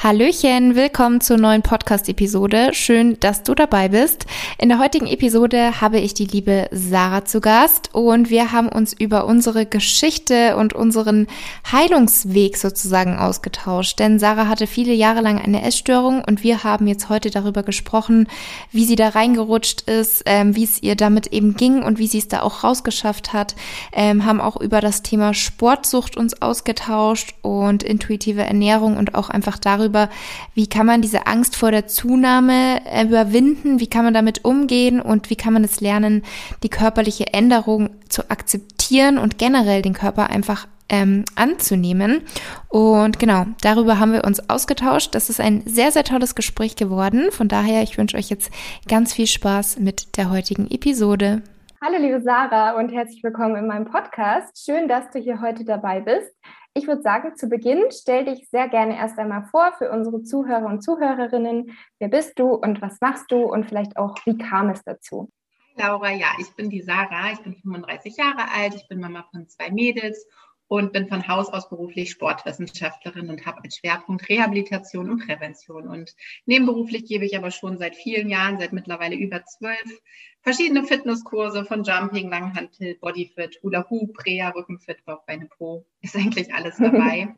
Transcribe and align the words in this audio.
Hallöchen, 0.00 0.76
willkommen 0.76 1.20
zur 1.20 1.38
neuen 1.38 1.62
Podcast-Episode. 1.62 2.70
Schön, 2.72 3.18
dass 3.18 3.42
du 3.42 3.56
dabei 3.56 3.88
bist. 3.88 4.26
In 4.56 4.68
der 4.68 4.78
heutigen 4.78 5.08
Episode 5.08 5.80
habe 5.80 5.98
ich 5.98 6.14
die 6.14 6.26
liebe 6.26 6.68
Sarah 6.70 7.24
zu 7.24 7.40
Gast 7.40 7.96
und 7.96 8.30
wir 8.30 8.52
haben 8.52 8.68
uns 8.68 8.92
über 8.92 9.26
unsere 9.26 9.66
Geschichte 9.66 10.56
und 10.56 10.72
unseren 10.72 11.26
Heilungsweg 11.72 12.58
sozusagen 12.58 13.18
ausgetauscht. 13.18 13.98
Denn 13.98 14.20
Sarah 14.20 14.46
hatte 14.46 14.68
viele 14.68 14.92
Jahre 14.92 15.20
lang 15.20 15.40
eine 15.40 15.62
Essstörung 15.62 16.22
und 16.24 16.44
wir 16.44 16.62
haben 16.62 16.86
jetzt 16.86 17.08
heute 17.08 17.30
darüber 17.30 17.64
gesprochen, 17.64 18.28
wie 18.70 18.84
sie 18.84 18.96
da 18.96 19.08
reingerutscht 19.08 19.80
ist, 19.90 20.22
ähm, 20.26 20.54
wie 20.54 20.62
es 20.62 20.80
ihr 20.80 20.94
damit 20.94 21.26
eben 21.32 21.56
ging 21.56 21.82
und 21.82 21.98
wie 21.98 22.06
sie 22.06 22.18
es 22.18 22.28
da 22.28 22.42
auch 22.42 22.62
rausgeschafft 22.62 23.32
hat. 23.32 23.56
Ähm, 23.90 24.24
haben 24.24 24.40
auch 24.40 24.60
über 24.60 24.80
das 24.80 25.02
Thema 25.02 25.34
Sportsucht 25.34 26.16
uns 26.16 26.40
ausgetauscht 26.40 27.34
und 27.42 27.82
intuitive 27.82 28.42
Ernährung 28.42 28.96
und 28.96 29.16
auch 29.16 29.28
einfach 29.28 29.58
darüber, 29.58 29.87
darüber, 29.88 30.10
wie 30.54 30.66
kann 30.66 30.86
man 30.86 31.02
diese 31.02 31.26
Angst 31.26 31.56
vor 31.56 31.70
der 31.70 31.86
Zunahme 31.86 32.80
überwinden, 33.02 33.80
wie 33.80 33.88
kann 33.88 34.04
man 34.04 34.14
damit 34.14 34.44
umgehen 34.44 35.00
und 35.00 35.30
wie 35.30 35.36
kann 35.36 35.52
man 35.52 35.64
es 35.64 35.80
lernen, 35.80 36.22
die 36.62 36.68
körperliche 36.68 37.32
Änderung 37.32 37.90
zu 38.08 38.30
akzeptieren 38.30 39.18
und 39.18 39.38
generell 39.38 39.82
den 39.82 39.94
Körper 39.94 40.30
einfach 40.30 40.66
ähm, 40.90 41.24
anzunehmen. 41.34 42.22
Und 42.68 43.18
genau, 43.18 43.44
darüber 43.60 43.98
haben 43.98 44.12
wir 44.12 44.24
uns 44.24 44.48
ausgetauscht. 44.48 45.14
Das 45.14 45.28
ist 45.28 45.40
ein 45.40 45.62
sehr, 45.66 45.92
sehr 45.92 46.04
tolles 46.04 46.34
Gespräch 46.34 46.76
geworden. 46.76 47.30
Von 47.30 47.48
daher, 47.48 47.82
ich 47.82 47.98
wünsche 47.98 48.16
euch 48.16 48.30
jetzt 48.30 48.50
ganz 48.88 49.12
viel 49.12 49.26
Spaß 49.26 49.78
mit 49.80 50.16
der 50.16 50.30
heutigen 50.30 50.70
Episode. 50.70 51.42
Hallo 51.80 51.96
liebe 52.00 52.20
Sarah 52.20 52.72
und 52.72 52.88
herzlich 52.88 53.22
willkommen 53.22 53.54
in 53.54 53.68
meinem 53.68 53.84
Podcast. 53.84 54.64
Schön, 54.64 54.88
dass 54.88 55.10
du 55.10 55.20
hier 55.20 55.40
heute 55.40 55.64
dabei 55.64 56.00
bist. 56.00 56.37
Ich 56.74 56.86
würde 56.86 57.02
sagen, 57.02 57.36
zu 57.36 57.48
Beginn 57.48 57.84
stell 57.90 58.24
dich 58.24 58.48
sehr 58.50 58.68
gerne 58.68 58.96
erst 58.96 59.18
einmal 59.18 59.44
vor 59.46 59.72
für 59.78 59.90
unsere 59.90 60.22
Zuhörer 60.22 60.66
und 60.66 60.82
Zuhörerinnen. 60.82 61.76
Wer 61.98 62.08
bist 62.08 62.38
du 62.38 62.54
und 62.54 62.80
was 62.80 63.00
machst 63.00 63.30
du 63.30 63.42
und 63.44 63.66
vielleicht 63.66 63.96
auch, 63.96 64.16
wie 64.26 64.38
kam 64.38 64.70
es 64.70 64.82
dazu? 64.84 65.30
Laura, 65.76 66.10
ja, 66.12 66.28
ich 66.40 66.54
bin 66.56 66.70
die 66.70 66.82
Sarah, 66.82 67.32
ich 67.32 67.40
bin 67.40 67.54
35 67.54 68.16
Jahre 68.16 68.50
alt, 68.52 68.74
ich 68.74 68.88
bin 68.88 69.00
Mama 69.00 69.24
von 69.30 69.48
zwei 69.48 69.70
Mädels 69.70 70.26
und 70.68 70.92
bin 70.92 71.08
von 71.08 71.26
Haus 71.26 71.48
aus 71.48 71.68
beruflich 71.68 72.10
Sportwissenschaftlerin 72.10 73.30
und 73.30 73.46
habe 73.46 73.64
als 73.64 73.76
Schwerpunkt 73.76 74.28
Rehabilitation 74.28 75.10
und 75.10 75.26
Prävention. 75.26 75.88
Und 75.88 76.14
nebenberuflich 76.44 77.06
gebe 77.06 77.24
ich 77.24 77.36
aber 77.36 77.50
schon 77.50 77.78
seit 77.78 77.96
vielen 77.96 78.28
Jahren, 78.28 78.60
seit 78.60 78.72
mittlerweile 78.72 79.16
über 79.16 79.44
zwölf, 79.44 80.00
verschiedene 80.42 80.84
Fitnesskurse 80.84 81.64
von 81.64 81.84
Jumping, 81.84 82.30
Langhantel, 82.30 82.96
Bodyfit, 83.00 83.58
Hula 83.62 83.88
Hoop, 83.88 84.24
Reha, 84.24 84.50
Rückenfit, 84.50 85.04
Bauchbeine 85.04 85.46
Pro. 85.46 85.86
Ist 86.02 86.16
eigentlich 86.16 86.52
alles 86.54 86.76
dabei. 86.78 87.34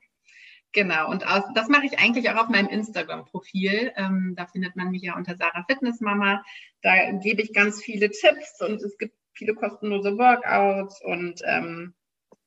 Genau, 0.72 1.10
und 1.10 1.26
aus, 1.26 1.42
das 1.54 1.68
mache 1.68 1.86
ich 1.86 1.98
eigentlich 1.98 2.30
auch 2.30 2.36
auf 2.36 2.48
meinem 2.48 2.68
Instagram-Profil. 2.68 3.92
Ähm, 3.96 4.34
da 4.36 4.46
findet 4.46 4.76
man 4.76 4.90
mich 4.90 5.02
ja 5.02 5.16
unter 5.16 5.36
Sarah 5.36 5.64
Fitnessmama. 5.68 6.44
Da 6.82 7.12
gebe 7.12 7.42
ich 7.42 7.52
ganz 7.52 7.82
viele 7.82 8.10
Tipps 8.10 8.60
und 8.60 8.80
es 8.82 8.96
gibt 8.98 9.14
viele 9.32 9.54
kostenlose 9.54 10.16
Workouts 10.16 11.02
und 11.02 11.42
ähm, 11.44 11.94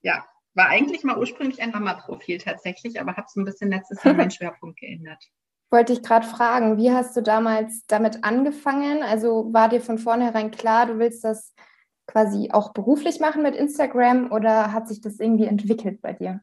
ja, 0.02 0.26
war 0.56 0.68
eigentlich 0.68 1.04
mal 1.04 1.18
ursprünglich 1.18 1.62
ein 1.62 1.72
Mama-Profil 1.72 2.38
tatsächlich, 2.38 3.00
aber 3.00 3.16
habe 3.16 3.28
so 3.30 3.42
ein 3.42 3.46
bisschen 3.46 3.70
letztes 3.70 4.04
Jahr 4.04 4.14
meinen 4.14 4.32
Schwerpunkt 4.32 4.80
geändert. 4.80 5.24
Wollte 5.72 5.94
ich 5.94 6.04
gerade 6.04 6.28
fragen, 6.28 6.78
wie 6.78 6.92
hast 6.92 7.18
du 7.18 7.22
damals 7.22 7.86
damit 7.88 8.24
angefangen? 8.24 9.02
Also 9.02 9.52
war 9.52 9.70
dir 9.70 9.82
von 9.82 9.98
vornherein 9.98 10.52
klar, 10.52 10.86
du 10.86 11.00
willst 11.00 11.24
das 11.24 11.54
quasi 12.06 12.50
auch 12.52 12.74
beruflich 12.74 13.20
machen 13.20 13.42
mit 13.42 13.56
Instagram 13.56 14.32
oder 14.32 14.72
hat 14.72 14.88
sich 14.88 15.02
das 15.02 15.20
irgendwie 15.20 15.46
entwickelt 15.46 16.02
bei 16.02 16.14
dir? 16.14 16.42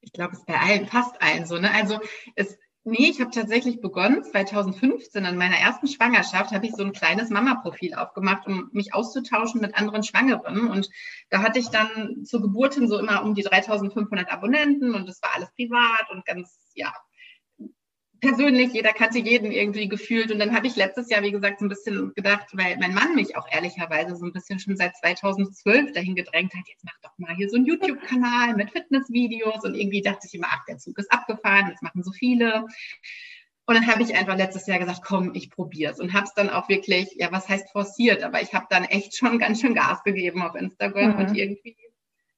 Ich 0.00 0.12
glaube, 0.12 0.32
es 0.32 0.38
ist 0.38 0.46
bei 0.46 0.58
allen, 0.58 0.86
fast 0.86 1.20
allen 1.20 1.46
so. 1.46 1.58
Ne? 1.58 1.70
Also 1.72 1.98
es 2.36 2.58
Nee, 2.86 3.08
ich 3.08 3.18
habe 3.20 3.30
tatsächlich 3.30 3.80
begonnen, 3.80 4.22
2015 4.22 5.24
in 5.24 5.36
meiner 5.38 5.56
ersten 5.56 5.86
Schwangerschaft, 5.86 6.52
habe 6.52 6.66
ich 6.66 6.72
so 6.74 6.82
ein 6.82 6.92
kleines 6.92 7.30
Mama-Profil 7.30 7.94
aufgemacht, 7.94 8.46
um 8.46 8.68
mich 8.72 8.92
auszutauschen 8.92 9.62
mit 9.62 9.74
anderen 9.74 10.02
Schwangeren. 10.02 10.68
Und 10.68 10.90
da 11.30 11.42
hatte 11.42 11.58
ich 11.58 11.68
dann 11.70 12.24
zur 12.26 12.42
Geburt 12.42 12.74
hin 12.74 12.86
so 12.86 12.98
immer 12.98 13.24
um 13.24 13.34
die 13.34 13.42
3500 13.42 14.30
Abonnenten 14.30 14.94
und 14.94 15.08
das 15.08 15.22
war 15.22 15.30
alles 15.34 15.50
privat 15.54 16.10
und 16.10 16.26
ganz, 16.26 16.58
ja, 16.74 16.92
persönlich, 18.24 18.72
jeder 18.72 18.92
kannte 18.92 19.18
jeden 19.18 19.52
irgendwie 19.52 19.88
gefühlt. 19.88 20.32
Und 20.32 20.38
dann 20.38 20.54
habe 20.54 20.66
ich 20.66 20.76
letztes 20.76 21.10
Jahr, 21.10 21.22
wie 21.22 21.30
gesagt, 21.30 21.60
so 21.60 21.66
ein 21.66 21.68
bisschen 21.68 22.12
gedacht, 22.14 22.46
weil 22.52 22.76
mein 22.78 22.94
Mann 22.94 23.14
mich 23.14 23.36
auch 23.36 23.46
ehrlicherweise 23.50 24.16
so 24.16 24.24
ein 24.24 24.32
bisschen 24.32 24.58
schon 24.58 24.76
seit 24.76 24.96
2012 24.96 25.92
dahin 25.92 26.14
gedrängt 26.14 26.54
hat, 26.54 26.66
jetzt 26.66 26.84
mach 26.84 26.98
doch 27.02 27.12
mal 27.18 27.34
hier 27.34 27.48
so 27.48 27.56
einen 27.56 27.66
YouTube-Kanal 27.66 28.56
mit 28.56 28.70
Fitnessvideos. 28.70 29.64
Und 29.64 29.74
irgendwie 29.74 30.02
dachte 30.02 30.26
ich 30.26 30.34
immer, 30.34 30.48
ach, 30.50 30.64
der 30.66 30.78
Zug 30.78 30.98
ist 30.98 31.12
abgefahren, 31.12 31.68
jetzt 31.68 31.82
machen 31.82 32.02
so 32.02 32.12
viele. 32.12 32.64
Und 33.66 33.74
dann 33.74 33.86
habe 33.86 34.02
ich 34.02 34.14
einfach 34.14 34.36
letztes 34.36 34.66
Jahr 34.66 34.78
gesagt, 34.78 35.00
komm, 35.02 35.32
ich 35.34 35.50
probiere 35.50 35.92
es 35.92 36.00
und 36.00 36.12
habe 36.12 36.24
es 36.24 36.34
dann 36.34 36.50
auch 36.50 36.68
wirklich, 36.68 37.14
ja, 37.16 37.32
was 37.32 37.48
heißt 37.48 37.70
forciert, 37.72 38.22
aber 38.22 38.42
ich 38.42 38.52
habe 38.52 38.66
dann 38.68 38.84
echt 38.84 39.16
schon 39.16 39.38
ganz 39.38 39.60
schön 39.60 39.74
Gas 39.74 40.02
gegeben 40.02 40.42
auf 40.42 40.54
Instagram 40.54 41.14
mhm. 41.14 41.18
und 41.18 41.36
irgendwie 41.36 41.74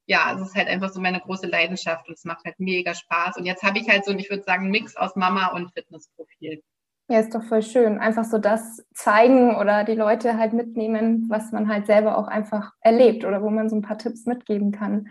ja, 0.07 0.33
es 0.35 0.41
ist 0.41 0.55
halt 0.55 0.69
einfach 0.69 0.91
so 0.91 1.01
meine 1.01 1.21
große 1.21 1.47
Leidenschaft 1.47 2.09
und 2.09 2.15
es 2.15 2.25
macht 2.25 2.45
halt 2.45 2.59
mega 2.59 2.95
Spaß. 2.95 3.37
Und 3.37 3.45
jetzt 3.45 3.63
habe 3.63 3.79
ich 3.79 3.89
halt 3.89 4.05
so, 4.05 4.13
ich 4.13 4.31
würde 4.31 4.45
sagen, 4.45 4.71
Mix 4.71 4.97
aus 4.97 5.17
Mama 5.17 5.49
und 5.49 5.73
Fitnessprofil. 5.73 6.63
Ja, 7.09 7.21
ist 7.21 7.35
doch 7.35 7.43
voll 7.45 7.63
schön. 7.63 7.99
Einfach 7.99 8.25
so 8.25 8.39
das 8.39 8.85
zeigen 8.93 9.57
oder 9.57 9.85
die 9.85 9.95
Leute 9.95 10.39
halt 10.39 10.53
mitnehmen, 10.53 11.27
was 11.29 11.53
man 11.53 11.69
halt 11.69 11.87
selber 11.87 12.19
auch 12.19 12.27
einfach 12.27 12.73
erlebt 12.81 13.25
oder 13.25 13.43
wo 13.43 13.51
man 13.51 13.69
so 13.69 13.77
ein 13.77 13.83
paar 13.83 13.99
Tipps 13.99 14.27
mitgeben 14.27 14.73
kann. 14.73 15.09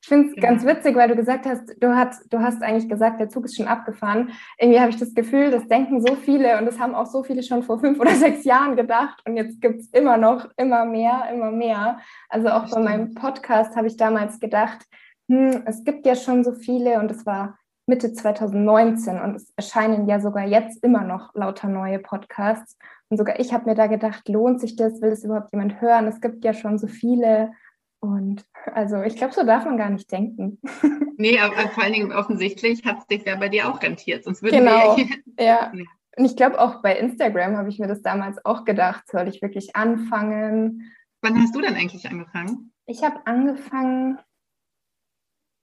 Ich 0.00 0.08
finde 0.08 0.28
es 0.28 0.34
genau. 0.36 0.46
ganz 0.46 0.64
witzig, 0.64 0.94
weil 0.96 1.08
du 1.08 1.16
gesagt 1.16 1.44
hast, 1.44 1.74
du 1.80 1.94
hast, 1.94 2.32
du 2.32 2.38
hast 2.40 2.62
eigentlich 2.62 2.88
gesagt, 2.88 3.20
der 3.20 3.28
Zug 3.28 3.44
ist 3.44 3.56
schon 3.56 3.66
abgefahren. 3.66 4.30
Irgendwie 4.58 4.80
habe 4.80 4.90
ich 4.90 4.96
das 4.96 5.12
Gefühl, 5.12 5.50
das 5.50 5.66
denken 5.66 6.00
so 6.00 6.14
viele 6.14 6.58
und 6.58 6.66
das 6.66 6.78
haben 6.78 6.94
auch 6.94 7.06
so 7.06 7.24
viele 7.24 7.42
schon 7.42 7.62
vor 7.62 7.80
fünf 7.80 7.98
oder 7.98 8.10
sechs 8.14 8.44
Jahren 8.44 8.76
gedacht 8.76 9.20
und 9.26 9.36
jetzt 9.36 9.60
gibt 9.60 9.80
es 9.80 9.88
immer 9.88 10.16
noch 10.16 10.48
immer 10.56 10.84
mehr, 10.84 11.28
immer 11.32 11.50
mehr. 11.50 11.98
Also 12.28 12.48
auch 12.48 12.70
bei 12.70 12.80
meinem 12.80 13.14
Podcast 13.14 13.76
habe 13.76 13.88
ich 13.88 13.96
damals 13.96 14.38
gedacht, 14.38 14.86
hm, 15.28 15.62
es 15.66 15.84
gibt 15.84 16.06
ja 16.06 16.14
schon 16.14 16.44
so 16.44 16.52
viele 16.52 17.00
und 17.00 17.10
es 17.10 17.26
war 17.26 17.58
Mitte 17.88 18.12
2019 18.12 19.18
und 19.20 19.34
es 19.34 19.52
erscheinen 19.56 20.06
ja 20.06 20.20
sogar 20.20 20.46
jetzt 20.46 20.84
immer 20.84 21.04
noch 21.04 21.34
lauter 21.34 21.68
neue 21.68 21.98
Podcasts. 21.98 22.76
Und 23.08 23.16
sogar 23.16 23.40
ich 23.40 23.52
habe 23.52 23.64
mir 23.64 23.74
da 23.74 23.86
gedacht, 23.86 24.28
lohnt 24.28 24.60
sich 24.60 24.76
das? 24.76 25.00
Will 25.00 25.10
es 25.10 25.24
überhaupt 25.24 25.52
jemand 25.52 25.80
hören? 25.80 26.06
Es 26.06 26.20
gibt 26.20 26.44
ja 26.44 26.52
schon 26.52 26.78
so 26.78 26.86
viele. 26.86 27.52
Und 28.00 28.44
also 28.74 29.02
ich 29.02 29.16
glaube, 29.16 29.34
so 29.34 29.44
darf 29.44 29.64
man 29.64 29.76
gar 29.76 29.90
nicht 29.90 30.10
denken. 30.10 30.60
Nee, 31.20 31.40
aber 31.40 31.68
vor 31.70 31.82
allen 31.82 31.94
Dingen 31.94 32.12
offensichtlich 32.12 32.84
hat 32.84 32.98
es 32.98 33.06
sich 33.08 33.26
ja 33.26 33.34
bei 33.34 33.48
dir 33.48 33.68
auch 33.68 33.82
rentiert. 33.82 34.22
Sonst 34.22 34.40
würde 34.40 34.58
genau, 34.58 34.96
ja. 35.36 35.44
ja. 35.44 35.72
Und 36.16 36.24
ich 36.24 36.36
glaube, 36.36 36.60
auch 36.60 36.80
bei 36.80 36.96
Instagram 36.96 37.56
habe 37.56 37.70
ich 37.70 37.80
mir 37.80 37.88
das 37.88 38.02
damals 38.02 38.38
auch 38.44 38.64
gedacht, 38.64 39.02
soll 39.10 39.26
ich 39.26 39.42
wirklich 39.42 39.74
anfangen? 39.74 40.92
Wann 41.22 41.42
hast 41.42 41.56
du 41.56 41.60
denn 41.60 41.74
eigentlich 41.74 42.08
angefangen? 42.08 42.72
Ich 42.86 43.02
habe 43.02 43.26
angefangen 43.26 44.20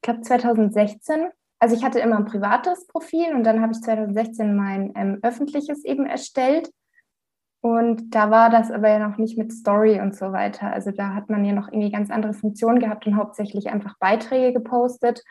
glaube 0.06 0.22
2016. 0.22 1.30
Also 1.60 1.76
ich 1.76 1.84
hatte 1.84 2.00
immer 2.00 2.18
ein 2.18 2.26
privates 2.26 2.88
Profil 2.88 3.34
und 3.34 3.44
dann 3.44 3.62
habe 3.62 3.74
ich 3.74 3.82
2016 3.82 4.56
mein 4.56 4.94
ähm, 4.96 5.20
öffentliches 5.22 5.84
eben 5.84 6.06
erstellt. 6.06 6.70
Und 7.66 8.14
da 8.14 8.30
war 8.30 8.52
das 8.52 8.70
aber 8.70 8.90
ja 8.90 9.00
noch 9.00 9.18
nicht 9.18 9.40
mit 9.40 9.52
Story 9.52 10.00
und 10.00 10.16
so 10.16 10.32
weiter. 10.32 10.72
Also 10.72 10.92
da 10.92 11.16
hat 11.16 11.32
man 11.32 11.44
ja 11.44 11.52
noch 11.52 11.68
irgendwie 11.70 11.90
ganz 11.90 12.12
andere 12.12 12.36
Funktionen 12.36 12.78
gehabt 12.78 13.08
und 13.08 13.16
hauptsächlich 13.16 13.72
einfach 13.72 13.98
Beiträge 13.98 14.54
gepostet. 14.54 15.24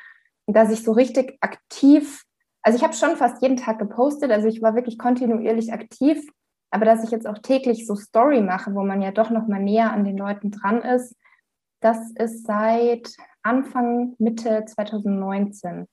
Und 0.44 0.56
dass 0.56 0.72
ich 0.72 0.82
so 0.82 0.90
richtig 0.90 1.38
aktiv, 1.40 2.24
also 2.62 2.76
ich 2.76 2.82
habe 2.82 2.94
schon 2.94 3.14
fast 3.14 3.40
jeden 3.40 3.56
Tag 3.56 3.78
gepostet, 3.78 4.32
also 4.32 4.48
ich 4.48 4.62
war 4.62 4.74
wirklich 4.74 4.98
kontinuierlich 4.98 5.72
aktiv, 5.72 6.28
aber 6.72 6.84
dass 6.84 7.04
ich 7.04 7.12
jetzt 7.12 7.28
auch 7.28 7.38
täglich 7.38 7.86
so 7.86 7.94
Story 7.94 8.40
mache, 8.40 8.74
wo 8.74 8.82
man 8.82 9.00
ja 9.00 9.12
doch 9.12 9.30
noch 9.30 9.46
mal 9.46 9.62
näher 9.62 9.92
an 9.92 10.02
den 10.02 10.18
Leuten 10.18 10.50
dran 10.50 10.82
ist, 10.82 11.14
das 11.82 12.10
ist 12.16 12.48
seit 12.48 13.14
Anfang, 13.44 14.16
Mitte 14.18 14.64
2019. 14.66 15.86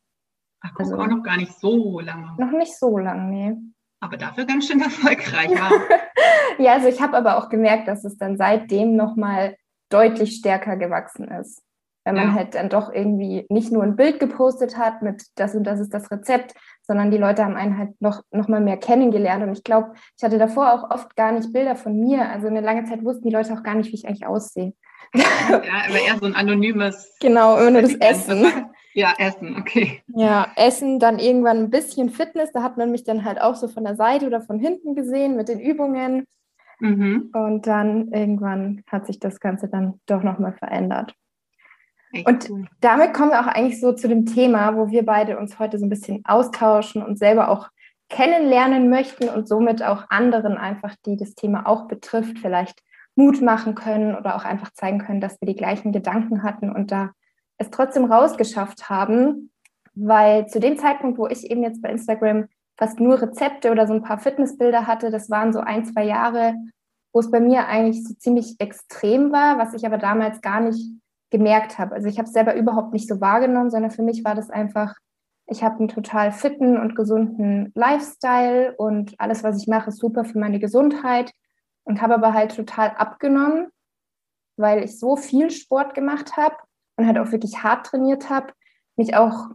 Ach, 0.61 0.69
guck, 0.73 0.79
also 0.79 0.97
auch 0.97 1.05
noch 1.05 1.21
gar 1.21 1.37
nicht 1.37 1.53
so 1.59 1.99
lange. 1.99 2.33
Noch 2.39 2.51
nicht 2.51 2.75
so 2.75 2.97
lange, 2.97 3.29
nee. 3.29 3.57
Aber 4.01 4.17
dafür 4.17 4.45
ganz 4.45 4.67
schön 4.67 4.81
erfolgreich 4.81 5.51
war. 5.51 5.71
ja, 6.57 6.73
also 6.73 6.87
ich 6.87 7.01
habe 7.01 7.15
aber 7.15 7.37
auch 7.37 7.49
gemerkt, 7.49 7.87
dass 7.87 8.03
es 8.03 8.17
dann 8.17 8.35
seitdem 8.35 8.95
nochmal 8.95 9.55
deutlich 9.89 10.35
stärker 10.35 10.75
gewachsen 10.75 11.27
ist. 11.27 11.61
Wenn 12.03 12.15
man 12.15 12.29
ja. 12.29 12.33
halt 12.33 12.55
dann 12.55 12.69
doch 12.69 12.91
irgendwie 12.91 13.45
nicht 13.49 13.71
nur 13.71 13.83
ein 13.83 13.95
Bild 13.95 14.19
gepostet 14.19 14.75
hat 14.75 15.03
mit 15.03 15.23
das 15.35 15.53
und 15.53 15.65
das 15.65 15.79
ist 15.79 15.93
das 15.93 16.09
Rezept, 16.09 16.55
sondern 16.83 17.11
die 17.11 17.17
Leute 17.17 17.43
haben 17.43 17.55
einen 17.55 17.77
halt 17.77 18.01
noch, 18.01 18.23
noch 18.31 18.47
mal 18.47 18.61
mehr 18.61 18.77
kennengelernt. 18.77 19.43
Und 19.43 19.53
ich 19.53 19.63
glaube, 19.63 19.93
ich 20.17 20.23
hatte 20.23 20.37
davor 20.37 20.73
auch 20.73 20.89
oft 20.91 21.15
gar 21.15 21.31
nicht 21.31 21.53
Bilder 21.53 21.75
von 21.75 21.99
mir. 21.99 22.29
Also 22.29 22.47
eine 22.47 22.61
lange 22.61 22.85
Zeit 22.85 23.03
wussten 23.03 23.29
die 23.29 23.33
Leute 23.33 23.53
auch 23.53 23.63
gar 23.63 23.75
nicht, 23.75 23.91
wie 23.91 23.95
ich 23.95 24.07
eigentlich 24.07 24.25
aussehe. 24.25 24.73
Ja, 25.13 25.89
aber 25.89 25.99
eher 25.99 26.17
so 26.19 26.25
ein 26.25 26.35
anonymes. 26.35 27.17
Genau, 27.19 27.57
immer 27.57 27.71
nur 27.71 27.81
das 27.81 27.95
Essen. 27.95 28.45
Ja, 28.93 29.13
Essen, 29.17 29.55
okay. 29.57 30.01
Ja, 30.07 30.51
Essen, 30.57 30.99
dann 30.99 31.17
irgendwann 31.17 31.59
ein 31.59 31.69
bisschen 31.69 32.09
Fitness. 32.09 32.51
Da 32.51 32.61
hat 32.61 32.75
man 32.75 32.91
mich 32.91 33.05
dann 33.05 33.23
halt 33.23 33.39
auch 33.39 33.55
so 33.55 33.69
von 33.69 33.85
der 33.85 33.95
Seite 33.95 34.27
oder 34.27 34.41
von 34.41 34.59
hinten 34.59 34.95
gesehen 34.95 35.37
mit 35.37 35.47
den 35.47 35.61
Übungen. 35.61 36.27
Mhm. 36.79 37.29
Und 37.33 37.67
dann 37.67 38.11
irgendwann 38.11 38.83
hat 38.87 39.05
sich 39.05 39.19
das 39.19 39.39
Ganze 39.39 39.69
dann 39.69 40.01
doch 40.07 40.23
nochmal 40.23 40.53
verändert. 40.53 41.15
Und 42.25 42.49
damit 42.81 43.13
kommen 43.13 43.31
wir 43.31 43.39
auch 43.39 43.47
eigentlich 43.47 43.79
so 43.79 43.93
zu 43.93 44.07
dem 44.07 44.25
Thema, 44.25 44.75
wo 44.75 44.89
wir 44.89 45.05
beide 45.05 45.37
uns 45.37 45.59
heute 45.59 45.79
so 45.79 45.85
ein 45.85 45.89
bisschen 45.89 46.23
austauschen 46.25 47.03
und 47.03 47.17
selber 47.17 47.49
auch 47.49 47.69
kennenlernen 48.09 48.89
möchten 48.89 49.29
und 49.29 49.47
somit 49.47 49.81
auch 49.81 50.05
anderen 50.09 50.57
einfach, 50.57 50.95
die 51.05 51.15
das 51.15 51.33
Thema 51.33 51.65
auch 51.65 51.87
betrifft, 51.87 52.39
vielleicht 52.39 52.81
Mut 53.15 53.41
machen 53.41 53.75
können 53.75 54.15
oder 54.15 54.35
auch 54.35 54.43
einfach 54.43 54.71
zeigen 54.73 54.99
können, 54.99 55.21
dass 55.21 55.39
wir 55.41 55.45
die 55.45 55.55
gleichen 55.55 55.91
Gedanken 55.93 56.43
hatten 56.43 56.69
und 56.69 56.91
da 56.91 57.11
es 57.57 57.71
trotzdem 57.71 58.05
rausgeschafft 58.05 58.89
haben, 58.89 59.51
weil 59.93 60.47
zu 60.47 60.59
dem 60.59 60.77
Zeitpunkt, 60.77 61.17
wo 61.17 61.27
ich 61.27 61.49
eben 61.49 61.63
jetzt 61.63 61.81
bei 61.81 61.89
Instagram 61.89 62.47
fast 62.77 62.99
nur 62.99 63.21
Rezepte 63.21 63.71
oder 63.71 63.87
so 63.87 63.93
ein 63.93 64.03
paar 64.03 64.19
Fitnessbilder 64.19 64.87
hatte, 64.87 65.11
das 65.11 65.29
waren 65.29 65.53
so 65.53 65.59
ein, 65.59 65.85
zwei 65.85 66.03
Jahre, 66.03 66.55
wo 67.13 67.19
es 67.19 67.29
bei 67.29 67.39
mir 67.39 67.67
eigentlich 67.67 68.03
so 68.03 68.13
ziemlich 68.15 68.55
extrem 68.59 69.31
war, 69.31 69.57
was 69.57 69.73
ich 69.73 69.85
aber 69.85 69.97
damals 69.97 70.41
gar 70.41 70.61
nicht 70.61 71.00
gemerkt 71.31 71.79
habe. 71.79 71.95
Also 71.95 72.07
ich 72.07 72.17
habe 72.17 72.27
es 72.27 72.33
selber 72.33 72.55
überhaupt 72.55 72.93
nicht 72.93 73.07
so 73.07 73.19
wahrgenommen, 73.19 73.71
sondern 73.71 73.91
für 73.91 74.03
mich 74.03 74.23
war 74.23 74.35
das 74.35 74.49
einfach, 74.49 74.95
ich 75.47 75.63
habe 75.63 75.79
einen 75.79 75.87
total 75.87 76.31
fitten 76.31 76.77
und 76.77 76.95
gesunden 76.95 77.71
Lifestyle 77.73 78.75
und 78.77 79.15
alles, 79.17 79.43
was 79.43 79.61
ich 79.61 79.67
mache, 79.67 79.89
ist 79.89 79.99
super 79.99 80.25
für 80.25 80.37
meine 80.37 80.59
Gesundheit 80.59 81.31
und 81.83 82.01
habe 82.01 82.13
aber 82.13 82.33
halt 82.33 82.55
total 82.55 82.89
abgenommen, 82.91 83.67
weil 84.57 84.83
ich 84.83 84.99
so 84.99 85.15
viel 85.15 85.49
Sport 85.49 85.93
gemacht 85.93 86.37
habe 86.37 86.55
und 86.97 87.07
halt 87.07 87.17
auch 87.17 87.31
wirklich 87.31 87.63
hart 87.63 87.87
trainiert 87.87 88.29
habe, 88.29 88.53
mich 88.97 89.15
auch 89.15 89.49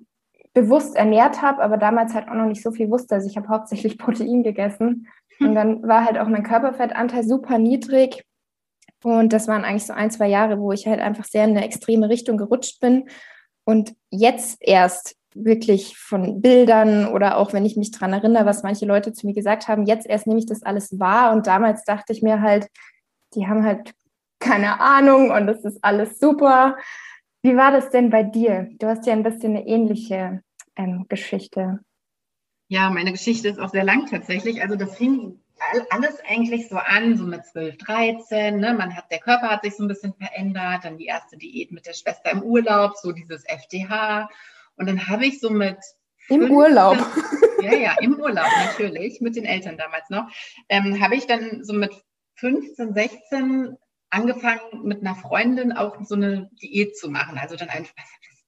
bewusst 0.54 0.96
ernährt 0.96 1.42
habe, 1.42 1.62
aber 1.62 1.76
damals 1.76 2.14
halt 2.14 2.28
auch 2.28 2.34
noch 2.34 2.46
nicht 2.46 2.62
so 2.62 2.70
viel 2.72 2.90
wusste. 2.90 3.16
Also 3.16 3.28
ich 3.28 3.36
habe 3.36 3.48
hauptsächlich 3.48 3.98
Protein 3.98 4.42
gegessen 4.42 5.08
und 5.38 5.54
dann 5.54 5.86
war 5.86 6.06
halt 6.06 6.18
auch 6.18 6.28
mein 6.28 6.42
Körperfettanteil 6.42 7.22
super 7.22 7.58
niedrig 7.58 8.24
und 9.02 9.32
das 9.32 9.48
waren 9.48 9.64
eigentlich 9.64 9.86
so 9.86 9.92
ein, 9.92 10.10
zwei 10.10 10.28
Jahre, 10.28 10.58
wo 10.58 10.72
ich 10.72 10.86
halt 10.86 11.00
einfach 11.00 11.24
sehr 11.24 11.44
in 11.44 11.50
eine 11.50 11.64
extreme 11.64 12.08
Richtung 12.08 12.36
gerutscht 12.36 12.80
bin. 12.80 13.08
Und 13.64 13.94
jetzt 14.10 14.58
erst 14.60 15.16
wirklich 15.34 15.98
von 15.98 16.40
Bildern 16.40 17.06
oder 17.08 17.36
auch 17.36 17.52
wenn 17.52 17.66
ich 17.66 17.76
mich 17.76 17.90
daran 17.90 18.12
erinnere, 18.14 18.46
was 18.46 18.62
manche 18.62 18.86
Leute 18.86 19.12
zu 19.12 19.26
mir 19.26 19.34
gesagt 19.34 19.68
haben, 19.68 19.84
jetzt 19.84 20.06
erst 20.06 20.26
nehme 20.26 20.38
ich 20.38 20.46
das 20.46 20.62
alles 20.62 20.98
wahr. 20.98 21.32
Und 21.32 21.46
damals 21.46 21.84
dachte 21.84 22.12
ich 22.12 22.22
mir 22.22 22.40
halt, 22.40 22.68
die 23.34 23.46
haben 23.46 23.64
halt 23.64 23.92
keine 24.38 24.80
Ahnung 24.80 25.30
und 25.30 25.46
das 25.46 25.64
ist 25.64 25.82
alles 25.82 26.18
super. 26.18 26.76
Wie 27.42 27.56
war 27.56 27.70
das 27.70 27.90
denn 27.90 28.10
bei 28.10 28.22
dir? 28.22 28.68
Du 28.78 28.86
hast 28.86 29.06
ja 29.06 29.12
ein 29.12 29.22
bisschen 29.22 29.56
eine 29.56 29.66
ähnliche 29.66 30.42
ähm, 30.74 31.06
Geschichte. 31.08 31.80
Ja, 32.68 32.90
meine 32.90 33.12
Geschichte 33.12 33.48
ist 33.48 33.60
auch 33.60 33.70
sehr 33.70 33.84
lang 33.84 34.06
tatsächlich. 34.06 34.62
Also 34.62 34.76
das 34.76 34.96
fing 34.96 35.40
alles 35.90 36.20
eigentlich 36.28 36.68
so 36.68 36.76
an, 36.76 37.16
so 37.16 37.24
mit 37.24 37.44
12, 37.44 37.78
13. 37.78 38.58
Ne? 38.58 38.74
Man 38.74 38.94
hat, 38.94 39.10
der 39.10 39.18
Körper 39.18 39.48
hat 39.48 39.64
sich 39.64 39.76
so 39.76 39.84
ein 39.84 39.88
bisschen 39.88 40.14
verändert, 40.14 40.84
dann 40.84 40.98
die 40.98 41.06
erste 41.06 41.36
Diät 41.36 41.72
mit 41.72 41.86
der 41.86 41.94
Schwester 41.94 42.30
im 42.30 42.42
Urlaub, 42.42 42.96
so 42.96 43.12
dieses 43.12 43.44
FDH. 43.44 44.28
Und 44.76 44.86
dann 44.86 45.08
habe 45.08 45.26
ich 45.26 45.40
so 45.40 45.50
mit 45.50 45.78
im 46.28 46.40
15, 46.40 46.56
Urlaub. 46.56 46.98
Ja, 47.62 47.74
ja, 47.74 47.96
im 48.00 48.20
Urlaub 48.20 48.50
natürlich, 48.66 49.20
mit 49.20 49.34
den 49.34 49.46
Eltern 49.46 49.78
damals 49.78 50.10
noch. 50.10 50.28
Ähm, 50.68 51.00
habe 51.00 51.16
ich 51.16 51.26
dann 51.26 51.64
so 51.64 51.72
mit 51.72 51.90
15, 52.34 52.92
16 52.92 53.76
angefangen, 54.10 54.60
mit 54.82 55.00
einer 55.00 55.14
Freundin 55.14 55.72
auch 55.72 55.96
so 56.04 56.14
eine 56.14 56.50
Diät 56.62 56.96
zu 56.96 57.10
machen. 57.10 57.38
Also 57.38 57.56
dann 57.56 57.70
einfach, 57.70 57.94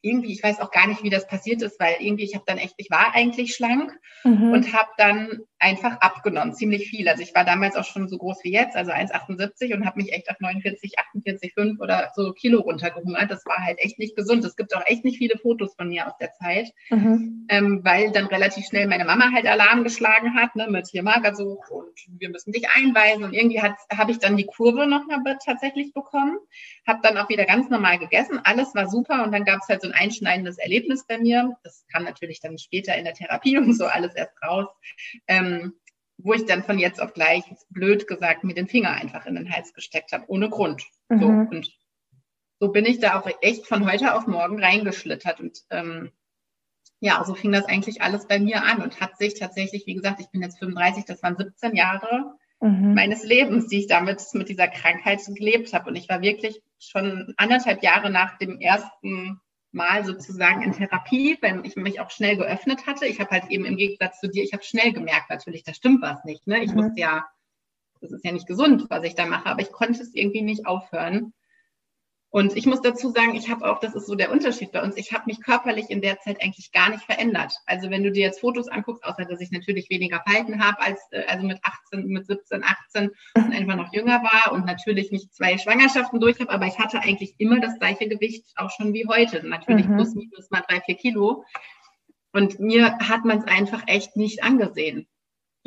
irgendwie, 0.01 0.33
ich 0.33 0.43
weiß 0.43 0.61
auch 0.61 0.71
gar 0.71 0.87
nicht, 0.87 1.03
wie 1.03 1.11
das 1.11 1.27
passiert 1.27 1.63
ist, 1.63 1.81
weil 1.81 1.97
irgendwie, 1.99 2.25
ich 2.25 2.35
habe 2.35 2.45
dann 2.47 2.59
echt, 2.59 2.75
ich 2.77 2.91
war 2.91 3.15
eigentlich 3.15 3.55
schlank 3.55 3.93
mhm. 4.25 4.53
und 4.53 4.73
habe 4.73 4.89
dann 4.97 5.41
einfach 5.59 6.01
abgenommen, 6.01 6.55
ziemlich 6.55 6.89
viel. 6.89 7.09
Also 7.09 7.23
ich 7.23 7.35
war 7.35 7.45
damals 7.45 7.75
auch 7.75 7.85
schon 7.85 8.09
so 8.09 8.17
groß 8.17 8.45
wie 8.45 8.53
jetzt, 8.53 8.77
also 8.77 8.93
1,78 8.93 9.75
und 9.75 9.85
habe 9.85 10.01
mich 10.01 10.13
echt 10.13 10.31
auf 10.31 10.39
49, 10.39 10.99
48, 10.99 11.53
5 11.53 11.81
oder 11.81 12.13
so 12.15 12.33
Kilo 12.33 12.61
runtergehungert. 12.61 13.31
Das 13.31 13.45
war 13.45 13.59
halt 13.65 13.79
echt 13.81 13.99
nicht 13.99 14.15
gesund. 14.15 14.45
Es 14.45 14.55
gibt 14.55 14.75
auch 14.77 14.87
echt 14.87 15.05
nicht 15.05 15.19
viele 15.19 15.37
Fotos 15.37 15.75
von 15.75 15.89
mir 15.89 16.07
aus 16.07 16.17
der 16.21 16.33
Zeit, 16.33 16.71
mhm. 16.91 17.47
ähm, 17.49 17.81
weil 17.83 18.13
dann 18.13 18.27
relativ 18.27 18.67
schnell 18.67 18.87
meine 18.87 19.05
Mama 19.05 19.33
halt 19.35 19.47
Alarm 19.47 19.83
geschlagen 19.83 20.35
hat, 20.35 20.55
ne, 20.55 20.69
mit 20.69 20.87
hier 20.89 21.03
Magersucht 21.03 21.71
und 21.71 21.91
wir 22.19 22.31
müssen 22.31 22.53
dich 22.53 22.69
einweisen. 22.71 23.25
Und 23.25 23.33
irgendwie 23.33 23.61
habe 23.61 24.11
ich 24.11 24.19
dann 24.19 24.37
die 24.37 24.47
Kurve 24.47 24.87
nochmal 24.87 25.19
tatsächlich 25.45 25.93
bekommen, 25.93 26.39
habe 26.87 27.01
dann 27.03 27.17
auch 27.19 27.29
wieder 27.29 27.47
ganz 27.47 27.69
normal 27.69 27.99
gegessen. 27.99 28.41
Alles 28.45 28.75
war 28.75 28.89
super 28.89 29.25
und 29.25 29.33
dann 29.33 29.45
gab 29.45 29.61
es 29.61 29.69
halt 29.69 29.83
so 29.83 29.88
ein 29.89 29.95
einschneidendes 29.95 30.59
Erlebnis 30.59 31.07
bei 31.07 31.19
mir. 31.19 31.57
Das 31.65 31.85
kam 31.93 32.05
natürlich 32.05 32.41
dann 32.41 32.59
später 32.59 32.97
in 32.97 33.05
der 33.05 33.15
Therapie 33.15 33.59
und 33.59 33.75
so 33.75 33.87
alles 33.87 34.15
erst 34.15 34.35
raus. 34.43 34.67
Ähm, 35.27 35.75
wo 36.19 36.33
ich 36.33 36.47
dann 36.47 36.65
von 36.65 36.79
jetzt 36.79 37.01
auf 37.01 37.15
gleich, 37.15 37.45
blöd 37.71 38.09
gesagt, 38.09 38.43
mir 38.43 38.55
den 38.55 38.67
Finger 38.67 38.91
einfach 38.91 39.25
in 39.27 39.37
den 39.37 39.53
Hals 39.53 39.73
gesteckt 39.73 40.13
habe, 40.13 40.25
ohne 40.27 40.51
Grund. 40.51 40.83
Mhm. 41.09 41.21
So, 41.21 41.27
und 41.27 41.79
so 42.61 42.69
bin 42.73 42.85
ich 42.85 42.99
da 42.99 43.21
auch 43.21 43.31
echt 43.41 43.67
von 43.67 43.91
heute 43.91 44.15
auf 44.15 44.27
morgen 44.27 44.63
reingeschlittert. 44.63 45.41
Und 45.41 45.61
ähm, 45.71 46.11
ja, 47.01 47.23
so 47.25 47.35
fing 47.35 47.53
das 47.53 47.67
eigentlich 47.67 48.03
alles 48.03 48.27
bei 48.27 48.41
mir 48.41 48.65
an 48.65 48.83
und 48.83 49.01
hat 49.01 49.17
sich 49.17 49.39
tatsächlich, 49.39 49.87
wie 49.87 49.95
gesagt, 49.95 50.21
ich 50.21 50.31
bin 50.31 50.43
jetzt 50.43 50.59
35, 50.59 51.05
das 51.05 51.23
waren 51.23 51.37
17 51.37 51.77
Jahre 51.77 52.35
mhm. 52.61 52.95
meines 52.95 53.23
Lebens, 53.23 53.69
die 53.69 53.79
ich 53.79 53.87
damit 53.87 54.23
mit 54.33 54.49
dieser 54.49 54.67
Krankheit 54.67 55.21
gelebt 55.27 55.73
habe. 55.73 55.91
Und 55.91 55.97
ich 55.97 56.09
war 56.09 56.21
wirklich 56.21 56.61
schon 56.81 57.33
anderthalb 57.37 57.83
Jahre 57.85 58.11
nach 58.11 58.39
dem 58.39 58.61
ersten 58.61 59.41
Mal 59.79 60.05
sozusagen 60.05 60.63
in 60.63 60.73
Therapie, 60.73 61.39
wenn 61.41 61.65
ich 61.65 61.77
mich 61.77 62.01
auch 62.01 62.11
schnell 62.11 62.37
geöffnet 62.37 62.87
hatte. 62.87 63.07
Ich 63.07 63.21
habe 63.21 63.31
halt 63.31 63.49
eben 63.49 63.65
im 63.65 63.77
Gegensatz 63.77 64.21
zu 64.21 64.29
dir, 64.29 64.43
ich 64.43 64.53
habe 64.53 64.65
schnell 64.65 64.93
gemerkt, 64.93 65.31
natürlich, 65.31 65.63
da 65.63 65.73
stimmt 65.73 66.03
was 66.03 66.23
nicht. 66.25 66.47
Ne? 66.47 66.63
Ich 66.63 66.73
mhm. 66.73 66.79
wusste 66.79 67.01
ja, 67.01 67.27
das 68.01 68.11
ist 68.11 68.25
ja 68.25 68.33
nicht 68.33 68.47
gesund, 68.47 68.87
was 68.91 69.05
ich 69.05 69.15
da 69.15 69.25
mache, 69.25 69.47
aber 69.47 69.63
ich 69.63 69.73
konnte 69.73 70.03
es 70.03 70.15
irgendwie 70.15 70.43
nicht 70.43 70.67
aufhören. 70.67 71.33
Und 72.31 72.57
ich 72.57 72.67
muss 72.67 72.83
dazu 72.83 73.11
sagen, 73.11 73.35
ich 73.35 73.49
habe 73.49 73.71
auch, 73.71 73.81
das 73.81 73.95
ist 73.95 74.07
so 74.07 74.15
der 74.15 74.31
Unterschied 74.31 74.71
bei 74.73 74.83
uns, 74.83 74.99
ich 74.99 75.13
habe 75.13 75.25
mich 75.27 75.43
körperlich 75.43 75.89
in 75.89 76.03
der 76.03 76.19
Zeit 76.21 76.43
eigentlich 76.43 76.73
gar 76.73 76.91
nicht 76.91 77.05
verändert. 77.05 77.55
Also 77.65 77.91
wenn 77.91 78.03
du 78.03 78.13
dir 78.13 78.25
jetzt 78.27 78.41
Fotos 78.41 78.69
anguckst, 78.69 79.03
außer 79.03 79.25
dass 79.25 79.41
ich 79.41 79.51
natürlich 79.51 79.89
weniger 79.89 80.23
Falten 80.29 80.63
habe 80.63 80.79
als 80.81 81.01
äh, 81.11 81.25
also 81.27 81.47
mit 81.47 81.59
18, 81.63 82.07
mit 82.07 82.27
17, 82.27 82.63
18 82.63 83.11
und 83.35 83.53
einfach 83.55 83.77
noch 83.77 83.93
jünger 83.95 84.23
war 84.23 84.53
und 84.53 84.67
natürlich 84.67 85.11
nicht 85.11 85.35
zwei 85.35 85.57
Schwangerschaften 85.57 86.21
durch 86.21 86.39
habe, 86.39 86.51
aber 86.51 86.67
ich 86.67 86.79
hatte 86.79 87.01
eigentlich 87.01 87.35
immer 87.39 87.61
das 87.61 87.79
gleiche 87.79 88.09
Gewicht, 88.09 88.45
auch 88.57 88.71
schon 88.71 88.93
wie 88.93 89.07
heute. 89.09 89.47
Natürlich 89.47 89.87
mhm. 89.87 89.97
plus 89.97 90.15
minus 90.15 90.51
mal 90.51 90.63
drei, 90.69 90.81
vier 90.81 90.97
Kilo. 90.97 91.45
Und 92.33 92.61
mir 92.61 92.99
hat 92.99 93.25
man 93.25 93.39
es 93.39 93.45
einfach 93.45 93.85
echt 93.87 94.17
nicht 94.17 94.43
angesehen 94.43 95.09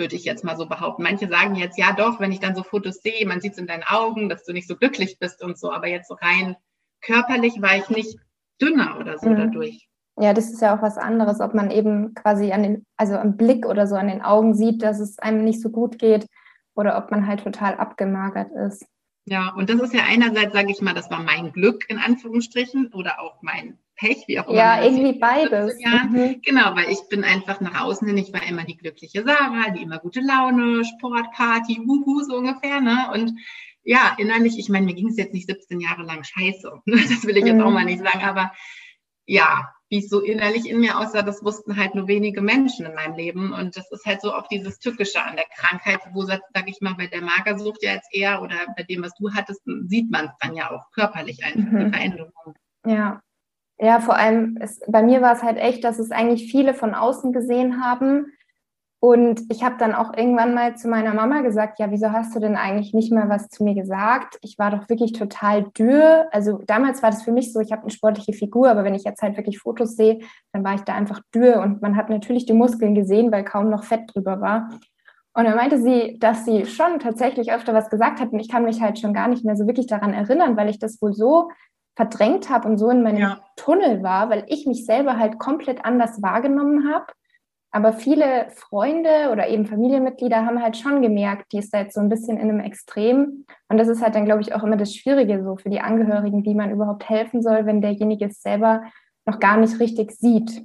würde 0.01 0.15
ich 0.15 0.25
jetzt 0.25 0.43
mal 0.43 0.58
so 0.58 0.65
behaupten. 0.65 1.03
Manche 1.03 1.27
sagen 1.27 1.55
jetzt, 1.55 1.77
ja 1.77 1.93
doch, 1.93 2.20
wenn 2.20 2.31
ich 2.31 2.39
dann 2.39 2.55
so 2.55 2.63
Fotos 2.63 3.01
sehe, 3.01 3.25
man 3.27 3.39
sieht 3.39 3.53
es 3.53 3.60
in 3.60 3.67
deinen 3.67 3.84
Augen, 3.84 4.27
dass 4.27 4.43
du 4.43 4.51
nicht 4.51 4.67
so 4.67 4.75
glücklich 4.75 5.20
bist 5.20 5.43
und 5.43 5.58
so, 5.58 5.72
aber 5.72 5.88
jetzt 5.88 6.10
so 6.10 6.15
rein 6.15 6.58
körperlich 7.01 7.62
war 7.62 7.77
ich 7.77 7.89
nicht 7.89 8.20
dünner 8.60 8.98
oder 9.00 9.17
so 9.20 9.29
mhm. 9.29 9.38
dadurch. 9.38 9.88
Ja, 10.20 10.34
das 10.34 10.51
ist 10.51 10.62
ja 10.62 10.75
auch 10.75 10.81
was 10.81 10.98
anderes, 10.98 11.39
ob 11.39 11.53
man 11.53 11.72
eben 11.72 12.13
quasi 12.15 12.51
an 12.51 12.63
den, 12.63 12.86
also 12.98 13.15
am 13.15 13.38
Blick 13.38 13.65
oder 13.65 13.88
so 13.88 13.96
an 13.96 14.08
den 14.08 14.22
Augen 14.22 14.53
sieht, 14.53 14.84
dass 14.84 15.00
es 15.00 15.20
einem 15.20 15.43
nicht 15.43 15.62
so 15.62 15.70
gut 15.70 16.00
geht 16.00 16.27
oder 16.75 16.98
ob 16.98 17.12
man 17.12 17.27
halt 17.27 17.43
total 17.43 17.75
abgemagert 17.75 18.51
ist. 18.51 18.86
Ja, 19.25 19.53
und 19.55 19.70
das 19.70 19.79
ist 19.79 19.93
ja 19.93 20.01
einerseits, 20.08 20.53
sage 20.53 20.72
ich 20.72 20.81
mal, 20.81 20.93
das 20.93 21.12
war 21.12 21.22
mein 21.22 21.51
Glück 21.53 21.89
in 21.89 22.00
Anführungsstrichen 22.00 22.91
oder 22.93 23.22
auch 23.22 23.41
mein 23.41 23.77
Pech, 24.01 24.24
wie 24.27 24.39
auch 24.39 24.48
immer. 24.48 24.58
Ja, 24.58 24.84
irgendwie 24.84 25.20
beides. 25.20 25.77
Mhm. 25.77 26.41
Genau, 26.41 26.75
weil 26.75 26.89
ich 26.89 27.08
bin 27.10 27.24
einfach 27.24 27.62
nach 27.62 27.81
außen 27.81 28.08
hin, 28.08 28.17
ich 28.17 28.34
war 28.34 28.43
immer 28.48 28.63
die 28.63 28.75
glückliche 28.75 29.24
Sarah, 29.24 29.70
die 29.70 29.84
immer 29.84 30.00
gute 30.00 30.22
Laune, 30.22 30.84
Sport, 30.84 31.31
Party, 31.34 31.79
wuhu, 31.86 32.24
so 32.24 32.38
ungefähr, 32.38 32.81
ne? 32.81 33.12
Und 33.13 33.34
ja, 33.84 34.15
innerlich, 34.17 34.58
ich 34.58 34.70
meine, 34.70 34.88
mir 34.88 34.96
ging 34.96 35.10
es 35.10 35.17
jetzt 35.17 35.34
nicht 35.34 35.48
17 35.48 35.79
Jahre 35.79 36.03
lang 36.03 36.24
scheiße. 36.24 36.81
Das 36.86 37.25
will 37.25 37.38
ich 37.38 37.46
jetzt 37.46 37.58
mhm. 37.58 37.63
auch 37.63 37.72
mal 37.72 37.86
nicht 37.86 38.03
sagen, 38.03 38.24
aber 38.24 38.51
ja, 39.25 39.72
wie 39.89 40.00
es 40.00 40.10
so 40.10 40.20
innerlich 40.20 40.67
in 40.67 40.79
mir 40.79 40.98
aussah, 40.98 41.22
das 41.22 41.43
wussten 41.43 41.77
halt 41.77 41.93
nur 41.93 42.08
wenige 42.08 42.41
Menschen 42.41 42.86
in 42.88 42.96
meinem 42.96 43.15
Leben. 43.15 43.53
Und 43.53 43.77
das 43.77 43.91
ist 43.91 44.05
halt 44.05 44.22
so 44.22 44.34
oft 44.34 44.50
dieses 44.50 44.79
Tückische 44.79 45.22
an 45.22 45.36
der 45.36 45.46
Krankheit, 45.55 46.00
wo, 46.13 46.24
sag 46.24 46.41
ich 46.65 46.81
mal, 46.81 46.96
bei 46.96 47.08
der 47.08 47.22
Magersucht 47.22 47.84
ja 47.84 47.93
jetzt 47.93 48.10
eher 48.12 48.41
oder 48.41 48.55
bei 48.75 48.84
dem, 48.84 49.03
was 49.03 49.13
du 49.15 49.31
hattest, 49.34 49.62
sieht 49.88 50.10
man 50.10 50.25
es 50.25 50.31
dann 50.39 50.55
ja 50.55 50.72
auch 50.72 50.89
körperlich 50.91 51.43
einfach, 51.43 51.72
mhm. 51.72 51.86
die 51.86 51.91
Veränderung. 51.91 52.55
Ja. 52.86 53.22
Ja, 53.81 54.00
vor 54.00 54.15
allem, 54.15 54.57
es, 54.61 54.79
bei 54.88 55.01
mir 55.01 55.21
war 55.21 55.33
es 55.33 55.43
halt 55.43 55.57
echt, 55.57 55.83
dass 55.83 56.00
es 56.00 56.11
eigentlich 56.11 56.51
viele 56.51 56.73
von 56.73 56.93
außen 56.93 57.33
gesehen 57.33 57.83
haben, 57.83 58.27
und 59.03 59.41
ich 59.50 59.63
habe 59.63 59.77
dann 59.79 59.95
auch 59.95 60.15
irgendwann 60.15 60.53
mal 60.53 60.77
zu 60.77 60.88
meiner 60.88 61.15
Mama 61.15 61.41
gesagt, 61.41 61.79
ja, 61.79 61.89
wieso 61.89 62.11
hast 62.11 62.35
du 62.35 62.39
denn 62.39 62.55
eigentlich 62.55 62.93
nicht 62.93 63.11
mehr 63.11 63.27
was 63.29 63.50
zu 63.50 63.63
mir 63.63 63.73
gesagt? 63.73 64.38
Ich 64.43 64.59
war 64.59 64.69
doch 64.69 64.89
wirklich 64.89 65.13
total 65.13 65.63
dürr. 65.75 66.27
Also 66.31 66.61
damals 66.67 67.01
war 67.01 67.09
das 67.09 67.23
für 67.23 67.31
mich 67.31 67.51
so, 67.51 67.59
ich 67.61 67.71
habe 67.71 67.81
eine 67.81 67.89
sportliche 67.89 68.33
Figur, 68.33 68.69
aber 68.69 68.83
wenn 68.83 68.93
ich 68.93 69.03
jetzt 69.03 69.23
halt 69.23 69.38
wirklich 69.38 69.57
Fotos 69.57 69.95
sehe, 69.95 70.19
dann 70.53 70.63
war 70.63 70.75
ich 70.75 70.81
da 70.81 70.93
einfach 70.93 71.19
dürr 71.33 71.61
und 71.61 71.81
man 71.81 71.95
hat 71.95 72.11
natürlich 72.11 72.45
die 72.45 72.53
Muskeln 72.53 72.93
gesehen, 72.93 73.31
weil 73.31 73.43
kaum 73.43 73.71
noch 73.71 73.85
Fett 73.85 74.01
drüber 74.13 74.39
war. 74.39 74.69
Und 75.33 75.45
dann 75.45 75.55
meinte 75.55 75.81
sie, 75.81 76.19
dass 76.19 76.45
sie 76.45 76.67
schon 76.67 77.00
tatsächlich 77.00 77.51
öfter 77.51 77.73
was 77.73 77.89
gesagt 77.89 78.19
hat 78.19 78.31
und 78.31 78.39
ich 78.39 78.50
kann 78.50 78.65
mich 78.65 78.83
halt 78.83 79.00
schon 79.00 79.15
gar 79.15 79.29
nicht 79.29 79.43
mehr 79.43 79.55
so 79.55 79.65
wirklich 79.65 79.88
daran 79.88 80.13
erinnern, 80.13 80.57
weil 80.57 80.69
ich 80.69 80.77
das 80.77 81.01
wohl 81.01 81.13
so 81.13 81.50
verdrängt 81.95 82.50
habe 82.50 82.67
und 82.67 82.77
so 82.77 82.89
in 82.89 83.03
meinem 83.03 83.17
ja. 83.17 83.39
Tunnel 83.55 84.01
war, 84.01 84.29
weil 84.29 84.45
ich 84.48 84.65
mich 84.65 84.86
selber 84.86 85.17
halt 85.17 85.39
komplett 85.39 85.86
anders 85.86 86.21
wahrgenommen 86.21 86.91
habe 86.91 87.07
aber 87.74 87.93
viele 87.93 88.50
Freunde 88.51 89.29
oder 89.31 89.48
eben 89.48 89.65
Familienmitglieder 89.65 90.45
haben 90.45 90.62
halt 90.62 90.75
schon 90.75 91.01
gemerkt, 91.01 91.53
die 91.53 91.60
ist 91.60 91.74
jetzt 91.74 91.95
so 91.95 92.01
ein 92.01 92.10
bisschen 92.10 92.38
in 92.38 92.50
einem 92.50 92.60
Extrem. 92.60 93.45
Und 93.69 93.77
das 93.77 93.88
ist 93.88 94.01
halt 94.01 94.13
dann, 94.13 94.25
glaube 94.25 94.41
ich, 94.41 94.53
auch 94.53 94.63
immer 94.63 94.75
das 94.75 94.93
Schwierige 94.93 95.41
so 95.43 95.55
für 95.55 95.69
die 95.69 95.79
Angehörigen, 95.79 96.43
wie 96.43 96.53
man 96.53 96.71
überhaupt 96.71 97.07
helfen 97.07 97.41
soll, 97.41 97.65
wenn 97.65 97.81
derjenige 97.81 98.25
es 98.25 98.41
selber 98.41 98.83
noch 99.25 99.39
gar 99.39 99.55
nicht 99.55 99.79
richtig 99.79 100.12
sieht. 100.12 100.63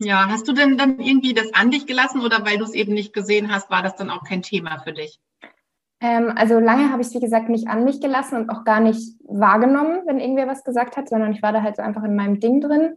Ja, 0.00 0.28
hast 0.28 0.46
du 0.46 0.52
denn 0.52 0.78
dann 0.78 1.00
irgendwie 1.00 1.34
das 1.34 1.52
an 1.54 1.72
dich 1.72 1.86
gelassen 1.86 2.20
oder 2.20 2.46
weil 2.46 2.58
du 2.58 2.64
es 2.64 2.74
eben 2.74 2.94
nicht 2.94 3.12
gesehen 3.12 3.52
hast, 3.52 3.68
war 3.68 3.82
das 3.82 3.96
dann 3.96 4.10
auch 4.10 4.22
kein 4.22 4.42
Thema 4.42 4.78
für 4.78 4.92
dich? 4.92 5.18
Ähm, 6.00 6.32
also 6.36 6.58
lange 6.58 6.90
habe 6.90 7.02
ich 7.02 7.08
es, 7.08 7.14
wie 7.14 7.20
gesagt, 7.20 7.48
nicht 7.48 7.68
an 7.68 7.84
mich 7.84 8.00
gelassen 8.00 8.36
und 8.36 8.50
auch 8.50 8.64
gar 8.64 8.80
nicht 8.80 9.18
wahrgenommen, 9.24 10.02
wenn 10.06 10.20
irgendwer 10.20 10.46
was 10.46 10.64
gesagt 10.64 10.96
hat, 10.96 11.08
sondern 11.08 11.32
ich 11.32 11.42
war 11.42 11.52
da 11.52 11.62
halt 11.62 11.76
so 11.76 11.82
einfach 11.82 12.04
in 12.04 12.14
meinem 12.14 12.40
Ding 12.40 12.60
drin. 12.60 12.94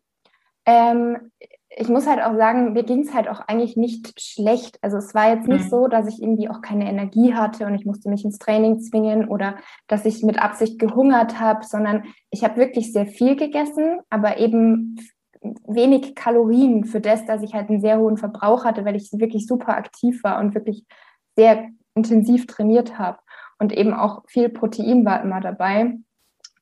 Ähm, 0.65 1.31
ich 1.77 1.87
muss 1.87 2.05
halt 2.05 2.21
auch 2.21 2.35
sagen, 2.35 2.73
mir 2.73 2.83
ging 2.83 3.01
es 3.01 3.13
halt 3.13 3.29
auch 3.29 3.39
eigentlich 3.47 3.77
nicht 3.77 4.19
schlecht. 4.21 4.77
Also 4.81 4.97
es 4.97 5.15
war 5.15 5.33
jetzt 5.33 5.47
nicht 5.47 5.65
mhm. 5.65 5.69
so, 5.69 5.87
dass 5.87 6.07
ich 6.07 6.21
irgendwie 6.21 6.49
auch 6.49 6.61
keine 6.61 6.87
Energie 6.87 7.33
hatte 7.33 7.65
und 7.65 7.75
ich 7.75 7.85
musste 7.85 8.09
mich 8.09 8.25
ins 8.25 8.39
Training 8.39 8.81
zwingen 8.81 9.29
oder 9.29 9.55
dass 9.87 10.05
ich 10.05 10.21
mit 10.21 10.41
Absicht 10.41 10.79
gehungert 10.79 11.39
habe, 11.39 11.65
sondern 11.65 12.03
ich 12.29 12.43
habe 12.43 12.57
wirklich 12.57 12.91
sehr 12.91 13.05
viel 13.05 13.37
gegessen, 13.37 14.01
aber 14.09 14.37
eben 14.37 14.97
wenig 15.65 16.13
Kalorien 16.13 16.83
für 16.83 16.99
das, 16.99 17.25
dass 17.25 17.41
ich 17.41 17.53
halt 17.53 17.69
einen 17.69 17.81
sehr 17.81 17.99
hohen 17.99 18.17
Verbrauch 18.17 18.65
hatte, 18.65 18.85
weil 18.85 18.95
ich 18.95 19.09
wirklich 19.13 19.47
super 19.47 19.75
aktiv 19.75 20.23
war 20.23 20.39
und 20.39 20.53
wirklich 20.53 20.85
sehr 21.37 21.69
intensiv 21.95 22.47
trainiert 22.47 22.97
habe. 22.97 23.19
Und 23.59 23.73
eben 23.73 23.93
auch 23.93 24.23
viel 24.27 24.49
Protein 24.49 25.05
war 25.05 25.21
immer 25.21 25.39
dabei. 25.39 25.97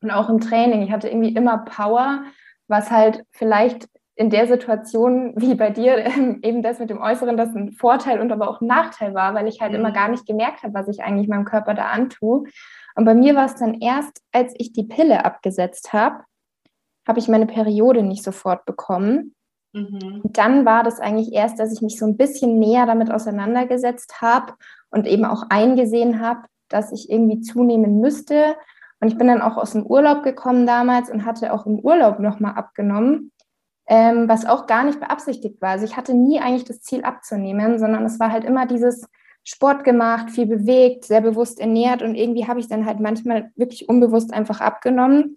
Und 0.02 0.12
auch 0.12 0.30
im 0.30 0.40
Training. 0.40 0.82
Ich 0.82 0.92
hatte 0.92 1.10
irgendwie 1.10 1.34
immer 1.34 1.60
Power, 1.60 2.24
was 2.68 2.92
halt 2.92 3.24
vielleicht 3.32 3.88
in 4.16 4.30
der 4.30 4.48
Situation 4.48 5.34
wie 5.38 5.56
bei 5.56 5.70
dir 5.70 6.06
eben 6.44 6.62
das 6.62 6.80
mit 6.80 6.90
dem 6.90 7.02
Äußeren, 7.02 7.38
das 7.38 7.56
ein 7.56 7.72
Vorteil 7.72 8.20
und 8.20 8.32
aber 8.32 8.50
auch 8.50 8.62
ein 8.62 8.68
Nachteil 8.68 9.14
war, 9.14 9.34
weil 9.34 9.48
ich 9.48 9.62
halt 9.62 9.72
mhm. 9.72 9.80
immer 9.80 9.92
gar 9.92 10.10
nicht 10.10 10.26
gemerkt 10.26 10.64
habe, 10.64 10.74
was 10.74 10.88
ich 10.88 11.02
eigentlich 11.02 11.28
meinem 11.28 11.46
Körper 11.46 11.74
da 11.74 11.86
antue. 11.86 12.44
Und 12.96 13.06
bei 13.06 13.16
mir 13.16 13.36
war 13.36 13.46
es 13.46 13.56
dann 13.56 13.76
erst, 13.76 14.22
als 14.34 14.54
ich 14.58 14.74
die 14.74 14.84
Pille 14.84 15.24
abgesetzt 15.24 15.94
habe, 15.94 16.24
habe 17.08 17.20
ich 17.20 17.30
meine 17.30 17.48
Periode 17.48 18.04
nicht 18.04 18.24
sofort 18.24 18.66
bekommen. 18.66 19.36
Mhm. 19.72 20.22
Dann 20.24 20.66
war 20.66 20.84
das 20.84 21.00
eigentlich 21.00 21.32
erst, 21.32 21.60
dass 21.60 21.72
ich 21.72 21.82
mich 21.82 21.98
so 21.98 22.06
ein 22.06 22.18
bisschen 22.18 22.60
näher 22.60 22.86
damit 22.86 23.12
auseinandergesetzt 23.12 24.22
habe 24.22 24.54
und 24.92 25.08
eben 25.08 25.26
auch 25.26 25.44
eingesehen 25.50 26.20
habe, 26.20 26.42
dass 26.70 26.92
ich 26.92 27.10
irgendwie 27.10 27.42
zunehmen 27.42 28.00
müsste. 28.00 28.56
Und 29.00 29.10
ich 29.10 29.18
bin 29.18 29.28
dann 29.28 29.42
auch 29.42 29.58
aus 29.58 29.72
dem 29.72 29.86
Urlaub 29.86 30.24
gekommen 30.24 30.66
damals 30.66 31.10
und 31.10 31.26
hatte 31.26 31.54
auch 31.54 31.66
im 31.66 31.80
Urlaub 31.80 32.20
nochmal 32.20 32.56
abgenommen 32.56 33.32
ähm, 33.90 34.30
was 34.30 34.46
auch 34.46 34.68
gar 34.68 34.84
nicht 34.84 35.00
beabsichtigt 35.00 35.62
war. 35.62 35.72
Also 35.72 35.84
ich 35.84 35.98
hatte 35.98 36.14
nie 36.14 36.40
eigentlich 36.40 36.64
das 36.64 36.82
Ziel 36.82 37.04
abzunehmen, 37.04 37.80
sondern 37.80 38.06
es 38.06 38.20
war 38.20 38.32
halt 38.32 38.46
immer 38.46 38.68
dieses 38.68 39.08
Sport 39.44 39.84
gemacht, 39.84 40.30
viel 40.30 40.46
bewegt, 40.46 41.06
sehr 41.06 41.22
bewusst 41.22 41.60
ernährt 41.60 42.04
und 42.04 42.14
irgendwie 42.14 42.48
habe 42.48 42.60
ich 42.60 42.68
dann 42.68 42.86
halt 42.86 43.00
manchmal 43.00 43.52
wirklich 43.56 43.90
unbewusst 43.90 44.32
einfach 44.32 44.62
abgenommen. 44.62 45.36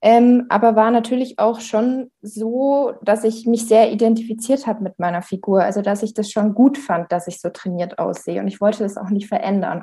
Ähm, 0.00 0.46
aber 0.48 0.76
war 0.76 0.92
natürlich 0.92 1.40
auch 1.40 1.58
schon 1.60 2.12
so, 2.22 2.92
dass 3.02 3.24
ich 3.24 3.46
mich 3.46 3.66
sehr 3.66 3.90
identifiziert 3.90 4.68
habe 4.68 4.84
mit 4.84 5.00
meiner 5.00 5.22
Figur. 5.22 5.62
Also, 5.62 5.82
dass 5.82 6.04
ich 6.04 6.14
das 6.14 6.30
schon 6.30 6.54
gut 6.54 6.78
fand, 6.78 7.10
dass 7.10 7.26
ich 7.26 7.40
so 7.40 7.48
trainiert 7.48 7.98
aussehe. 7.98 8.40
Und 8.40 8.46
ich 8.46 8.60
wollte 8.60 8.84
das 8.84 8.96
auch 8.96 9.10
nicht 9.10 9.26
verändern. 9.26 9.82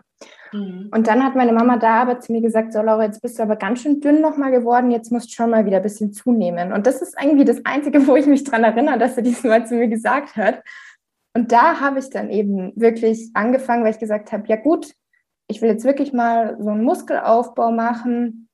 Mhm. 0.53 0.89
Und 0.93 1.07
dann 1.07 1.21
hat 1.21 1.35
meine 1.35 1.51
Mama 1.51 1.75
da 1.75 2.01
aber 2.01 2.21
zu 2.21 2.31
mir 2.31 2.41
gesagt: 2.41 2.71
So, 2.71 2.81
Laura, 2.81 3.03
jetzt 3.03 3.21
bist 3.21 3.37
du 3.37 3.43
aber 3.43 3.57
ganz 3.57 3.81
schön 3.81 3.99
dünn 3.99 4.21
nochmal 4.21 4.51
geworden. 4.51 4.89
Jetzt 4.89 5.11
musst 5.11 5.31
du 5.31 5.33
schon 5.33 5.49
mal 5.49 5.65
wieder 5.65 5.77
ein 5.77 5.83
bisschen 5.83 6.13
zunehmen. 6.13 6.71
Und 6.71 6.87
das 6.87 7.01
ist 7.01 7.15
irgendwie 7.21 7.45
das 7.45 7.65
Einzige, 7.65 8.07
wo 8.07 8.15
ich 8.15 8.25
mich 8.25 8.45
dran 8.45 8.63
erinnere, 8.63 8.97
dass 8.97 9.15
sie 9.15 9.23
diesmal 9.23 9.67
zu 9.67 9.75
mir 9.75 9.89
gesagt 9.89 10.37
hat. 10.37 10.63
Und 11.33 11.51
da 11.51 11.81
habe 11.81 11.99
ich 11.99 12.09
dann 12.09 12.29
eben 12.29 12.71
wirklich 12.77 13.31
angefangen, 13.33 13.83
weil 13.83 13.91
ich 13.91 13.99
gesagt 13.99 14.31
habe: 14.31 14.47
Ja, 14.47 14.55
gut, 14.55 14.93
ich 15.49 15.61
will 15.61 15.67
jetzt 15.67 15.83
wirklich 15.83 16.13
mal 16.13 16.55
so 16.61 16.69
einen 16.69 16.85
Muskelaufbau 16.85 17.71
machen 17.71 18.44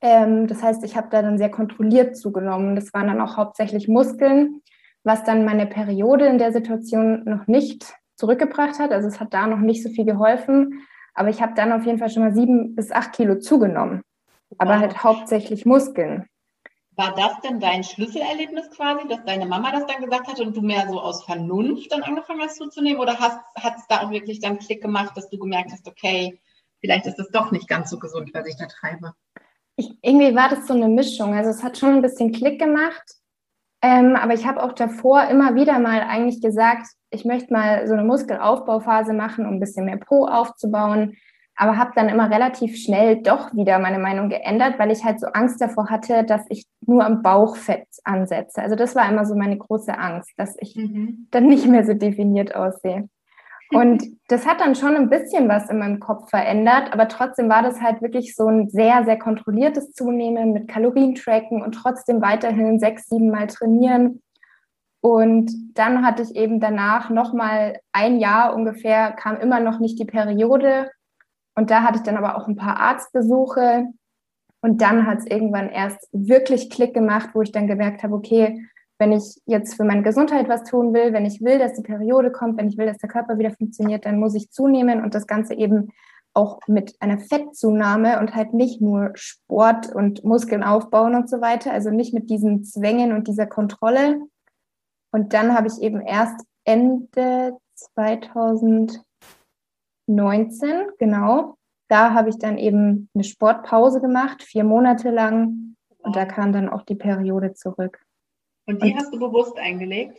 ähm, 0.00 0.46
das 0.46 0.62
heißt, 0.62 0.84
ich 0.84 0.96
habe 0.96 1.08
da 1.10 1.22
dann 1.22 1.38
sehr 1.38 1.50
kontrolliert 1.50 2.16
zugenommen. 2.16 2.76
Das 2.76 2.92
waren 2.92 3.06
dann 3.06 3.20
auch 3.20 3.36
hauptsächlich 3.36 3.88
Muskeln, 3.88 4.62
was 5.04 5.24
dann 5.24 5.44
meine 5.44 5.66
Periode 5.66 6.26
in 6.26 6.38
der 6.38 6.52
Situation 6.52 7.24
noch 7.24 7.46
nicht 7.46 7.94
zurückgebracht 8.16 8.78
hat. 8.78 8.92
Also 8.92 9.08
es 9.08 9.20
hat 9.20 9.32
da 9.34 9.46
noch 9.46 9.58
nicht 9.58 9.82
so 9.82 9.88
viel 9.88 10.04
geholfen. 10.04 10.86
Aber 11.14 11.30
ich 11.30 11.40
habe 11.40 11.54
dann 11.54 11.72
auf 11.72 11.84
jeden 11.86 11.98
Fall 11.98 12.10
schon 12.10 12.24
mal 12.24 12.34
sieben 12.34 12.74
bis 12.74 12.92
acht 12.92 13.12
Kilo 13.12 13.38
zugenommen. 13.38 14.02
Aber 14.58 14.74
wow. 14.74 14.80
halt 14.80 15.02
hauptsächlich 15.02 15.64
Muskeln. 15.64 16.26
War 16.94 17.14
das 17.14 17.40
denn 17.40 17.60
dein 17.60 17.84
Schlüsselerlebnis 17.84 18.70
quasi, 18.70 19.06
dass 19.08 19.22
deine 19.24 19.44
Mama 19.44 19.70
das 19.70 19.86
dann 19.86 20.02
gesagt 20.02 20.28
hat 20.28 20.40
und 20.40 20.56
du 20.56 20.62
mehr 20.62 20.86
so 20.88 20.98
aus 20.98 21.24
Vernunft 21.24 21.92
dann 21.92 22.02
angefangen 22.02 22.40
hast 22.40 22.56
zuzunehmen? 22.56 23.00
Oder 23.00 23.18
hat 23.18 23.42
es 23.54 23.86
da 23.88 24.02
auch 24.02 24.10
wirklich 24.10 24.40
dann 24.40 24.58
Klick 24.58 24.82
gemacht, 24.82 25.14
dass 25.14 25.28
du 25.28 25.38
gemerkt 25.38 25.72
hast, 25.72 25.86
okay, 25.86 26.40
vielleicht 26.80 27.06
ist 27.06 27.18
es 27.18 27.28
doch 27.30 27.50
nicht 27.50 27.68
ganz 27.68 27.90
so 27.90 27.98
gesund, 27.98 28.30
was 28.32 28.46
ich 28.46 28.56
da 28.56 28.66
treibe? 28.66 29.12
Ich, 29.76 29.96
irgendwie 30.02 30.34
war 30.34 30.48
das 30.48 30.66
so 30.66 30.74
eine 30.74 30.88
Mischung. 30.88 31.34
Also 31.34 31.50
es 31.50 31.62
hat 31.62 31.78
schon 31.78 31.94
ein 31.94 32.02
bisschen 32.02 32.32
Klick 32.32 32.58
gemacht. 32.58 33.04
Ähm, 33.82 34.16
aber 34.16 34.34
ich 34.34 34.46
habe 34.46 34.62
auch 34.62 34.72
davor 34.72 35.24
immer 35.28 35.54
wieder 35.54 35.78
mal 35.78 36.00
eigentlich 36.00 36.40
gesagt, 36.40 36.86
ich 37.10 37.24
möchte 37.24 37.52
mal 37.52 37.86
so 37.86 37.92
eine 37.92 38.04
Muskelaufbauphase 38.04 39.12
machen, 39.12 39.46
um 39.46 39.54
ein 39.54 39.60
bisschen 39.60 39.84
mehr 39.84 39.98
Po 39.98 40.26
aufzubauen. 40.26 41.16
Aber 41.54 41.78
habe 41.78 41.92
dann 41.94 42.08
immer 42.08 42.30
relativ 42.30 42.76
schnell 42.76 43.22
doch 43.22 43.54
wieder 43.54 43.78
meine 43.78 43.98
Meinung 43.98 44.28
geändert, 44.28 44.78
weil 44.78 44.90
ich 44.90 45.04
halt 45.04 45.20
so 45.20 45.26
Angst 45.28 45.60
davor 45.60 45.88
hatte, 45.88 46.24
dass 46.24 46.42
ich 46.48 46.66
nur 46.86 47.04
am 47.04 47.22
Bauchfett 47.22 47.86
ansetze. 48.04 48.60
Also 48.60 48.76
das 48.76 48.94
war 48.94 49.08
immer 49.08 49.24
so 49.24 49.34
meine 49.34 49.56
große 49.56 49.96
Angst, 49.96 50.32
dass 50.36 50.56
ich 50.60 50.76
mhm. 50.76 51.28
dann 51.30 51.46
nicht 51.46 51.66
mehr 51.66 51.84
so 51.86 51.94
definiert 51.94 52.54
aussehe. 52.54 53.08
Und 53.72 54.04
das 54.28 54.46
hat 54.46 54.60
dann 54.60 54.76
schon 54.76 54.94
ein 54.94 55.10
bisschen 55.10 55.48
was 55.48 55.68
in 55.68 55.78
meinem 55.78 55.98
Kopf 55.98 56.30
verändert, 56.30 56.92
aber 56.92 57.08
trotzdem 57.08 57.48
war 57.48 57.62
das 57.62 57.80
halt 57.80 58.00
wirklich 58.00 58.36
so 58.36 58.46
ein 58.46 58.68
sehr, 58.68 59.04
sehr 59.04 59.18
kontrolliertes 59.18 59.92
Zunehmen 59.92 60.52
mit 60.52 60.68
Kalorientracken 60.68 61.62
und 61.62 61.72
trotzdem 61.72 62.22
weiterhin 62.22 62.78
sechs, 62.78 63.08
sieben 63.08 63.30
Mal 63.30 63.48
trainieren. 63.48 64.22
Und 65.00 65.52
dann 65.74 66.04
hatte 66.04 66.22
ich 66.22 66.34
eben 66.36 66.60
danach 66.60 67.10
nochmal 67.10 67.78
ein 67.92 68.18
Jahr 68.18 68.54
ungefähr, 68.54 69.12
kam 69.12 69.36
immer 69.36 69.60
noch 69.60 69.78
nicht 69.78 69.98
die 69.98 70.04
Periode. 70.04 70.90
Und 71.54 71.70
da 71.70 71.82
hatte 71.82 71.98
ich 71.98 72.02
dann 72.02 72.16
aber 72.16 72.36
auch 72.36 72.48
ein 72.48 72.56
paar 72.56 72.76
Arztbesuche. 72.76 73.86
Und 74.62 74.82
dann 74.82 75.06
hat 75.06 75.18
es 75.18 75.26
irgendwann 75.26 75.68
erst 75.68 76.08
wirklich 76.12 76.70
Klick 76.70 76.94
gemacht, 76.94 77.30
wo 77.34 77.42
ich 77.42 77.52
dann 77.52 77.68
gemerkt 77.68 78.02
habe, 78.02 78.14
okay, 78.14 78.66
wenn 78.98 79.12
ich 79.12 79.40
jetzt 79.46 79.74
für 79.74 79.84
meine 79.84 80.02
Gesundheit 80.02 80.48
was 80.48 80.64
tun 80.64 80.94
will, 80.94 81.12
wenn 81.12 81.26
ich 81.26 81.42
will, 81.42 81.58
dass 81.58 81.74
die 81.74 81.82
Periode 81.82 82.32
kommt, 82.32 82.56
wenn 82.58 82.68
ich 82.68 82.78
will, 82.78 82.86
dass 82.86 82.98
der 82.98 83.10
Körper 83.10 83.38
wieder 83.38 83.50
funktioniert, 83.50 84.06
dann 84.06 84.18
muss 84.18 84.34
ich 84.34 84.50
zunehmen 84.50 85.02
und 85.02 85.14
das 85.14 85.26
Ganze 85.26 85.54
eben 85.54 85.92
auch 86.32 86.60
mit 86.66 86.96
einer 87.00 87.18
Fettzunahme 87.18 88.20
und 88.20 88.34
halt 88.34 88.52
nicht 88.52 88.80
nur 88.80 89.12
Sport 89.14 89.94
und 89.94 90.22
Muskeln 90.24 90.62
aufbauen 90.62 91.14
und 91.14 91.30
so 91.30 91.40
weiter, 91.40 91.72
also 91.72 91.90
nicht 91.90 92.12
mit 92.12 92.28
diesen 92.28 92.62
Zwängen 92.64 93.12
und 93.12 93.26
dieser 93.26 93.46
Kontrolle. 93.46 94.20
Und 95.12 95.32
dann 95.32 95.54
habe 95.54 95.68
ich 95.68 95.80
eben 95.80 96.00
erst 96.02 96.44
Ende 96.64 97.56
2019, 97.74 99.04
genau, 100.98 101.56
da 101.88 102.12
habe 102.12 102.28
ich 102.28 102.38
dann 102.38 102.58
eben 102.58 103.08
eine 103.14 103.24
Sportpause 103.24 104.00
gemacht, 104.00 104.42
vier 104.42 104.64
Monate 104.64 105.10
lang. 105.10 105.76
Und 105.98 106.16
da 106.16 106.24
kam 106.24 106.52
dann 106.52 106.68
auch 106.68 106.82
die 106.82 106.96
Periode 106.96 107.54
zurück. 107.54 108.05
Und 108.66 108.82
die 108.82 108.92
und 108.92 108.98
hast 108.98 109.12
du 109.12 109.18
bewusst 109.18 109.58
eingelegt? 109.58 110.18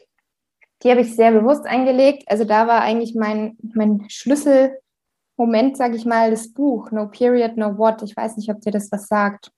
Die 0.84 0.92
habe 0.92 1.01
ich 1.01 1.16
sehr 1.16 1.32
bewusst 1.32 1.66
eingelegt. 1.66 2.24
Also 2.27 2.44
da 2.44 2.68
war 2.68 2.82
eigentlich 2.82 3.16
mein, 3.16 3.58
mein 3.74 4.06
Schlüsselmoment, 4.10 5.75
sage 5.75 5.96
ich 5.96 6.06
mal, 6.06 6.32
das 6.32 6.54
Buch 6.54 6.92
No 6.92 7.08
Period, 7.08 7.58
No 7.58 7.77
What. 7.77 8.04
Ich 8.04 8.16
weiß 8.16 8.38
nicht, 8.38 8.50
ob 8.50 8.62
dir 8.62 8.72
das 8.72 8.92
was 8.92 9.08
sagt. 9.08 9.51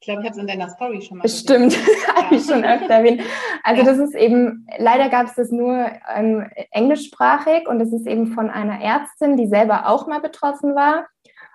Ich 0.00 0.06
glaube, 0.06 0.20
ich 0.20 0.28
habe 0.28 0.36
es 0.36 0.40
in 0.40 0.46
deiner 0.46 0.68
Story 0.70 1.02
schon 1.02 1.18
mal 1.18 1.22
Bestimmt, 1.22 1.76
habe 2.16 2.36
ich 2.36 2.44
schon 2.44 2.64
öfter 2.64 2.94
erwähnt. 2.94 3.22
Also 3.64 3.82
ja. 3.82 3.88
das 3.88 3.98
ist 3.98 4.14
eben, 4.14 4.66
leider 4.78 5.08
gab 5.08 5.26
es 5.26 5.34
das 5.34 5.50
nur 5.50 5.90
ähm, 6.14 6.48
englischsprachig 6.70 7.68
und 7.68 7.80
das 7.80 7.92
ist 7.92 8.06
eben 8.06 8.28
von 8.28 8.48
einer 8.48 8.80
Ärztin, 8.80 9.36
die 9.36 9.48
selber 9.48 9.88
auch 9.88 10.06
mal 10.06 10.20
betroffen 10.20 10.76
war. 10.76 11.08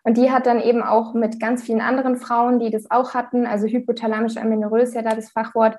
Und 0.03 0.17
die 0.17 0.31
hat 0.31 0.45
dann 0.45 0.59
eben 0.59 0.83
auch 0.83 1.13
mit 1.13 1.39
ganz 1.39 1.63
vielen 1.63 1.79
anderen 1.79 2.17
Frauen, 2.17 2.59
die 2.59 2.69
das 2.69 2.91
auch 2.91 3.13
hatten, 3.13 3.45
also 3.45 3.67
hypothalamisch 3.67 4.35
amenorrhoe 4.35 4.83
ja 4.93 5.01
da 5.01 5.15
das 5.15 5.31
Fachwort, 5.31 5.77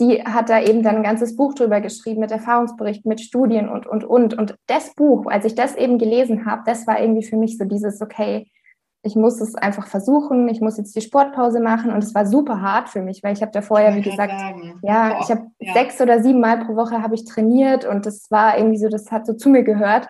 die 0.00 0.22
hat 0.24 0.48
da 0.48 0.60
eben 0.60 0.82
dann 0.82 0.96
ein 0.96 1.02
ganzes 1.02 1.36
Buch 1.36 1.54
drüber 1.54 1.80
geschrieben 1.80 2.20
mit 2.20 2.30
Erfahrungsberichten, 2.30 3.08
mit 3.08 3.20
Studien 3.20 3.68
und, 3.68 3.86
und, 3.86 4.04
und. 4.04 4.34
Und 4.34 4.56
das 4.66 4.94
Buch, 4.94 5.26
als 5.26 5.44
ich 5.44 5.54
das 5.54 5.76
eben 5.76 5.98
gelesen 5.98 6.46
habe, 6.46 6.62
das 6.66 6.86
war 6.86 7.00
irgendwie 7.00 7.24
für 7.24 7.36
mich 7.36 7.58
so 7.58 7.64
dieses, 7.64 8.00
okay, 8.00 8.50
ich 9.04 9.16
muss 9.16 9.40
es 9.40 9.54
einfach 9.56 9.88
versuchen, 9.88 10.48
ich 10.48 10.60
muss 10.60 10.78
jetzt 10.78 10.94
die 10.94 11.00
Sportpause 11.00 11.60
machen 11.60 11.90
und 11.90 12.04
es 12.04 12.14
war 12.14 12.24
super 12.24 12.60
hart 12.60 12.88
für 12.88 13.02
mich, 13.02 13.22
weil 13.22 13.32
ich 13.32 13.42
habe 13.42 13.50
da 13.50 13.60
vorher, 13.60 13.96
wie 13.96 14.02
gesagt, 14.02 14.32
sagen. 14.32 14.78
ja, 14.82 15.18
ich 15.20 15.28
habe 15.30 15.48
ja. 15.58 15.72
sechs 15.72 16.00
oder 16.00 16.22
sieben 16.22 16.40
Mal 16.40 16.64
pro 16.64 16.76
Woche 16.76 17.02
habe 17.02 17.16
ich 17.16 17.24
trainiert 17.24 17.84
und 17.84 18.06
das 18.06 18.30
war 18.30 18.56
irgendwie 18.56 18.78
so, 18.78 18.88
das 18.88 19.10
hat 19.10 19.26
so 19.26 19.34
zu 19.34 19.48
mir 19.48 19.64
gehört. 19.64 20.08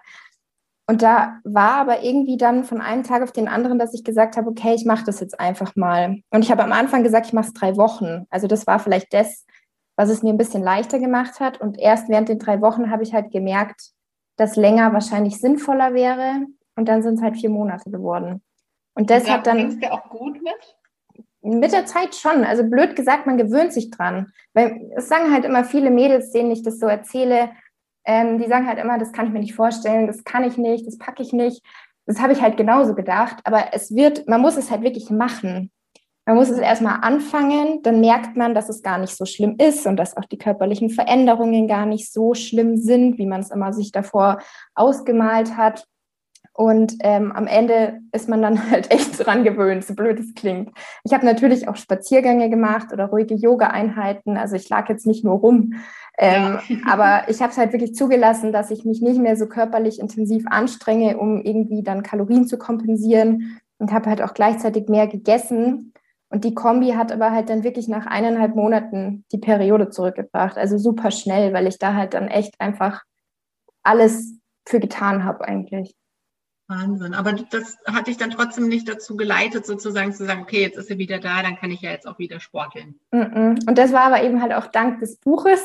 Und 0.87 1.01
da 1.01 1.39
war 1.45 1.77
aber 1.77 2.03
irgendwie 2.03 2.37
dann 2.37 2.65
von 2.65 2.83
einem 2.83 3.03
Tag 3.03 3.23
auf 3.23 3.33
den 3.33 3.49
anderen, 3.49 3.79
dass 3.79 3.95
ich 3.95 4.05
gesagt 4.05 4.37
habe, 4.37 4.51
okay, 4.51 4.75
ich 4.75 4.85
mache 4.85 5.05
das 5.07 5.21
jetzt 5.21 5.41
einfach 5.41 5.75
mal. 5.75 6.19
Und 6.31 6.45
ich 6.45 6.51
habe 6.51 6.63
am 6.63 6.73
Anfang 6.73 7.03
gesagt, 7.03 7.27
ich 7.27 7.33
mache 7.33 7.47
es 7.47 7.55
drei 7.55 7.77
Wochen. 7.77 8.27
Also 8.29 8.47
das 8.47 8.67
war 8.67 8.79
vielleicht 8.79 9.15
das, 9.15 9.47
was 10.03 10.11
es 10.11 10.23
mir 10.25 10.31
ein 10.31 10.39
bisschen 10.39 10.65
leichter 10.65 10.99
gemacht 10.99 11.39
hat. 11.39 11.61
Und 11.61 11.79
erst 11.79 12.09
während 12.09 12.29
den 12.29 12.41
drei 12.41 12.61
Wochen 12.61 12.91
habe 12.91 13.05
ich 13.05 13.15
halt 13.15 13.31
gemerkt, 13.31 13.93
dass 14.37 14.57
länger 14.57 14.93
wahrscheinlich 14.93 15.41
sinnvoller 15.41 15.95
wäre. 15.95 16.47
Und 16.75 16.89
dann 16.89 17.03
sind 17.03 17.15
es 17.15 17.23
halt 17.23 17.37
vier 17.37 17.51
Monate 17.51 17.89
geworden. 17.89 18.43
Und 18.95 19.11
das 19.11 19.31
hat 19.31 19.47
dann. 19.47 19.59
Ging's 19.59 19.79
dir 19.79 19.93
auch 19.93 20.09
gut 20.09 20.43
mit? 20.43 21.25
Mit 21.43 21.73
der 21.73 21.87
Zeit 21.87 22.17
schon. 22.17 22.45
Also 22.45 22.65
blöd 22.65 22.97
gesagt, 22.97 23.27
man 23.27 23.39
gewöhnt 23.39 23.73
sich 23.73 23.91
dran. 23.91 24.33
Weil 24.55 24.91
es 24.97 25.09
sagen 25.09 25.33
halt 25.33 25.45
immer 25.45 25.65
viele 25.65 25.91
Mädels, 25.91 26.33
denen 26.33 26.51
ich 26.51 26.63
das 26.63 26.81
so 26.81 26.87
erzähle, 26.87 27.51
ähm, 28.05 28.39
die 28.39 28.49
sagen 28.49 28.67
halt 28.67 28.81
immer, 28.81 28.99
das 28.99 29.13
kann 29.13 29.27
ich 29.27 29.33
mir 29.33 29.39
nicht 29.39 29.55
vorstellen, 29.55 30.09
das 30.09 30.25
kann 30.25 30.43
ich 30.43 30.59
nicht, 30.59 30.85
das 30.87 30.99
packe 30.99 31.23
ich 31.23 31.33
nicht. 31.33 31.65
Das 32.07 32.21
habe 32.21 32.33
ich 32.33 32.43
halt 32.43 32.57
genauso 32.57 32.97
gedacht. 32.97 33.37
Aber 33.45 33.67
es 33.73 33.95
wird, 33.95 34.27
man 34.27 34.41
muss 34.41 34.57
es 34.57 34.73
halt 34.73 34.83
wirklich 34.83 35.11
machen. 35.11 35.71
Man 36.25 36.37
muss 36.37 36.51
es 36.51 36.59
erstmal 36.59 37.01
anfangen, 37.03 37.83
dann 37.83 38.01
merkt 38.01 38.37
man, 38.37 38.55
dass 38.55 38.69
es 38.69 38.83
gar 38.83 38.99
nicht 38.99 39.17
so 39.17 39.25
schlimm 39.25 39.57
ist 39.59 39.87
und 39.87 39.97
dass 39.97 40.17
auch 40.17 40.25
die 40.25 40.39
körperlichen 40.39 40.89
Veränderungen 40.89 41.67
gar 41.67 41.85
nicht 41.85 42.13
so 42.13 42.35
schlimm 42.35 42.77
sind, 42.77 43.19
wie 43.19 43.27
man 43.27 43.41
es 43.41 43.51
immer 43.51 43.73
sich 43.73 43.91
davor 43.91 44.39
ausgemalt 44.75 45.57
hat. 45.57 45.85
Und 46.55 46.97
ähm, 47.01 47.33
am 47.33 47.47
Ende 47.47 48.01
ist 48.13 48.29
man 48.29 48.41
dann 48.41 48.71
halt 48.71 48.93
echt 48.93 49.25
dran 49.25 49.43
gewöhnt, 49.43 49.85
so 49.85 49.95
blöd 49.95 50.21
es 50.21 50.35
klingt. 50.35 50.71
Ich 51.03 51.13
habe 51.13 51.27
natürlich 51.27 51.67
auch 51.67 51.77
Spaziergänge 51.77 52.51
gemacht 52.51 52.93
oder 52.93 53.07
ruhige 53.07 53.35
Yoga-Einheiten. 53.35 54.37
Also 54.37 54.55
ich 54.55 54.69
lag 54.69 54.89
jetzt 54.89 55.07
nicht 55.07 55.25
nur 55.25 55.39
rum. 55.39 55.75
Ähm, 56.19 56.59
ja. 56.69 56.77
aber 56.87 57.29
ich 57.29 57.41
habe 57.41 57.51
es 57.51 57.59
halt 57.59 57.73
wirklich 57.73 57.97
zugelassen, 57.97 58.53
dass 58.53 58.71
ich 58.71 58.85
mich 58.85 59.01
nicht 59.01 59.19
mehr 59.19 59.37
so 59.37 59.47
körperlich 59.47 59.99
intensiv 59.99 60.45
anstrenge, 60.49 61.17
um 61.17 61.41
irgendwie 61.41 61.83
dann 61.83 62.05
Kalorien 62.05 62.47
zu 62.47 62.59
kompensieren 62.59 63.61
und 63.79 63.93
habe 63.93 64.09
halt 64.09 64.23
auch 64.23 64.35
gleichzeitig 64.35 64.89
mehr 64.89 65.09
gegessen, 65.09 65.92
und 66.33 66.45
die 66.45 66.55
Kombi 66.55 66.93
hat 66.93 67.13
aber 67.13 67.31
halt 67.31 67.51
dann 67.51 67.63
wirklich 67.63 67.89
nach 67.89 68.07
eineinhalb 68.07 68.55
Monaten 68.55 69.25
die 69.33 69.39
Periode 69.39 69.91
zurückgebracht. 69.91 70.57
Also 70.57 70.79
super 70.79 71.11
schnell, 71.11 71.53
weil 71.53 71.67
ich 71.67 71.79
da 71.79 71.93
halt 71.93 72.15
dann 72.15 72.29
echt 72.29 72.59
einfach 72.59 73.03
alles 73.83 74.39
für 74.67 74.81
getan 74.81 75.25
habe 75.25 75.45
eigentlich. 75.45 75.95
Wahnsinn. 76.69 77.13
Aber 77.13 77.35
das 77.35 77.77
hat 77.87 78.07
dich 78.07 78.17
dann 78.17 78.31
trotzdem 78.31 78.69
nicht 78.69 78.89
dazu 78.89 79.15
geleitet, 79.15 79.67
sozusagen 79.67 80.15
zu 80.15 80.25
sagen, 80.25 80.41
okay, 80.41 80.63
jetzt 80.63 80.79
ist 80.79 80.89
sie 80.89 80.97
wieder 80.97 81.19
da, 81.19 81.43
dann 81.43 81.57
kann 81.57 81.71
ich 81.71 81.83
ja 81.83 81.91
jetzt 81.91 82.09
auch 82.09 82.19
wieder 82.19 82.41
sporteln. 82.41 82.99
Und 83.11 83.75
das 83.77 83.93
war 83.93 84.05
aber 84.05 84.23
eben 84.23 84.41
halt 84.41 84.55
auch 84.55 84.69
dank 84.69 85.01
des 85.01 85.19
Buches, 85.19 85.61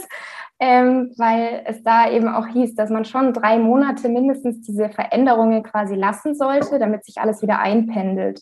ähm, 0.59 1.13
weil 1.15 1.63
es 1.65 1.81
da 1.83 2.11
eben 2.11 2.27
auch 2.27 2.47
hieß, 2.47 2.75
dass 2.75 2.89
man 2.89 3.05
schon 3.05 3.31
drei 3.31 3.57
Monate 3.57 4.09
mindestens 4.09 4.65
diese 4.65 4.89
Veränderungen 4.89 5.63
quasi 5.63 5.95
lassen 5.95 6.35
sollte, 6.35 6.77
damit 6.77 7.05
sich 7.05 7.19
alles 7.19 7.41
wieder 7.41 7.59
einpendelt. 7.59 8.41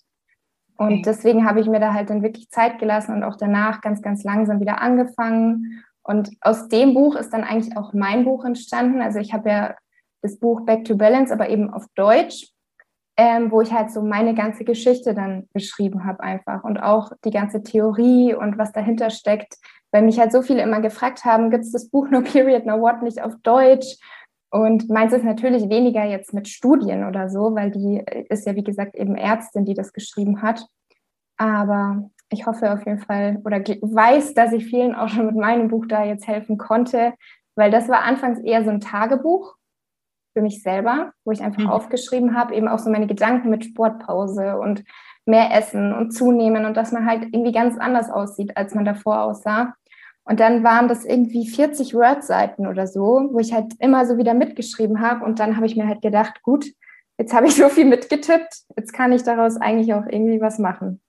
Und 0.77 1.05
deswegen 1.05 1.47
habe 1.47 1.61
ich 1.61 1.67
mir 1.67 1.79
da 1.79 1.93
halt 1.93 2.09
dann 2.09 2.21
wirklich 2.21 2.49
Zeit 2.49 2.79
gelassen 2.79 3.13
und 3.13 3.23
auch 3.23 3.37
danach 3.37 3.81
ganz, 3.81 4.01
ganz 4.01 4.23
langsam 4.23 4.59
wieder 4.59 4.81
angefangen. 4.81 5.83
Und 6.03 6.31
aus 6.41 6.67
dem 6.67 6.93
Buch 6.93 7.15
ist 7.15 7.31
dann 7.31 7.43
eigentlich 7.43 7.77
auch 7.77 7.93
mein 7.93 8.25
Buch 8.25 8.45
entstanden. 8.45 9.01
Also 9.01 9.19
ich 9.19 9.33
habe 9.33 9.49
ja 9.49 9.75
das 10.21 10.37
Buch 10.39 10.65
Back 10.65 10.85
to 10.85 10.97
Balance, 10.97 11.33
aber 11.33 11.49
eben 11.49 11.73
auf 11.73 11.85
Deutsch, 11.95 12.47
ähm, 13.17 13.51
wo 13.51 13.61
ich 13.61 13.71
halt 13.71 13.91
so 13.91 14.01
meine 14.01 14.35
ganze 14.35 14.65
Geschichte 14.65 15.13
dann 15.13 15.47
beschrieben 15.53 16.05
habe 16.05 16.21
einfach 16.21 16.63
und 16.63 16.77
auch 16.77 17.11
die 17.23 17.31
ganze 17.31 17.63
Theorie 17.63 18.33
und 18.33 18.57
was 18.57 18.71
dahinter 18.71 19.09
steckt. 19.09 19.55
Weil 19.91 20.01
mich 20.01 20.19
halt 20.19 20.33
so 20.33 20.41
viele 20.41 20.61
immer 20.61 20.81
gefragt 20.81 21.23
haben, 21.23 21.49
gibt 21.49 21.63
es 21.63 21.71
das 21.71 21.89
Buch 21.89 22.09
No 22.09 22.21
Period, 22.21 22.65
No 22.65 22.81
What 22.81 23.01
nicht 23.01 23.21
auf 23.21 23.33
Deutsch? 23.43 23.97
Und 24.55 24.89
meins 24.89 25.11
ist 25.11 25.25
natürlich 25.25 25.67
weniger 25.67 26.05
jetzt 26.05 26.33
mit 26.33 26.47
Studien 26.47 27.05
oder 27.05 27.27
so, 27.27 27.53
weil 27.55 27.71
die 27.71 28.01
ist 28.29 28.47
ja, 28.47 28.55
wie 28.55 28.63
gesagt, 28.63 28.95
eben 28.95 29.15
Ärztin, 29.15 29.65
die 29.65 29.73
das 29.73 29.91
geschrieben 29.91 30.41
hat. 30.41 30.65
Aber 31.35 32.09
ich 32.29 32.45
hoffe 32.45 32.71
auf 32.71 32.85
jeden 32.85 32.99
Fall 32.99 33.41
oder 33.43 33.59
weiß, 33.59 34.33
dass 34.33 34.53
ich 34.53 34.65
vielen 34.65 34.95
auch 34.95 35.09
schon 35.09 35.25
mit 35.25 35.35
meinem 35.35 35.67
Buch 35.67 35.87
da 35.89 36.05
jetzt 36.05 36.25
helfen 36.25 36.57
konnte, 36.57 37.15
weil 37.55 37.69
das 37.69 37.89
war 37.89 38.03
anfangs 38.03 38.39
eher 38.39 38.63
so 38.63 38.69
ein 38.69 38.79
Tagebuch 38.79 39.57
für 40.31 40.41
mich 40.41 40.63
selber, 40.63 41.11
wo 41.25 41.31
ich 41.31 41.41
einfach 41.41 41.63
mhm. 41.63 41.69
aufgeschrieben 41.69 42.33
habe, 42.33 42.55
eben 42.55 42.69
auch 42.69 42.79
so 42.79 42.89
meine 42.89 43.07
Gedanken 43.07 43.49
mit 43.49 43.65
Sportpause 43.65 44.57
und 44.57 44.85
mehr 45.25 45.53
Essen 45.53 45.91
und 45.93 46.11
zunehmen 46.11 46.63
und 46.63 46.77
dass 46.77 46.93
man 46.93 47.05
halt 47.05 47.23
irgendwie 47.23 47.51
ganz 47.51 47.77
anders 47.77 48.09
aussieht, 48.09 48.55
als 48.55 48.73
man 48.73 48.85
davor 48.85 49.23
aussah. 49.23 49.73
Und 50.25 50.39
dann 50.39 50.63
waren 50.63 50.87
das 50.87 51.05
irgendwie 51.05 51.47
40 51.47 51.93
Word-Seiten 51.93 52.67
oder 52.67 52.87
so, 52.87 53.29
wo 53.31 53.39
ich 53.39 53.53
halt 53.53 53.73
immer 53.79 54.05
so 54.07 54.17
wieder 54.17 54.33
mitgeschrieben 54.33 54.99
habe. 54.99 55.23
Und 55.23 55.39
dann 55.39 55.55
habe 55.55 55.67
ich 55.67 55.75
mir 55.75 55.87
halt 55.87 56.01
gedacht, 56.01 56.41
gut, 56.41 56.65
jetzt 57.17 57.33
habe 57.33 57.47
ich 57.47 57.55
so 57.55 57.69
viel 57.69 57.85
mitgetippt, 57.85 58.63
jetzt 58.75 58.91
kann 58.91 59.11
ich 59.11 59.23
daraus 59.23 59.57
eigentlich 59.57 59.93
auch 59.93 60.05
irgendwie 60.07 60.41
was 60.41 60.57
machen. 60.59 60.99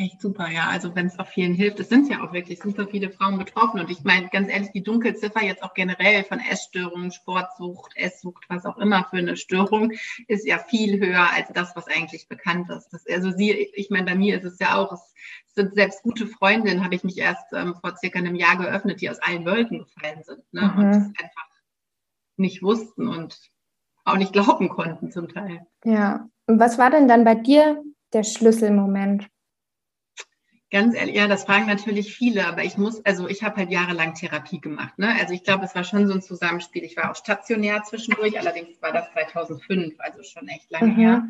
Echt 0.00 0.22
super, 0.22 0.48
ja. 0.48 0.68
Also 0.70 0.94
wenn 0.94 1.08
es 1.08 1.18
auch 1.18 1.26
vielen 1.26 1.52
hilft, 1.52 1.78
es 1.78 1.90
sind 1.90 2.08
ja 2.08 2.22
auch 2.24 2.32
wirklich 2.32 2.58
super 2.58 2.86
viele 2.86 3.10
Frauen 3.10 3.36
betroffen. 3.36 3.80
Und 3.80 3.90
ich 3.90 4.02
meine, 4.02 4.30
ganz 4.30 4.48
ehrlich, 4.48 4.70
die 4.72 4.82
Dunkelziffer 4.82 5.44
jetzt 5.44 5.62
auch 5.62 5.74
generell 5.74 6.24
von 6.24 6.40
Essstörungen, 6.40 7.12
Sportsucht, 7.12 7.92
Esssucht, 7.96 8.46
was 8.48 8.64
auch 8.64 8.78
immer 8.78 9.06
für 9.10 9.18
eine 9.18 9.36
Störung, 9.36 9.92
ist 10.26 10.46
ja 10.46 10.56
viel 10.56 10.98
höher 10.98 11.30
als 11.34 11.48
das, 11.52 11.76
was 11.76 11.86
eigentlich 11.86 12.28
bekannt 12.28 12.70
ist. 12.70 12.88
Das, 12.88 13.04
also 13.08 13.30
sie, 13.30 13.52
ich 13.52 13.90
meine, 13.90 14.06
bei 14.06 14.14
mir 14.14 14.38
ist 14.38 14.44
es 14.44 14.58
ja 14.58 14.76
auch, 14.76 14.90
es 14.90 15.12
sind 15.54 15.74
selbst 15.74 16.02
gute 16.02 16.26
Freundinnen, 16.26 16.82
habe 16.82 16.94
ich 16.94 17.04
mich 17.04 17.18
erst 17.18 17.52
ähm, 17.52 17.74
vor 17.78 17.94
circa 17.98 18.20
einem 18.20 18.36
Jahr 18.36 18.56
geöffnet, 18.56 19.02
die 19.02 19.10
aus 19.10 19.18
allen 19.18 19.44
Wolken 19.44 19.80
gefallen 19.80 20.22
sind 20.24 20.42
ne? 20.52 20.62
Mhm. 20.62 20.78
und 20.78 20.90
es 20.92 20.96
einfach 20.96 21.48
nicht 22.38 22.62
wussten 22.62 23.06
und 23.06 23.38
auch 24.06 24.16
nicht 24.16 24.32
glauben 24.32 24.70
konnten 24.70 25.12
zum 25.12 25.28
Teil. 25.28 25.66
Ja. 25.84 26.26
Und 26.46 26.58
was 26.58 26.78
war 26.78 26.90
denn 26.90 27.06
dann 27.06 27.24
bei 27.24 27.34
dir 27.34 27.84
der 28.14 28.24
Schlüsselmoment? 28.24 29.28
Ganz 30.70 30.94
ehrlich, 30.94 31.16
ja, 31.16 31.26
das 31.26 31.44
fragen 31.44 31.66
natürlich 31.66 32.14
viele, 32.14 32.46
aber 32.46 32.62
ich 32.62 32.78
muss, 32.78 33.04
also 33.04 33.26
ich 33.26 33.42
habe 33.42 33.56
halt 33.56 33.72
jahrelang 33.72 34.14
Therapie 34.14 34.60
gemacht. 34.60 34.96
Ne? 34.98 35.12
Also 35.18 35.34
ich 35.34 35.42
glaube, 35.42 35.64
es 35.64 35.74
war 35.74 35.82
schon 35.82 36.06
so 36.06 36.14
ein 36.14 36.22
Zusammenspiel. 36.22 36.84
Ich 36.84 36.96
war 36.96 37.10
auch 37.10 37.16
stationär 37.16 37.82
zwischendurch, 37.82 38.38
allerdings 38.38 38.80
war 38.80 38.92
das 38.92 39.10
2005, 39.12 39.94
also 39.98 40.22
schon 40.22 40.46
echt 40.46 40.70
lange 40.70 40.92
mhm. 40.92 40.96
her. 40.96 41.24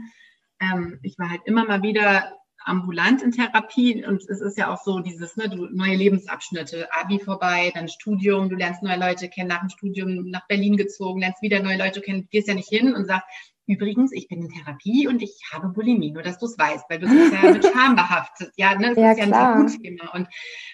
Ähm, 0.61 0.99
ich 1.03 1.19
war 1.19 1.31
halt 1.31 1.41
immer 1.47 1.65
mal 1.65 1.83
wieder 1.83 2.37
ambulant 2.65 3.23
in 3.23 3.33
Therapie 3.33 4.05
und 4.05 4.23
es 4.29 4.43
ist 4.43 4.59
ja 4.59 4.73
auch 4.73 4.83
so 4.83 5.01
dieses, 5.01 5.37
ne, 5.37 5.49
du, 5.49 5.67
neue 5.71 5.97
Lebensabschnitte, 5.97 6.89
Abi 6.93 7.19
vorbei, 7.19 7.73
dann 7.75 7.89
Studium, 7.89 8.51
du 8.51 8.57
lernst 8.57 8.83
neue 8.83 8.99
Leute 8.99 9.31
kennen, 9.31 9.49
nach 9.49 9.61
dem 9.61 9.71
Studium 9.71 10.29
nach 10.29 10.47
Berlin 10.47 10.77
gezogen, 10.77 11.21
lernst 11.21 11.41
wieder 11.41 11.63
neue 11.63 11.79
Leute 11.79 12.03
kennen, 12.03 12.29
gehst 12.31 12.49
ja 12.49 12.55
nicht 12.55 12.69
hin 12.69 12.95
und 12.95 13.07
sagst, 13.07 13.27
Übrigens, 13.71 14.11
ich 14.11 14.27
bin 14.27 14.43
in 14.43 14.49
Therapie 14.49 15.07
und 15.07 15.23
ich 15.23 15.41
habe 15.53 15.69
Bulimie, 15.69 16.11
nur 16.11 16.25
dass 16.25 16.39
du 16.39 16.47
es 16.47 16.59
weißt, 16.59 16.87
weil 16.89 16.99
du 16.99 17.09
bist 17.09 17.33
ja 17.33 17.53
mit 17.53 17.65
Scham 17.73 17.95
behaftet. 17.95 18.53
Ja, 18.57 18.75
ne? 18.75 18.89
das 18.89 18.99
ja, 18.99 19.13
ist 19.13 19.19
ja 19.19 19.27
klar. 19.27 19.55
ein 19.55 19.67
Tabuthema. 19.69 20.11
Und, 20.13 20.29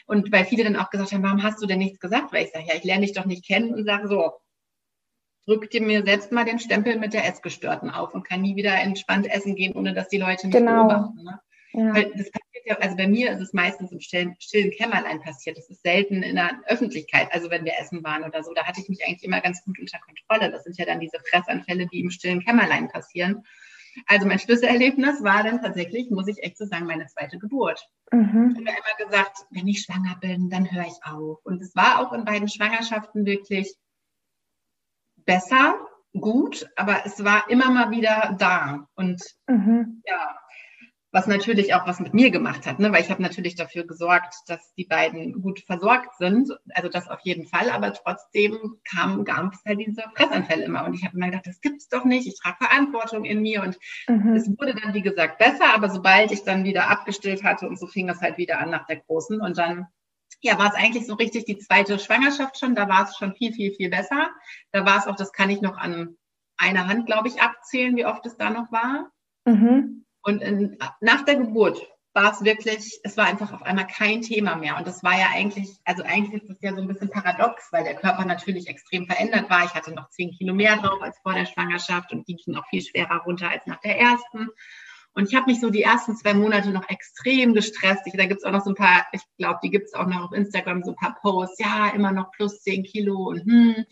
und 0.07 0.33
weil 0.33 0.47
viele 0.47 0.65
dann 0.65 0.77
auch 0.77 0.89
gesagt 0.89 1.13
haben, 1.13 1.23
warum 1.23 1.43
hast 1.43 1.63
du 1.63 1.67
denn 1.67 1.79
nichts 1.79 2.01
gesagt? 2.01 2.33
Weil 2.33 2.47
ich 2.47 2.53
sage, 2.53 2.65
ja, 2.67 2.75
ich 2.75 2.85
lerne 2.85 3.05
dich 3.05 3.15
doch 3.15 3.27
nicht 3.27 3.47
kennen 3.47 3.75
und 3.75 3.85
sage 3.85 4.09
so, 4.09 4.33
drück 5.45 5.69
dir 5.69 5.83
mir 5.83 6.05
selbst 6.05 6.33
mal 6.33 6.47
den 6.47 6.59
Stempel 6.59 6.99
mit 6.99 7.13
der 7.13 7.27
Essgestörten 7.27 7.91
auf 7.91 8.15
und 8.15 8.27
kann 8.27 8.41
nie 8.41 8.57
wieder 8.57 8.75
entspannt 8.75 9.31
essen 9.31 9.57
gehen, 9.57 9.75
ohne 9.75 9.93
dass 9.93 10.09
die 10.09 10.17
Leute 10.17 10.47
mich 10.47 10.57
genau. 10.57 10.87
beobachten. 10.87 11.23
Ne? 11.23 11.39
Ja. 11.77 11.95
Weil 11.95 12.11
das 12.17 12.31
passiert 12.31 12.67
ja, 12.67 12.79
also 12.79 12.97
bei 12.97 13.07
mir 13.07 13.31
ist 13.31 13.41
es 13.41 13.53
meistens 13.53 13.93
im 13.93 14.01
stillen, 14.01 14.35
stillen 14.41 14.73
Kämmerlein 14.73 15.21
passiert. 15.21 15.57
Das 15.57 15.71
ist 15.71 15.83
selten 15.83 16.23
in 16.23 16.35
der 16.35 16.61
Öffentlichkeit, 16.67 17.29
also 17.33 17.49
wenn 17.51 17.65
wir 17.65 17.75
essen 17.79 18.03
waren 18.03 18.25
oder 18.25 18.43
so. 18.43 18.53
Da 18.55 18.65
hatte 18.65 18.81
ich 18.81 18.89
mich 18.89 19.07
eigentlich 19.07 19.23
immer 19.23 19.41
ganz 19.41 19.63
gut 19.65 19.79
unter 19.79 19.99
Kontrolle. 19.99 20.51
Das 20.51 20.65
sind 20.65 20.77
ja 20.77 20.85
dann 20.85 20.99
diese 20.99 21.21
Fressanfälle, 21.31 21.87
die 21.87 22.01
im 22.01 22.11
stillen 22.11 22.45
Kämmerlein 22.45 22.89
passieren. 22.89 23.45
Also 24.07 24.27
mein 24.27 24.39
Schlüsselerlebnis 24.39 25.23
war 25.23 25.45
dann 25.45 25.63
tatsächlich, 25.63 26.11
muss 26.11 26.29
ich 26.29 26.43
echt 26.43 26.59
so 26.59 26.67
sagen, 26.67 26.87
meine 26.87 27.07
zweite 27.07 27.39
Geburt. 27.39 27.87
Mhm. 28.11 28.57
Ich 28.59 28.67
habe 28.67 28.79
immer 28.79 29.11
gesagt, 29.11 29.47
wenn 29.51 29.69
ich 29.69 29.83
schwanger 29.83 30.17
bin, 30.21 30.51
dann 30.51 30.71
höre 30.71 30.87
ich 30.87 31.05
auf. 31.05 31.39
Und 31.45 31.63
es 31.63 31.75
war 31.77 32.01
auch 32.01 32.13
in 32.13 32.25
beiden 32.25 32.49
Schwangerschaften 32.49 33.25
wirklich 33.27 33.75
besser, 35.25 35.79
gut, 36.21 36.69
aber 36.77 37.05
es 37.05 37.23
war 37.23 37.49
immer 37.49 37.71
mal 37.71 37.91
wieder 37.91 38.35
da. 38.39 38.89
Und 38.95 39.23
mhm. 39.47 40.03
ja, 40.05 40.37
was 41.13 41.27
natürlich 41.27 41.73
auch 41.75 41.87
was 41.87 42.01
mit 42.01 42.15
mir 42.15 42.31
gemacht 42.31 42.67
hat, 42.67 42.79
ne? 42.79 42.93
weil 42.93 43.03
ich 43.03 43.11
habe 43.11 43.23
natürlich 43.23 43.55
dafür 43.55 43.87
gesorgt, 43.87 44.35
dass 44.49 44.75
die 44.75 44.85
beiden 44.85 45.41
gut 45.41 45.61
versorgt 45.61 46.17
sind, 46.19 46.51
also 46.75 46.89
das 46.89 47.09
auf 47.09 47.21
jeden 47.23 47.47
Fall, 47.47 47.71
aber 47.71 47.93
trotzdem 47.93 48.59
kamen 48.91 49.25
ganz 49.25 49.57
halt 49.65 49.81
diese 49.81 50.03
Fressanfälle 50.15 50.65
immer 50.65 50.85
und 50.85 50.95
ich 50.95 51.05
habe 51.05 51.17
immer 51.17 51.27
gedacht, 51.27 51.47
das 51.47 51.61
gibt's 51.61 51.89
doch 51.89 52.05
nicht, 52.05 52.27
ich 52.27 52.39
trage 52.39 52.57
Verantwortung 52.59 53.25
in 53.25 53.41
mir 53.41 53.63
und 53.63 53.79
mhm. 54.09 54.35
es 54.35 54.49
wurde 54.59 54.75
dann 54.75 54.95
wie 54.95 55.03
gesagt 55.03 55.39
besser, 55.39 55.75
aber 55.75 55.91
sobald 55.91 56.33
ich 56.33 56.45
dann 56.45 56.65
wieder 56.65 56.91
abgestillt 56.91 57.45
hatte 57.45 57.69
und 57.69 57.79
so 57.79 57.87
fing 57.87 58.09
es 58.09 58.21
halt 58.21 58.37
wieder 58.37 58.59
an 58.59 58.71
nach 58.71 58.87
der 58.87 58.97
großen 58.97 59.41
und 59.41 59.57
dann 59.57 59.87
ja, 60.43 60.59
war 60.59 60.69
es 60.69 60.75
eigentlich 60.75 61.07
so 61.07 61.15
richtig 61.15 61.45
die 61.45 61.59
zweite 61.59 61.99
Schwangerschaft 61.99 62.59
schon, 62.59 62.75
da 62.75 62.89
war 62.89 63.05
es 63.05 63.17
schon 63.17 63.35
viel, 63.35 63.53
viel, 63.53 63.73
viel 63.73 63.89
besser. 63.89 64.31
Da 64.71 64.85
war 64.85 64.99
es 64.99 65.07
auch, 65.07 65.17
das 65.17 65.33
kann 65.33 65.51
ich 65.51 65.61
noch 65.61 65.79
an 65.79 66.17
einer 66.57 66.87
Hand, 66.87 67.07
glaube 67.07 67.29
ich, 67.29 67.41
abzählen, 67.41 67.97
wie 67.97 68.07
oft 68.07 68.25
es 68.27 68.37
da 68.37 68.51
noch 68.51 68.71
war. 68.71 69.11
Mhm. 69.45 70.06
Und 70.27 70.43
in, 70.43 70.77
nach 71.01 71.25
der 71.25 71.37
Geburt 71.37 71.81
war 72.13 72.33
es 72.33 72.43
wirklich, 72.43 72.99
es 73.05 73.17
war 73.17 73.27
einfach 73.27 73.53
auf 73.53 73.63
einmal 73.63 73.87
kein 73.87 74.23
Thema 74.23 74.57
mehr. 74.57 74.77
Und 74.77 74.85
das 74.85 75.05
war 75.05 75.17
ja 75.17 75.29
eigentlich, 75.33 75.69
also 75.85 76.03
eigentlich 76.03 76.43
ist 76.43 76.51
das 76.51 76.61
ja 76.63 76.75
so 76.75 76.81
ein 76.81 76.89
bisschen 76.89 77.11
paradox, 77.11 77.69
weil 77.71 77.85
der 77.85 77.95
Körper 77.95 78.25
natürlich 78.25 78.67
extrem 78.67 79.07
verändert 79.07 79.49
war. 79.49 79.65
Ich 79.65 79.75
hatte 79.75 79.95
noch 79.95 80.11
zehn 80.11 80.33
Kilo 80.33 80.53
mehr 80.53 80.79
drauf 80.79 81.01
als 81.01 81.17
vor 81.21 81.35
der 81.35 81.47
Schwangerschaft 81.47 82.11
und 82.13 82.27
die 82.27 82.35
gingen 82.35 82.59
auch 82.59 82.67
viel 82.67 82.83
schwerer 82.83 83.19
runter 83.19 83.49
als 83.51 83.67
nach 83.67 83.81
der 83.83 84.01
ersten. 84.01 84.49
Und 85.13 85.29
ich 85.29 85.35
habe 85.37 85.47
mich 85.47 85.61
so 85.61 85.71
die 85.71 85.83
ersten 85.83 86.17
zwei 86.17 86.35
Monate 86.35 86.71
noch 86.71 86.89
extrem 86.89 87.55
gestresst. 87.55 88.03
Ich, 88.07 88.15
da 88.15 88.27
gibt 88.27 88.41
es 88.41 88.45
auch 88.45 88.53
noch 88.53 88.65
so 88.65 88.71
ein 88.71 88.77
paar, 88.77 89.07
ich 89.13 89.23
glaube, 89.39 89.61
die 89.63 89.71
gibt 89.71 89.87
es 89.87 89.95
auch 89.95 90.07
noch 90.07 90.25
auf 90.25 90.33
Instagram, 90.33 90.83
so 90.83 90.91
ein 90.91 90.97
paar 90.97 91.17
Posts. 91.21 91.61
Ja, 91.61 91.91
immer 91.91 92.11
noch 92.11 92.33
plus 92.33 92.63
zehn 92.63 92.83
Kilo 92.83 93.29
und 93.29 93.45
hm. 93.45 93.85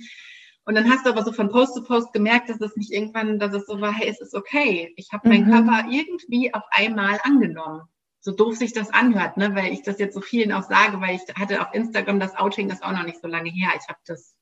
Und 0.66 0.74
dann 0.74 0.90
hast 0.90 1.04
du 1.04 1.10
aber 1.10 1.24
so 1.24 1.32
von 1.32 1.50
Post 1.50 1.74
zu 1.74 1.82
Post 1.82 2.12
gemerkt, 2.12 2.48
dass 2.48 2.60
es 2.60 2.76
nicht 2.76 2.90
irgendwann, 2.90 3.38
dass 3.38 3.52
es 3.52 3.66
so 3.66 3.80
war, 3.80 3.92
hey, 3.92 4.08
es 4.08 4.20
ist 4.20 4.34
okay. 4.34 4.92
Ich 4.96 5.12
habe 5.12 5.28
meinen 5.28 5.46
mhm. 5.46 5.52
Körper 5.52 5.88
irgendwie 5.90 6.54
auf 6.54 6.62
einmal 6.70 7.20
angenommen. 7.22 7.82
So 8.20 8.32
doof 8.32 8.56
sich 8.56 8.72
das 8.72 8.90
anhört, 8.90 9.36
ne? 9.36 9.54
weil 9.54 9.72
ich 9.72 9.82
das 9.82 9.98
jetzt 9.98 10.14
so 10.14 10.22
vielen 10.22 10.52
auch 10.52 10.62
sage, 10.62 10.98
weil 11.02 11.16
ich 11.16 11.34
hatte 11.38 11.60
auf 11.60 11.74
Instagram 11.74 12.18
das 12.18 12.34
Outing, 12.36 12.70
das 12.70 12.80
auch 12.80 12.92
noch 12.92 13.04
nicht 13.04 13.20
so 13.20 13.28
lange 13.28 13.50
her. 13.50 13.72
Ich 13.78 13.86
habe 13.88 13.98
das 14.06 14.34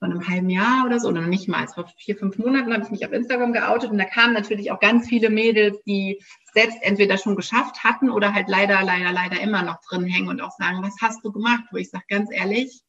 vor 0.00 0.08
einem 0.08 0.26
halben 0.26 0.50
Jahr 0.50 0.86
oder 0.86 0.98
so, 0.98 1.08
oder 1.08 1.20
noch 1.20 1.28
nicht 1.28 1.46
mal, 1.46 1.68
vor 1.68 1.86
vier, 1.98 2.16
fünf 2.16 2.38
Monaten 2.38 2.72
habe 2.72 2.82
ich 2.82 2.90
mich 2.90 3.06
auf 3.06 3.12
Instagram 3.12 3.52
geoutet 3.52 3.90
und 3.90 3.98
da 3.98 4.06
kamen 4.06 4.32
natürlich 4.32 4.72
auch 4.72 4.80
ganz 4.80 5.06
viele 5.06 5.28
Mädels, 5.28 5.78
die 5.84 6.20
selbst 6.54 6.78
entweder 6.80 7.18
schon 7.18 7.36
geschafft 7.36 7.84
hatten 7.84 8.10
oder 8.10 8.34
halt 8.34 8.48
leider, 8.48 8.82
leider, 8.82 9.12
leider 9.12 9.40
immer 9.40 9.62
noch 9.62 9.78
drin 9.82 10.06
hängen 10.06 10.28
und 10.28 10.40
auch 10.40 10.52
sagen, 10.52 10.82
was 10.82 10.96
hast 11.02 11.22
du 11.22 11.30
gemacht? 11.30 11.64
Wo 11.70 11.76
ich 11.76 11.90
sage, 11.90 12.04
ganz 12.08 12.30
ehrlich, 12.32 12.82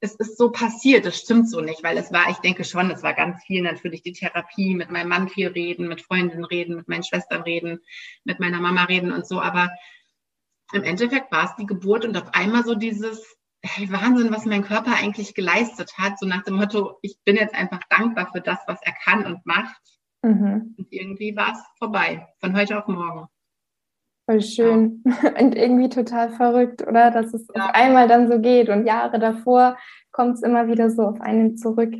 es 0.00 0.14
ist 0.16 0.36
so 0.36 0.50
passiert, 0.50 1.06
das 1.06 1.18
stimmt 1.18 1.48
so 1.48 1.60
nicht, 1.60 1.82
weil 1.82 1.96
es 1.96 2.12
war, 2.12 2.28
ich 2.30 2.36
denke 2.38 2.64
schon, 2.64 2.90
es 2.90 3.02
war 3.02 3.14
ganz 3.14 3.42
viel 3.44 3.62
natürlich 3.62 4.02
die 4.02 4.12
Therapie, 4.12 4.74
mit 4.74 4.90
meinem 4.90 5.08
Mann 5.08 5.28
viel 5.28 5.48
reden, 5.48 5.88
mit 5.88 6.02
Freundinnen 6.02 6.44
reden, 6.44 6.76
mit 6.76 6.88
meinen 6.88 7.04
Schwestern 7.04 7.42
reden, 7.42 7.80
mit 8.24 8.38
meiner 8.38 8.60
Mama 8.60 8.84
reden 8.84 9.10
und 9.12 9.26
so, 9.26 9.40
aber 9.40 9.70
im 10.72 10.82
Endeffekt 10.82 11.32
war 11.32 11.44
es 11.44 11.56
die 11.56 11.66
Geburt 11.66 12.04
und 12.04 12.16
auf 12.16 12.34
einmal 12.34 12.64
so 12.64 12.74
dieses, 12.74 13.36
hey, 13.62 13.90
Wahnsinn, 13.90 14.32
was 14.32 14.44
mein 14.44 14.64
Körper 14.64 14.94
eigentlich 14.94 15.34
geleistet 15.34 15.96
hat, 15.96 16.18
so 16.18 16.26
nach 16.26 16.42
dem 16.42 16.56
Motto, 16.56 16.98
ich 17.02 17.18
bin 17.24 17.36
jetzt 17.36 17.54
einfach 17.54 17.80
dankbar 17.88 18.30
für 18.32 18.40
das, 18.40 18.58
was 18.66 18.80
er 18.82 18.94
kann 19.04 19.24
und 19.24 19.46
macht. 19.46 19.80
Mhm. 20.22 20.74
Und 20.76 20.88
irgendwie 20.90 21.36
war 21.36 21.52
es 21.52 21.58
vorbei, 21.78 22.26
von 22.40 22.56
heute 22.56 22.78
auf 22.78 22.88
morgen. 22.88 23.28
Voll 24.26 24.42
schön 24.42 25.02
ja. 25.04 25.30
und 25.40 25.56
irgendwie 25.56 25.88
total 25.88 26.30
verrückt, 26.30 26.86
oder? 26.86 27.10
Dass 27.10 27.32
es 27.32 27.46
ja. 27.54 27.66
auf 27.66 27.74
einmal 27.74 28.08
dann 28.08 28.28
so 28.30 28.40
geht 28.40 28.68
und 28.68 28.86
Jahre 28.86 29.18
davor 29.18 29.76
kommt 30.10 30.34
es 30.34 30.42
immer 30.42 30.66
wieder 30.66 30.90
so 30.90 31.02
auf 31.02 31.20
einen 31.20 31.56
zurück. 31.56 31.94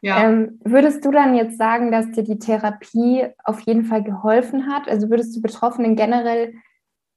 Ja. 0.00 0.22
Ähm, 0.22 0.60
würdest 0.64 1.04
du 1.04 1.10
dann 1.10 1.34
jetzt 1.34 1.58
sagen, 1.58 1.90
dass 1.90 2.10
dir 2.12 2.22
die 2.22 2.38
Therapie 2.38 3.26
auf 3.42 3.60
jeden 3.60 3.84
Fall 3.84 4.04
geholfen 4.04 4.68
hat? 4.68 4.88
Also 4.88 5.10
würdest 5.10 5.34
du 5.36 5.42
Betroffenen 5.42 5.96
generell, 5.96 6.54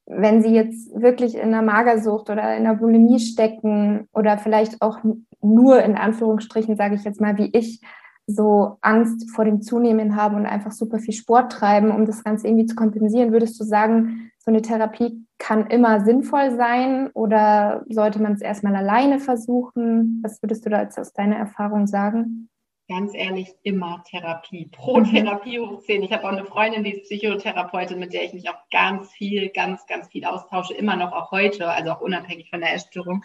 wenn 0.08 0.42
sie 0.42 0.54
jetzt 0.56 0.90
wirklich 1.00 1.36
in 1.36 1.54
einer 1.54 1.62
Magersucht 1.62 2.32
oder 2.32 2.42
in 2.56 2.66
einer 2.66 2.76
Bulimie 2.76 3.20
stecken 3.20 4.08
oder 4.14 4.40
vielleicht 4.40 4.82
auch 4.82 5.00
nur 5.42 5.84
in 5.84 5.96
Anführungsstrichen, 5.96 6.76
sage 6.76 6.96
ich 6.96 7.04
jetzt 7.04 7.22
mal, 7.22 7.38
wie 7.38 7.52
ich, 7.54 7.82
so 8.28 8.78
Angst 8.82 9.30
vor 9.32 9.46
dem 9.46 9.62
Zunehmen 9.62 10.16
haben 10.16 10.36
und 10.36 10.46
einfach 10.46 10.72
super 10.72 11.00
viel 11.00 11.14
Sport 11.14 11.52
treiben, 11.52 11.92
um 11.92 12.06
das 12.06 12.24
Ganze 12.24 12.48
irgendwie 12.48 12.66
zu 12.66 12.76
kompensieren, 12.76 13.32
würdest 13.32 13.60
du 13.60 13.64
sagen, 13.64 14.31
so 14.44 14.50
eine 14.50 14.64
Therapie 14.64 15.26
kann 15.38 15.68
immer 15.68 16.04
sinnvoll 16.04 16.56
sein 16.56 17.12
oder 17.14 17.86
sollte 17.90 18.22
man 18.22 18.34
es 18.34 18.42
erstmal 18.42 18.76
alleine 18.76 19.20
versuchen? 19.20 20.20
Was 20.24 20.42
würdest 20.42 20.66
du 20.66 20.72
da 20.72 20.82
jetzt 20.82 20.98
aus 20.98 21.14
deiner 21.14 21.36
Erfahrung 21.36 21.86
sagen? 21.86 22.50
Ganz 22.90 23.14
ehrlich, 23.14 23.54
immer 23.62 24.04
Therapie. 24.10 24.70
Pro 24.72 25.00
mhm. 25.00 25.06
Therapie 25.06 25.60
hoch 25.60 25.82
10. 25.82 26.02
Ich 26.04 26.12
habe 26.12 26.24
auch 26.26 26.32
eine 26.32 26.46
Freundin, 26.46 26.84
die 26.84 26.94
ist 26.94 27.04
Psychotherapeutin, 27.04 28.00
mit 28.00 28.14
der 28.14 28.24
ich 28.26 28.34
mich 28.34 28.50
auch 28.50 28.58
ganz 28.72 29.12
viel, 29.12 29.50
ganz, 29.50 29.86
ganz 29.86 30.08
viel 30.08 30.26
austausche, 30.26 30.74
immer 30.74 30.96
noch 30.96 31.14
auch 31.14 31.32
heute, 31.32 31.70
also 31.70 31.92
auch 31.92 32.02
unabhängig 32.02 32.50
von 32.50 32.62
der 32.62 32.74
Essstörung. 32.74 33.24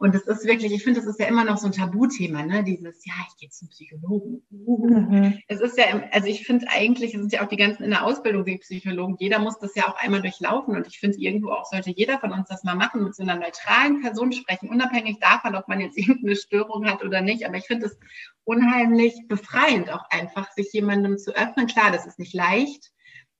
Und 0.00 0.14
das 0.14 0.22
ist 0.22 0.46
wirklich, 0.46 0.72
ich 0.72 0.82
finde, 0.82 0.98
das 0.98 1.06
ist 1.06 1.20
ja 1.20 1.26
immer 1.26 1.44
noch 1.44 1.58
so 1.58 1.66
ein 1.66 1.72
Tabuthema, 1.72 2.42
ne? 2.42 2.64
Dieses, 2.64 3.04
ja, 3.04 3.12
ich 3.28 3.36
gehe 3.36 3.50
zum 3.50 3.68
Psychologen. 3.68 4.42
Mhm. 4.48 5.42
Es 5.46 5.60
ist 5.60 5.76
ja, 5.76 5.84
also 6.10 6.26
ich 6.26 6.46
finde 6.46 6.68
eigentlich, 6.70 7.12
es 7.12 7.20
sind 7.20 7.34
ja 7.34 7.42
auch 7.44 7.48
die 7.48 7.58
ganzen 7.58 7.82
in 7.82 7.90
der 7.90 8.06
Ausbildung 8.06 8.46
die 8.46 8.56
Psychologen, 8.56 9.16
jeder 9.18 9.40
muss 9.40 9.58
das 9.58 9.74
ja 9.74 9.88
auch 9.88 9.96
einmal 9.96 10.22
durchlaufen. 10.22 10.74
Und 10.74 10.86
ich 10.86 10.98
finde 10.98 11.18
irgendwo 11.18 11.50
auch 11.50 11.66
sollte 11.66 11.90
jeder 11.90 12.18
von 12.18 12.32
uns 12.32 12.48
das 12.48 12.64
mal 12.64 12.76
machen, 12.76 13.04
mit 13.04 13.14
so 13.14 13.22
einer 13.22 13.36
neutralen 13.36 14.00
Person 14.00 14.32
sprechen, 14.32 14.70
unabhängig 14.70 15.18
davon, 15.20 15.54
ob 15.54 15.68
man 15.68 15.80
jetzt 15.80 15.98
irgendeine 15.98 16.36
Störung 16.36 16.86
hat 16.86 17.04
oder 17.04 17.20
nicht. 17.20 17.46
Aber 17.46 17.58
ich 17.58 17.66
finde 17.66 17.84
es 17.84 17.98
unheimlich 18.44 19.12
befreiend, 19.28 19.92
auch 19.92 20.08
einfach 20.08 20.50
sich 20.52 20.72
jemandem 20.72 21.18
zu 21.18 21.36
öffnen. 21.36 21.66
Klar, 21.66 21.90
das 21.92 22.06
ist 22.06 22.18
nicht 22.18 22.32
leicht, 22.32 22.90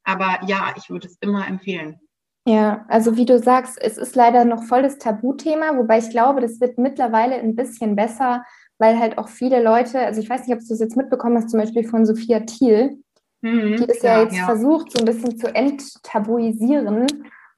aber 0.05 0.41
ja, 0.47 0.75
ich 0.77 0.91
würde 0.91 1.07
es 1.07 1.17
immer 1.23 1.49
empfehlen. 1.49 2.01
Ja, 2.47 2.85
also 2.89 3.17
wie 3.17 3.27
du 3.27 3.39
sagst, 3.39 3.79
es 3.81 3.99
ist 3.99 4.17
leider 4.17 4.45
noch 4.45 4.65
voll 4.65 4.83
das 4.83 4.99
Tabuthema, 4.99 5.77
wobei 5.77 5.99
ich 5.99 6.11
glaube, 6.11 6.41
das 6.41 6.61
wird 6.61 6.79
mittlerweile 6.79 7.35
ein 7.35 7.55
bisschen 7.55 7.97
besser, 7.97 8.45
weil 8.79 8.99
halt 8.99 9.19
auch 9.19 9.29
viele 9.29 9.63
Leute, 9.63 10.01
also 10.01 10.21
ich 10.21 10.31
weiß 10.31 10.47
nicht, 10.47 10.57
ob 10.57 10.67
du 10.67 10.73
es 10.73 10.81
jetzt 10.81 10.97
mitbekommen 10.97 11.37
hast, 11.37 11.51
zum 11.51 11.61
Beispiel 11.61 11.85
von 11.85 12.07
Sophia 12.07 12.41
Thiel, 12.41 13.03
mhm, 13.43 13.77
die 13.77 13.85
ist 13.85 14.03
ja, 14.03 14.17
ja 14.17 14.23
jetzt 14.23 14.37
ja. 14.37 14.47
versucht, 14.47 14.93
so 14.93 15.01
ein 15.01 15.05
bisschen 15.05 15.37
zu 15.37 15.55
enttabuisieren. 15.55 17.07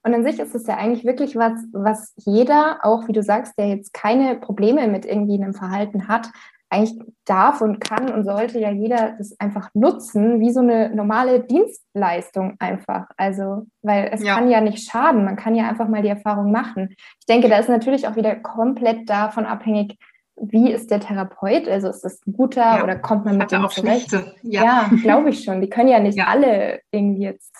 Und 0.05 0.13
an 0.13 0.23
sich 0.25 0.37
ist 0.39 0.53
es 0.53 0.67
ja 0.67 0.75
eigentlich 0.75 1.05
wirklich 1.05 1.37
was, 1.37 1.53
was 1.71 2.13
jeder, 2.17 2.79
auch 2.83 3.07
wie 3.07 3.13
du 3.13 3.23
sagst, 3.23 3.57
der 3.57 3.69
jetzt 3.69 3.93
keine 3.93 4.35
Probleme 4.35 4.89
mit 4.89 5.05
irgendwie 5.05 5.41
einem 5.41 5.53
Verhalten 5.53 6.09
hat, 6.09 6.29
eigentlich 6.73 6.99
darf 7.25 7.61
und 7.61 7.79
kann 7.79 8.11
und 8.11 8.25
sollte 8.25 8.59
ja 8.59 8.71
jeder 8.71 9.15
das 9.17 9.39
einfach 9.39 9.69
nutzen, 9.73 10.39
wie 10.39 10.51
so 10.51 10.59
eine 10.59 10.93
normale 10.93 11.41
Dienstleistung 11.41 12.55
einfach. 12.59 13.05
Also, 13.15 13.67
weil 13.81 14.09
es 14.11 14.23
ja. 14.23 14.35
kann 14.35 14.49
ja 14.49 14.59
nicht 14.59 14.89
schaden, 14.89 15.23
man 15.23 15.35
kann 15.35 15.55
ja 15.55 15.69
einfach 15.69 15.87
mal 15.87 16.01
die 16.01 16.09
Erfahrung 16.09 16.51
machen. 16.51 16.89
Ich 17.19 17.25
denke, 17.27 17.47
da 17.47 17.57
ist 17.57 17.69
natürlich 17.69 18.07
auch 18.07 18.15
wieder 18.15 18.35
komplett 18.35 19.09
davon 19.09 19.45
abhängig, 19.45 19.97
wie 20.35 20.71
ist 20.71 20.89
der 20.89 20.99
Therapeut? 20.99 21.67
Also 21.67 21.89
ist 21.89 22.01
das 22.01 22.25
ein 22.25 22.33
guter 22.33 22.61
ja. 22.61 22.83
oder 22.83 22.95
kommt 22.95 23.25
man 23.25 23.37
mit 23.37 23.51
dem 23.51 23.69
zurecht? 23.69 24.11
Ja, 24.41 24.63
ja 24.63 24.89
glaube 25.03 25.29
ich 25.29 25.43
schon. 25.43 25.61
Die 25.61 25.69
können 25.69 25.89
ja 25.89 25.99
nicht 25.99 26.19
alle 26.19 26.81
irgendwie 26.91 27.23
jetzt 27.23 27.53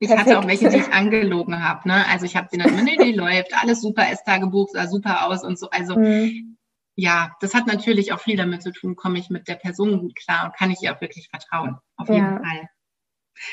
ich 0.00 0.08
Perfekt. 0.08 0.28
hatte 0.28 0.38
auch 0.38 0.46
welche, 0.46 0.68
die 0.68 0.76
ich 0.76 0.92
angelogen 0.92 1.64
habe. 1.64 1.88
Ne? 1.88 2.04
Also 2.12 2.24
ich 2.24 2.36
habe 2.36 2.46
sie 2.50 2.58
dann, 2.58 2.72
nee, 2.84 2.96
die 3.02 3.12
läuft, 3.12 3.52
alles 3.60 3.80
super, 3.80 4.04
S-Tagebuch 4.12 4.68
sah 4.68 4.86
super 4.86 5.26
aus 5.26 5.42
und 5.42 5.58
so. 5.58 5.70
Also 5.70 5.98
mhm 5.98 6.57
ja, 7.00 7.36
das 7.40 7.54
hat 7.54 7.68
natürlich 7.68 8.12
auch 8.12 8.18
viel 8.18 8.36
damit 8.36 8.60
zu 8.60 8.72
tun, 8.72 8.96
komme 8.96 9.20
ich 9.20 9.30
mit 9.30 9.46
der 9.46 9.54
Person 9.54 10.00
gut 10.00 10.16
klar 10.16 10.46
und 10.46 10.56
kann 10.56 10.72
ich 10.72 10.82
ihr 10.82 10.92
auch 10.92 11.00
wirklich 11.00 11.28
vertrauen. 11.30 11.76
Auf 11.96 12.08
jeden 12.08 12.24
ja. 12.24 12.42
Fall. 12.42 12.68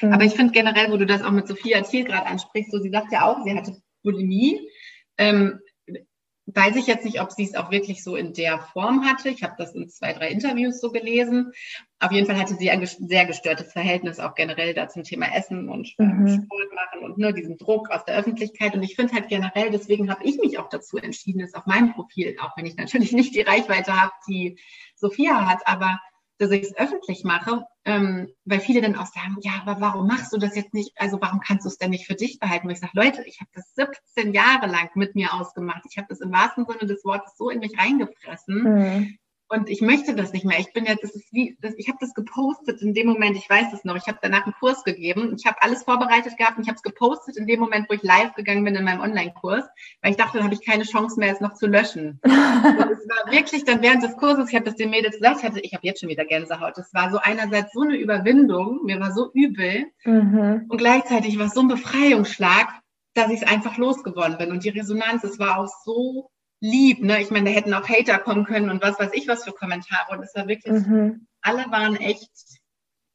Mhm. 0.01 0.13
Aber 0.13 0.23
ich 0.23 0.33
finde 0.33 0.51
generell, 0.51 0.91
wo 0.91 0.97
du 0.97 1.05
das 1.05 1.21
auch 1.21 1.29
mit 1.29 1.47
Sophia 1.47 1.81
Thiel 1.81 2.05
gerade 2.05 2.25
ansprichst, 2.25 2.71
so 2.71 2.79
sie 2.79 2.89
sagt 2.89 3.11
ja 3.11 3.23
auch, 3.23 3.43
sie 3.43 3.55
hatte 3.55 3.77
Bulimie. 4.01 4.67
Ähm, 5.19 5.59
weiß 6.47 6.75
ich 6.75 6.85
jetzt 6.85 7.05
nicht, 7.05 7.21
ob 7.21 7.31
sie 7.31 7.43
es 7.43 7.55
auch 7.55 7.71
wirklich 7.71 8.03
so 8.03 8.15
in 8.15 8.33
der 8.33 8.59
Form 8.59 9.03
hatte. 9.05 9.29
Ich 9.29 9.41
habe 9.41 9.55
das 9.57 9.73
in 9.73 9.89
zwei, 9.89 10.13
drei 10.13 10.29
Interviews 10.29 10.79
so 10.79 10.91
gelesen. 10.91 11.51
Auf 11.99 12.11
jeden 12.11 12.27
Fall 12.27 12.39
hatte 12.39 12.55
sie 12.55 12.69
ein 12.69 12.85
sehr 12.85 13.25
gestörtes 13.25 13.73
Verhältnis 13.73 14.19
auch 14.19 14.35
generell 14.35 14.73
da 14.75 14.87
zum 14.87 15.03
Thema 15.03 15.33
Essen 15.33 15.69
und 15.69 15.95
mhm. 15.97 16.27
Sport 16.27 16.73
machen 16.73 17.03
und 17.03 17.17
nur 17.17 17.31
diesen 17.31 17.57
Druck 17.57 17.89
aus 17.89 18.05
der 18.05 18.17
Öffentlichkeit. 18.17 18.75
Und 18.75 18.83
ich 18.83 18.95
finde 18.95 19.13
halt 19.13 19.27
generell, 19.27 19.71
deswegen 19.71 20.11
habe 20.11 20.23
ich 20.23 20.37
mich 20.37 20.59
auch 20.59 20.69
dazu 20.69 20.97
entschieden, 20.97 21.41
es 21.41 21.55
auf 21.55 21.65
meinem 21.65 21.93
Profil, 21.93 22.35
auch 22.41 22.55
wenn 22.57 22.67
ich 22.67 22.75
natürlich 22.75 23.11
nicht 23.11 23.33
die 23.33 23.41
Reichweite 23.41 23.99
habe, 23.99 24.11
die 24.27 24.59
Sophia 24.95 25.49
hat, 25.49 25.65
aber 25.65 25.99
dass 26.37 26.51
ich 26.51 26.63
es 26.63 26.77
öffentlich 26.77 27.23
mache, 27.23 27.65
ähm, 27.85 28.29
weil 28.43 28.59
viele 28.59 28.81
dann 28.81 28.95
auch 28.95 29.05
sagen, 29.05 29.37
ja, 29.41 29.53
aber 29.65 29.79
warum 29.79 30.07
machst 30.07 30.33
du 30.33 30.37
das 30.37 30.55
jetzt 30.55 30.73
nicht? 30.73 30.91
Also 30.97 31.19
warum 31.21 31.39
kannst 31.39 31.65
du 31.65 31.69
es 31.69 31.77
denn 31.77 31.91
nicht 31.91 32.07
für 32.07 32.15
dich 32.15 32.39
behalten? 32.39 32.67
Und 32.67 32.73
ich 32.73 32.79
sage, 32.79 32.91
Leute, 32.95 33.23
ich 33.23 33.39
habe 33.39 33.49
das 33.53 33.73
17 33.75 34.33
Jahre 34.33 34.67
lang 34.67 34.89
mit 34.95 35.15
mir 35.15 35.33
ausgemacht. 35.33 35.83
Ich 35.89 35.97
habe 35.97 36.07
das 36.09 36.21
im 36.21 36.31
wahrsten 36.31 36.65
Sinne 36.65 36.87
des 36.87 37.05
Wortes 37.05 37.37
so 37.37 37.49
in 37.49 37.59
mich 37.59 37.77
reingefressen. 37.77 38.63
Mhm. 38.63 39.17
Und 39.47 39.69
ich 39.69 39.81
möchte 39.81 40.15
das 40.15 40.33
nicht 40.33 40.43
mehr. 40.43 40.59
Ich 40.59 40.73
bin 40.73 40.85
jetzt, 40.85 41.03
das 41.03 41.15
ist 41.15 41.31
wie, 41.31 41.55
das, 41.61 41.73
ich 41.77 41.87
habe 41.87 41.99
das 42.01 42.15
gepostet 42.15 42.81
in 42.81 42.95
dem 42.95 43.07
Moment, 43.07 43.37
ich 43.37 43.47
weiß 43.47 43.73
es 43.73 43.83
noch, 43.83 43.95
ich 43.95 44.07
habe 44.07 44.17
danach 44.21 44.43
einen 44.43 44.55
Kurs 44.59 44.83
gegeben. 44.83 45.35
Ich 45.37 45.45
habe 45.45 45.61
alles 45.61 45.83
vorbereitet 45.83 46.35
gehabt 46.37 46.57
und 46.57 46.63
ich 46.63 46.67
habe 46.67 46.77
es 46.77 46.81
gepostet 46.81 47.37
in 47.37 47.45
dem 47.45 47.59
Moment, 47.59 47.87
wo 47.87 47.93
ich 47.93 48.01
live 48.01 48.33
gegangen 48.33 48.63
bin 48.63 48.75
in 48.75 48.83
meinem 48.83 49.01
Online-Kurs, 49.01 49.63
weil 50.01 50.11
ich 50.11 50.17
dachte, 50.17 50.37
dann 50.37 50.45
habe 50.45 50.55
ich 50.55 50.65
keine 50.65 50.83
Chance 50.83 51.19
mehr, 51.19 51.31
es 51.31 51.41
noch 51.41 51.53
zu 51.53 51.67
löschen. 51.67 52.19
und 52.23 52.33
es 52.33 53.07
war 53.07 53.31
wirklich 53.31 53.65
dann 53.65 53.83
während 53.83 54.01
des 54.01 54.17
Kurses, 54.17 54.49
ich 54.49 54.55
habe 54.55 54.65
das 54.65 54.75
den 54.75 54.89
Mädels 54.89 55.17
gesagt, 55.17 55.39
ich, 55.39 55.45
hatte, 55.45 55.59
ich 55.59 55.73
habe 55.73 55.85
jetzt 55.85 55.99
schon 55.99 56.09
wieder 56.09 56.25
Gänsehaut. 56.25 56.77
Es 56.79 56.91
war 56.95 57.11
so 57.11 57.19
einerseits 57.21 57.71
so 57.73 57.81
eine 57.81 57.97
Überwindung, 57.97 58.79
mir 58.83 58.99
war 58.99 59.11
so 59.11 59.29
übel 59.33 59.85
mhm. 60.05 60.65
und 60.67 60.77
gleichzeitig 60.77 61.37
war 61.37 61.45
es 61.45 61.53
so 61.53 61.61
ein 61.61 61.67
Befreiungsschlag, 61.67 62.69
dass 63.13 63.29
ich 63.29 63.43
es 63.43 63.47
einfach 63.47 63.77
losgeworden 63.77 64.37
bin. 64.37 64.51
Und 64.51 64.63
die 64.63 64.69
Resonanz, 64.69 65.23
es 65.23 65.37
war 65.37 65.59
auch 65.59 65.69
so 65.83 66.31
lieb. 66.59 67.03
Ne? 67.03 67.21
Ich 67.21 67.31
meine, 67.31 67.49
da 67.49 67.55
hätten 67.55 67.73
auch 67.73 67.87
Hater 67.87 68.19
kommen 68.19 68.45
können 68.45 68.69
und 68.69 68.81
was 68.81 68.99
weiß 68.99 69.11
ich 69.13 69.27
was 69.27 69.43
für 69.43 69.51
Kommentare. 69.51 70.15
Und 70.15 70.23
es 70.23 70.35
war 70.35 70.47
wirklich, 70.47 70.85
mhm. 70.85 71.27
alle 71.41 71.69
waren 71.71 71.95
echt 71.95 72.29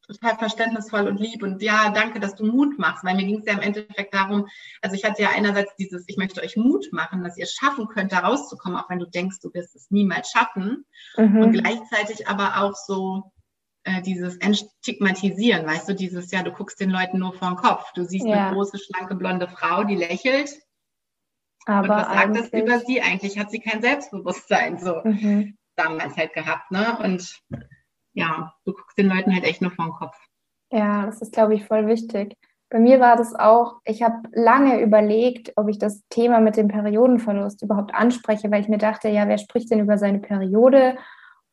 total 0.07 0.37
verständnisvoll 0.37 1.07
und 1.07 1.19
lieb. 1.19 1.43
Und 1.43 1.61
ja, 1.61 1.89
danke, 1.89 2.19
dass 2.19 2.35
du 2.35 2.45
Mut 2.45 2.77
machst, 2.77 3.03
weil 3.03 3.15
mir 3.15 3.25
ging 3.25 3.39
es 3.39 3.45
ja 3.45 3.53
im 3.53 3.61
Endeffekt 3.61 4.13
darum, 4.13 4.47
also 4.81 4.95
ich 4.95 5.05
hatte 5.05 5.21
ja 5.21 5.29
einerseits 5.35 5.75
dieses, 5.75 6.03
ich 6.07 6.17
möchte 6.17 6.41
euch 6.41 6.57
Mut 6.57 6.87
machen, 6.91 7.23
dass 7.23 7.37
ihr 7.37 7.45
es 7.45 7.53
schaffen 7.53 7.87
könnt, 7.87 8.11
da 8.11 8.19
rauszukommen, 8.19 8.77
auch 8.77 8.89
wenn 8.89 8.99
du 8.99 9.07
denkst, 9.07 9.39
du 9.41 9.53
wirst 9.53 9.75
es 9.75 9.89
niemals 9.89 10.29
schaffen. 10.29 10.85
Mhm. 11.17 11.41
Und 11.41 11.51
gleichzeitig 11.53 12.27
aber 12.27 12.61
auch 12.61 12.75
so, 12.75 13.31
äh, 13.83 14.01
dieses 14.01 14.37
Entstigmatisieren, 14.37 15.65
weißt 15.65 15.89
du, 15.89 15.95
dieses, 15.95 16.31
ja, 16.31 16.43
du 16.43 16.51
guckst 16.51 16.79
den 16.79 16.91
Leuten 16.91 17.17
nur 17.17 17.33
vor 17.33 17.49
den 17.49 17.57
Kopf. 17.57 17.91
Du 17.93 18.03
siehst 18.03 18.25
ja. 18.25 18.47
eine 18.47 18.53
große, 18.55 18.77
schlanke, 18.77 19.15
blonde 19.15 19.47
Frau, 19.47 19.83
die 19.83 19.95
lächelt 19.95 20.51
aber 21.65 21.83
und 21.83 21.89
was 21.89 22.07
sagt 22.07 22.35
das 22.37 22.61
über 22.61 22.79
sie? 22.79 23.01
Eigentlich 23.01 23.37
hat 23.37 23.51
sie 23.51 23.59
kein 23.59 23.81
Selbstbewusstsein 23.81 24.77
so 24.77 25.01
mhm. 25.03 25.57
damals 25.75 26.17
halt 26.17 26.33
gehabt, 26.33 26.71
ne? 26.71 26.97
Und 27.03 27.41
ja, 28.13 28.53
du 28.65 28.73
guckst 28.73 28.97
den 28.97 29.07
Leuten 29.07 29.33
halt 29.33 29.45
echt 29.45 29.61
nur 29.61 29.71
vor 29.71 29.85
den 29.85 29.93
Kopf. 29.93 30.17
Ja, 30.71 31.05
das 31.05 31.21
ist, 31.21 31.33
glaube 31.33 31.53
ich, 31.53 31.65
voll 31.65 31.87
wichtig. 31.87 32.35
Bei 32.69 32.79
mir 32.79 33.01
war 33.01 33.17
das 33.17 33.35
auch, 33.35 33.81
ich 33.83 34.01
habe 34.01 34.21
lange 34.31 34.79
überlegt, 34.81 35.51
ob 35.57 35.67
ich 35.67 35.77
das 35.77 36.03
Thema 36.09 36.39
mit 36.39 36.55
dem 36.55 36.69
Periodenverlust 36.69 37.61
überhaupt 37.63 37.93
anspreche, 37.93 38.49
weil 38.49 38.61
ich 38.61 38.69
mir 38.69 38.77
dachte, 38.77 39.09
ja, 39.09 39.27
wer 39.27 39.37
spricht 39.37 39.69
denn 39.71 39.81
über 39.81 39.97
seine 39.97 40.19
Periode? 40.19 40.95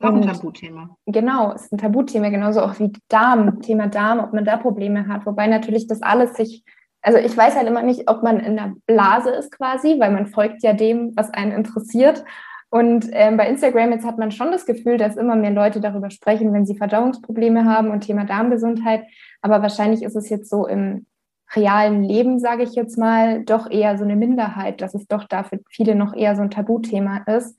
Auch 0.00 0.14
ein 0.14 0.22
Tabuthema. 0.22 0.96
Genau, 1.06 1.52
ist 1.52 1.72
ein 1.72 1.78
Tabuthema, 1.78 2.28
genauso 2.28 2.62
auch 2.62 2.78
wie 2.78 2.92
Darm, 3.08 3.60
Thema 3.62 3.88
Darm, 3.88 4.20
ob 4.20 4.32
man 4.32 4.44
da 4.44 4.56
Probleme 4.56 5.08
hat. 5.08 5.26
Wobei 5.26 5.48
natürlich 5.48 5.88
das 5.88 6.02
alles 6.02 6.34
sich 6.34 6.64
also 7.02 7.18
ich 7.18 7.36
weiß 7.36 7.56
halt 7.56 7.68
immer 7.68 7.82
nicht, 7.82 8.10
ob 8.10 8.22
man 8.22 8.40
in 8.40 8.56
der 8.56 8.74
Blase 8.86 9.30
ist 9.30 9.52
quasi, 9.52 9.98
weil 9.98 10.10
man 10.10 10.26
folgt 10.26 10.62
ja 10.62 10.72
dem, 10.72 11.12
was 11.16 11.30
einen 11.30 11.52
interessiert. 11.52 12.24
Und 12.70 13.08
ähm, 13.12 13.36
bei 13.36 13.48
Instagram 13.48 13.92
jetzt 13.92 14.04
hat 14.04 14.18
man 14.18 14.30
schon 14.30 14.52
das 14.52 14.66
Gefühl, 14.66 14.98
dass 14.98 15.16
immer 15.16 15.36
mehr 15.36 15.52
Leute 15.52 15.80
darüber 15.80 16.10
sprechen, 16.10 16.52
wenn 16.52 16.66
sie 16.66 16.76
Verdauungsprobleme 16.76 17.64
haben 17.64 17.90
und 17.90 18.02
Thema 18.02 18.24
Darmgesundheit. 18.24 19.04
Aber 19.40 19.62
wahrscheinlich 19.62 20.02
ist 20.02 20.16
es 20.16 20.28
jetzt 20.28 20.50
so 20.50 20.66
im 20.66 21.06
realen 21.54 22.04
Leben, 22.04 22.38
sage 22.38 22.62
ich 22.62 22.74
jetzt 22.74 22.98
mal, 22.98 23.42
doch 23.44 23.70
eher 23.70 23.96
so 23.96 24.04
eine 24.04 24.16
Minderheit, 24.16 24.82
dass 24.82 24.94
es 24.94 25.06
doch 25.06 25.24
dafür 25.24 25.60
viele 25.70 25.94
noch 25.94 26.14
eher 26.14 26.36
so 26.36 26.42
ein 26.42 26.50
Tabuthema 26.50 27.24
ist. 27.26 27.58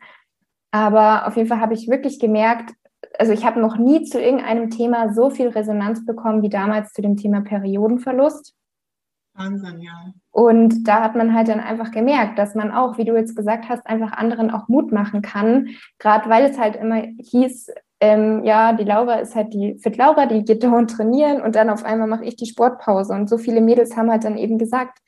Aber 0.72 1.26
auf 1.26 1.36
jeden 1.38 1.50
Fall 1.50 1.60
habe 1.60 1.74
ich 1.74 1.90
wirklich 1.90 2.20
gemerkt, 2.20 2.76
also 3.18 3.32
ich 3.32 3.46
habe 3.46 3.60
noch 3.60 3.78
nie 3.78 4.04
zu 4.04 4.22
irgendeinem 4.22 4.70
Thema 4.70 5.12
so 5.14 5.32
viel 5.32 5.48
Resonanz 5.48 6.06
bekommen 6.06 6.44
wie 6.44 6.50
damals 6.50 6.94
zu 6.94 7.02
dem 7.02 7.18
Thema 7.18 7.42
Periodenverlust. 7.42 8.54
Wahnsinn, 9.40 9.82
ja. 9.82 10.14
Und 10.32 10.88
da 10.88 11.02
hat 11.02 11.16
man 11.16 11.34
halt 11.34 11.48
dann 11.48 11.60
einfach 11.60 11.92
gemerkt, 11.92 12.38
dass 12.38 12.56
man 12.56 12.72
auch, 12.72 12.98
wie 12.98 13.06
du 13.06 13.16
jetzt 13.16 13.36
gesagt 13.36 13.70
hast, 13.70 13.88
einfach 13.88 14.12
anderen 14.12 14.52
auch 14.52 14.68
Mut 14.68 14.92
machen 14.92 15.22
kann. 15.22 15.70
Gerade 15.98 16.30
weil 16.30 16.46
es 16.46 16.60
halt 16.60 16.76
immer 16.76 17.04
hieß, 17.18 17.72
ähm, 18.02 18.44
ja, 18.44 18.74
die 18.74 18.84
Laura 18.84 19.16
ist 19.16 19.36
halt 19.36 19.54
die 19.54 19.78
Fit 19.80 19.98
Laura, 19.98 20.26
die 20.26 20.44
geht 20.44 20.64
da 20.64 20.72
und 20.72 20.90
trainieren 20.90 21.42
und 21.42 21.56
dann 21.56 21.70
auf 21.70 21.84
einmal 21.84 22.08
mache 22.08 22.26
ich 22.26 22.36
die 22.36 22.46
Sportpause. 22.46 23.14
Und 23.14 23.30
so 23.30 23.38
viele 23.38 23.62
Mädels 23.62 23.98
haben 23.98 24.12
halt 24.12 24.24
dann 24.24 24.38
eben 24.38 24.58
gesagt, 24.58 25.00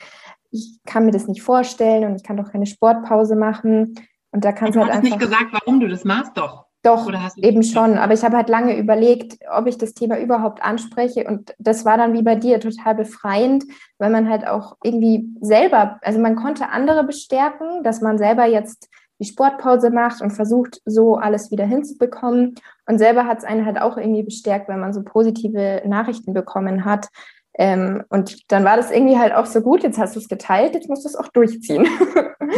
ich 0.50 0.80
kann 0.86 1.06
mir 1.06 1.12
das 1.12 1.28
nicht 1.28 1.42
vorstellen 1.42 2.06
und 2.06 2.16
ich 2.16 2.24
kann 2.24 2.38
doch 2.38 2.52
keine 2.52 2.66
Sportpause 2.66 3.36
machen. 3.36 3.96
Und 4.32 4.46
da 4.46 4.52
kannst 4.52 4.76
du 4.76 4.82
halt 4.82 4.92
einfach. 4.92 5.04
Du 5.04 5.12
hast 5.12 5.20
nicht 5.20 5.30
gesagt, 5.30 5.54
warum 5.54 5.80
du 5.80 5.88
das 5.88 6.04
machst, 6.04 6.38
doch. 6.38 6.66
Doch, 6.84 7.08
eben 7.38 7.62
schon. 7.62 8.00
Aber 8.00 8.14
ich 8.14 8.24
habe 8.24 8.38
halt 8.38 8.50
lange 8.50 8.76
überlegt, 8.76 9.38
ob 9.56 9.68
ich 9.68 9.78
das 9.78 9.94
Thema 9.94 10.20
überhaupt 10.20 10.64
anspreche. 10.64 11.26
Und 11.26 11.54
das 11.60 11.86
war 11.86 11.96
dann 11.96 12.14
wie 12.14 12.24
bei 12.24 12.36
dir 12.36 12.60
total 12.60 12.96
befreiend, 12.96 13.66
weil 14.00 14.10
man 14.10 14.28
halt 14.28 14.48
auch 14.48 14.78
irgendwie 14.84 15.30
selber, 15.42 16.00
also 16.02 16.20
man 16.20 16.36
konnte 16.36 16.70
andere 16.70 17.04
bestärken, 17.04 17.84
dass 17.84 18.02
man 18.02 18.18
selber 18.18 18.46
jetzt 18.46 18.90
die 19.20 19.28
Sportpause 19.28 19.92
macht 19.92 20.22
und 20.22 20.32
versucht, 20.32 20.82
so 20.86 21.16
alles 21.16 21.52
wieder 21.52 21.66
hinzubekommen. 21.66 22.56
Und 22.88 22.98
selber 22.98 23.28
hat 23.28 23.38
es 23.38 23.44
einen 23.44 23.68
halt 23.68 23.80
auch 23.80 23.98
irgendwie 23.98 24.24
bestärkt, 24.24 24.68
weil 24.68 24.78
man 24.78 24.94
so 24.94 25.04
positive 25.04 25.84
Nachrichten 25.86 26.34
bekommen 26.34 26.84
hat. 26.84 27.10
Ähm, 27.54 28.04
und 28.10 28.52
dann 28.52 28.64
war 28.64 28.78
das 28.78 28.90
irgendwie 28.90 29.20
halt 29.20 29.34
auch 29.34 29.46
so 29.46 29.62
gut, 29.62 29.84
jetzt 29.84 30.00
hast 30.00 30.16
du 30.16 30.20
es 30.20 30.28
geteilt, 30.28 30.74
jetzt 30.74 30.90
musst 30.90 31.06
du 31.06 31.10
es 31.10 31.16
auch 31.16 31.28
durchziehen. 31.28 31.88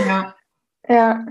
Ja. 0.07 0.35
ja. 0.87 1.25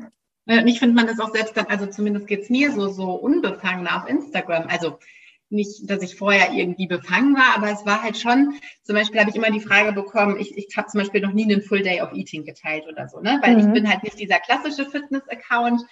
Und 0.47 0.67
ich 0.67 0.79
finde 0.81 0.95
man 0.95 1.07
das 1.07 1.21
auch 1.21 1.33
selbst 1.33 1.57
dann, 1.57 1.67
also 1.67 1.87
zumindest 1.87 2.27
geht 2.27 2.43
es 2.43 2.51
mir 2.51 2.73
so, 2.73 2.89
so 2.89 3.13
unbefangen 3.13 3.87
auf 3.87 4.09
Instagram. 4.09 4.67
Also 4.69 4.99
nicht, 5.51 5.89
dass 5.89 6.03
ich 6.03 6.17
vorher 6.17 6.53
irgendwie 6.53 6.87
befangen 6.87 7.37
war, 7.37 7.57
aber 7.57 7.71
es 7.71 7.85
war 7.85 8.03
halt 8.03 8.17
schon, 8.17 8.55
zum 8.83 8.97
Beispiel 8.97 9.21
habe 9.21 9.31
ich 9.31 9.37
immer 9.37 9.51
die 9.51 9.61
Frage 9.61 9.93
bekommen, 9.93 10.41
ich, 10.41 10.57
ich 10.57 10.75
habe 10.77 10.89
zum 10.89 11.01
Beispiel 11.01 11.21
noch 11.21 11.33
nie 11.33 11.45
einen 11.45 11.63
Full 11.63 11.83
Day 11.83 12.01
of 12.01 12.13
Eating 12.15 12.45
geteilt 12.45 12.87
oder 12.89 13.07
so, 13.09 13.21
ne? 13.21 13.39
Weil 13.43 13.55
mhm. 13.55 13.61
ich 13.61 13.73
bin 13.73 13.89
halt 13.89 14.03
nicht 14.03 14.19
dieser 14.19 14.39
klassische 14.39 14.89
Fitness-Account, 14.89 15.83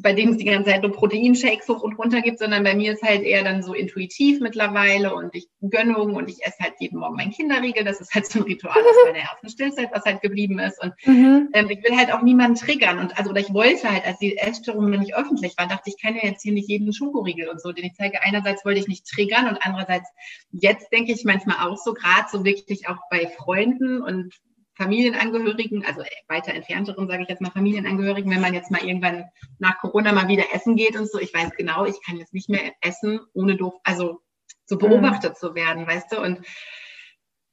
bei 0.00 0.12
dem 0.12 0.30
es 0.30 0.38
die 0.38 0.44
ganze 0.44 0.70
Zeit 0.70 0.82
nur 0.82 0.92
Proteinshakes 0.92 1.68
hoch 1.68 1.82
und 1.82 1.98
runter 1.98 2.20
gibt, 2.20 2.38
sondern 2.38 2.64
bei 2.64 2.74
mir 2.74 2.92
ist 2.92 3.02
halt 3.02 3.22
eher 3.22 3.44
dann 3.44 3.62
so 3.62 3.74
intuitiv 3.74 4.40
mittlerweile 4.40 5.14
und 5.14 5.34
ich 5.34 5.48
Gönnung 5.60 6.14
und 6.14 6.28
ich 6.28 6.44
esse 6.44 6.58
halt 6.60 6.74
jeden 6.78 6.98
Morgen 6.98 7.16
meinen 7.16 7.32
Kinderriegel. 7.32 7.84
Das 7.84 8.00
ist 8.00 8.14
halt 8.14 8.26
so 8.26 8.40
ein 8.40 8.44
Ritual 8.44 8.76
aus 8.76 8.96
meiner 9.06 9.18
ersten 9.30 9.48
Stillzeit, 9.48 9.90
was 9.92 10.04
halt 10.04 10.20
geblieben 10.20 10.58
ist. 10.58 10.82
Und 10.82 10.92
mhm. 11.04 11.48
ähm, 11.52 11.70
ich 11.70 11.82
will 11.82 11.96
halt 11.96 12.12
auch 12.12 12.22
niemanden 12.22 12.56
triggern. 12.56 12.98
Und 12.98 13.16
also, 13.18 13.30
oder 13.30 13.40
ich 13.40 13.52
wollte 13.52 13.90
halt, 13.90 14.06
als 14.06 14.18
die 14.18 14.36
Essstörung 14.36 14.90
noch 14.90 14.98
nicht 14.98 15.16
öffentlich 15.16 15.56
war, 15.58 15.68
dachte 15.68 15.90
ich, 15.90 16.00
kann 16.00 16.16
ja 16.16 16.28
jetzt 16.28 16.42
hier 16.42 16.52
nicht 16.52 16.68
jeden 16.68 16.92
Schokoriegel 16.92 17.48
und 17.48 17.60
so, 17.60 17.72
den 17.72 17.84
ich 17.84 17.94
zeige. 17.94 18.22
Einerseits 18.22 18.64
wollte 18.64 18.80
ich 18.80 18.88
nicht 18.88 19.06
triggern 19.06 19.48
und 19.48 19.58
andererseits, 19.60 20.08
jetzt 20.50 20.92
denke 20.92 21.12
ich 21.12 21.24
manchmal 21.24 21.68
auch 21.68 21.76
so, 21.76 21.94
gerade 21.94 22.26
so 22.30 22.44
wirklich 22.44 22.88
auch 22.88 22.98
bei 23.10 23.28
Freunden 23.28 24.02
und 24.02 24.34
Familienangehörigen, 24.76 25.84
also 25.84 26.02
weiter 26.28 26.52
entfernteren, 26.52 27.08
sage 27.08 27.22
ich 27.22 27.28
jetzt 27.28 27.40
mal 27.40 27.50
Familienangehörigen, 27.50 28.30
wenn 28.30 28.40
man 28.40 28.54
jetzt 28.54 28.70
mal 28.70 28.82
irgendwann 28.82 29.24
nach 29.58 29.78
Corona 29.78 30.12
mal 30.12 30.28
wieder 30.28 30.44
essen 30.52 30.76
geht 30.76 30.98
und 30.98 31.10
so, 31.10 31.18
ich 31.18 31.32
weiß 31.32 31.50
genau, 31.56 31.84
ich 31.84 32.02
kann 32.04 32.16
jetzt 32.16 32.34
nicht 32.34 32.48
mehr 32.48 32.72
essen, 32.80 33.20
ohne 33.34 33.56
doof, 33.56 33.74
also 33.84 34.20
so 34.66 34.76
beobachtet 34.76 35.32
mhm. 35.32 35.36
zu 35.36 35.54
werden, 35.54 35.86
weißt 35.86 36.12
du? 36.12 36.20
Und 36.20 36.40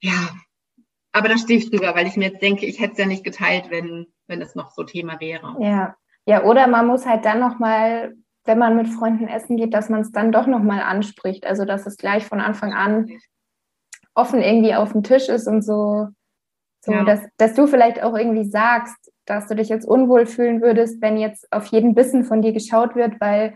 ja, 0.00 0.30
aber 1.12 1.28
da 1.28 1.38
stehe 1.38 1.58
ich 1.58 1.70
drüber, 1.70 1.94
weil 1.94 2.06
ich 2.06 2.16
mir 2.16 2.30
jetzt 2.30 2.42
denke, 2.42 2.66
ich 2.66 2.80
hätte 2.80 2.92
es 2.92 2.98
ja 2.98 3.06
nicht 3.06 3.24
geteilt, 3.24 3.66
wenn, 3.70 4.06
wenn 4.26 4.40
es 4.42 4.54
noch 4.54 4.70
so 4.70 4.82
Thema 4.82 5.20
wäre. 5.20 5.56
Ja, 5.60 5.96
ja, 6.26 6.44
oder 6.44 6.66
man 6.66 6.86
muss 6.86 7.06
halt 7.06 7.24
dann 7.24 7.40
nochmal, 7.40 8.14
wenn 8.44 8.58
man 8.58 8.76
mit 8.76 8.88
Freunden 8.88 9.28
essen 9.28 9.56
geht, 9.56 9.74
dass 9.74 9.90
man 9.90 10.00
es 10.00 10.10
dann 10.10 10.32
doch 10.32 10.46
nochmal 10.46 10.80
anspricht. 10.80 11.46
Also 11.46 11.64
dass 11.64 11.86
es 11.86 11.96
gleich 11.96 12.24
von 12.24 12.40
Anfang 12.40 12.72
an 12.72 13.10
offen 14.14 14.42
irgendwie 14.42 14.74
auf 14.74 14.92
dem 14.92 15.02
Tisch 15.02 15.28
ist 15.28 15.46
und 15.46 15.62
so 15.62 16.08
so, 16.84 16.92
ja. 16.92 17.04
dass, 17.04 17.20
dass 17.36 17.54
du 17.54 17.66
vielleicht 17.66 18.02
auch 18.02 18.16
irgendwie 18.16 18.44
sagst, 18.44 19.12
dass 19.24 19.46
du 19.46 19.54
dich 19.54 19.68
jetzt 19.68 19.86
unwohl 19.86 20.26
fühlen 20.26 20.60
würdest, 20.60 21.00
wenn 21.00 21.16
jetzt 21.16 21.50
auf 21.52 21.66
jeden 21.66 21.94
Bissen 21.94 22.24
von 22.24 22.42
dir 22.42 22.52
geschaut 22.52 22.96
wird, 22.96 23.20
weil 23.20 23.54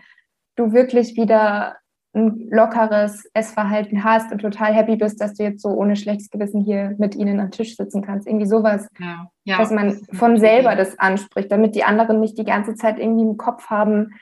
du 0.54 0.72
wirklich 0.72 1.16
wieder 1.16 1.76
ein 2.14 2.48
lockeres 2.50 3.28
Essverhalten 3.34 4.02
hast 4.02 4.32
und 4.32 4.38
total 4.38 4.72
happy 4.72 4.96
bist, 4.96 5.20
dass 5.20 5.34
du 5.34 5.42
jetzt 5.42 5.60
so 5.60 5.68
ohne 5.68 5.96
schlechtes 5.96 6.30
Gewissen 6.30 6.62
hier 6.62 6.94
mit 6.98 7.14
ihnen 7.14 7.40
am 7.40 7.50
Tisch 7.50 7.76
sitzen 7.76 8.00
kannst. 8.00 8.26
Irgendwie 8.26 8.46
sowas, 8.46 8.88
ja. 8.98 9.28
Ja, 9.44 9.58
dass 9.58 9.70
man 9.70 9.88
das 9.88 10.18
von 10.18 10.38
selber 10.38 10.74
das 10.76 10.98
anspricht, 10.98 11.52
damit 11.52 11.74
die 11.74 11.84
anderen 11.84 12.20
nicht 12.20 12.38
die 12.38 12.44
ganze 12.44 12.74
Zeit 12.74 12.98
irgendwie 12.98 13.24
im 13.24 13.36
Kopf 13.36 13.66
haben, 13.66 14.14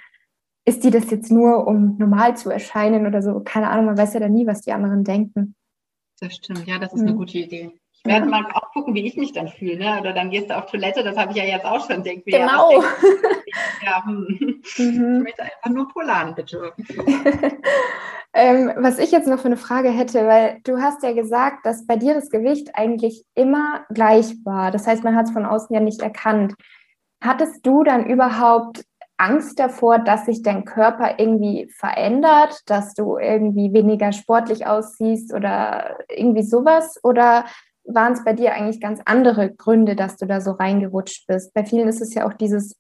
ist 0.66 0.82
die 0.82 0.90
das 0.90 1.10
jetzt 1.10 1.30
nur, 1.30 1.66
um 1.66 1.96
normal 1.98 2.36
zu 2.36 2.50
erscheinen 2.50 3.06
oder 3.06 3.22
so. 3.22 3.40
Keine 3.40 3.68
Ahnung, 3.68 3.84
man 3.86 3.98
weiß 3.98 4.14
ja 4.14 4.20
dann 4.20 4.32
nie, 4.32 4.46
was 4.46 4.62
die 4.62 4.72
anderen 4.72 5.04
denken. 5.04 5.54
Das 6.20 6.34
stimmt, 6.34 6.66
ja, 6.66 6.78
das 6.78 6.94
ist 6.94 7.02
mhm. 7.02 7.08
eine 7.08 7.16
gute 7.16 7.38
Idee. 7.38 7.72
Ich 8.06 8.12
werde 8.12 8.26
mal 8.26 8.44
auch 8.52 8.70
gucken, 8.72 8.94
wie 8.94 9.06
ich 9.06 9.16
mich 9.16 9.32
dann 9.32 9.48
fühle. 9.48 9.78
Ne? 9.78 9.98
Oder 9.98 10.12
dann 10.12 10.28
gehst 10.28 10.50
du 10.50 10.56
auf 10.58 10.66
Toilette, 10.66 11.02
das 11.02 11.16
habe 11.16 11.30
ich 11.30 11.38
ja 11.38 11.44
jetzt 11.44 11.64
auch 11.64 11.88
schon 11.88 12.02
denkt. 12.02 12.26
Genau. 12.26 12.82
Ja, 13.82 14.04
hm. 14.04 14.26
mhm. 14.76 15.16
Ich 15.16 15.22
möchte 15.22 15.42
einfach 15.42 15.70
nur 15.70 15.88
Polan, 15.88 16.34
bitte. 16.34 16.72
ähm, 18.34 18.72
was 18.76 18.98
ich 18.98 19.10
jetzt 19.10 19.26
noch 19.26 19.38
für 19.38 19.46
eine 19.46 19.56
Frage 19.56 19.88
hätte, 19.88 20.26
weil 20.26 20.60
du 20.64 20.82
hast 20.82 21.02
ja 21.02 21.12
gesagt, 21.12 21.64
dass 21.64 21.86
bei 21.86 21.96
dir 21.96 22.14
das 22.14 22.28
Gewicht 22.28 22.70
eigentlich 22.74 23.24
immer 23.34 23.86
gleich 23.88 24.34
war. 24.44 24.70
Das 24.70 24.86
heißt, 24.86 25.02
man 25.02 25.16
hat 25.16 25.26
es 25.26 25.32
von 25.32 25.46
außen 25.46 25.74
ja 25.74 25.80
nicht 25.80 26.02
erkannt. 26.02 26.54
Hattest 27.22 27.66
du 27.66 27.84
dann 27.84 28.04
überhaupt 28.04 28.84
Angst 29.16 29.58
davor, 29.58 29.98
dass 29.98 30.26
sich 30.26 30.42
dein 30.42 30.66
Körper 30.66 31.18
irgendwie 31.18 31.70
verändert, 31.74 32.60
dass 32.66 32.94
du 32.94 33.16
irgendwie 33.16 33.72
weniger 33.72 34.12
sportlich 34.12 34.66
aussiehst 34.66 35.32
oder 35.32 35.98
irgendwie 36.08 36.42
sowas? 36.42 37.00
Oder 37.02 37.44
waren 37.86 38.14
es 38.14 38.24
bei 38.24 38.32
dir 38.32 38.54
eigentlich 38.54 38.80
ganz 38.80 39.00
andere 39.04 39.52
Gründe, 39.52 39.96
dass 39.96 40.16
du 40.16 40.26
da 40.26 40.40
so 40.40 40.52
reingerutscht 40.52 41.26
bist? 41.26 41.52
Bei 41.54 41.64
vielen 41.64 41.88
ist 41.88 42.00
es 42.00 42.14
ja 42.14 42.26
auch 42.26 42.34
dieses 42.34 42.76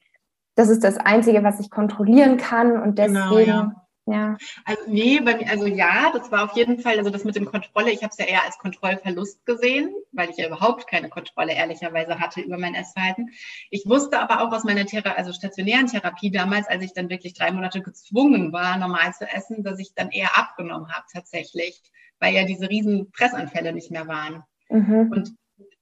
das 0.54 0.68
ist 0.68 0.84
das 0.84 0.98
Einzige, 0.98 1.42
was 1.42 1.60
ich 1.60 1.70
kontrollieren 1.70 2.36
kann 2.36 2.80
und 2.80 2.98
deswegen. 2.98 3.14
Genau, 3.14 3.38
ja. 3.38 3.80
Ja. 4.06 4.36
Also 4.66 4.82
nee, 4.86 5.18
bei 5.20 5.34
mir, 5.34 5.48
also 5.48 5.64
ja, 5.64 6.12
das 6.12 6.30
war 6.30 6.44
auf 6.44 6.54
jeden 6.56 6.78
Fall, 6.78 6.98
also 6.98 7.08
das 7.08 7.24
mit 7.24 7.36
dem 7.36 7.46
Kontrolle, 7.46 7.90
ich 7.90 8.02
habe 8.02 8.10
es 8.10 8.18
ja 8.18 8.26
eher 8.26 8.44
als 8.44 8.58
Kontrollverlust 8.58 9.46
gesehen, 9.46 9.94
weil 10.12 10.28
ich 10.28 10.36
ja 10.36 10.46
überhaupt 10.46 10.86
keine 10.86 11.08
Kontrolle 11.08 11.54
ehrlicherweise 11.54 12.20
hatte 12.20 12.42
über 12.42 12.58
mein 12.58 12.74
Essverhalten. 12.74 13.30
Ich 13.70 13.86
wusste 13.86 14.20
aber 14.20 14.42
auch 14.42 14.52
aus 14.52 14.64
meiner 14.64 14.84
Thera 14.84 15.12
also 15.12 15.32
stationären 15.32 15.86
Therapie 15.86 16.30
damals, 16.30 16.68
als 16.68 16.84
ich 16.84 16.92
dann 16.92 17.08
wirklich 17.08 17.32
drei 17.32 17.50
Monate 17.50 17.80
gezwungen 17.80 18.52
war, 18.52 18.76
normal 18.76 19.14
zu 19.14 19.26
essen, 19.26 19.64
dass 19.64 19.78
ich 19.78 19.94
dann 19.94 20.10
eher 20.10 20.36
abgenommen 20.36 20.92
habe 20.92 21.06
tatsächlich, 21.10 21.80
weil 22.20 22.34
ja 22.34 22.44
diese 22.44 22.68
riesen 22.68 23.10
Pressanfälle 23.10 23.72
nicht 23.72 23.90
mehr 23.90 24.06
waren. 24.06 24.44
Mhm. 24.74 25.10
Und 25.12 25.34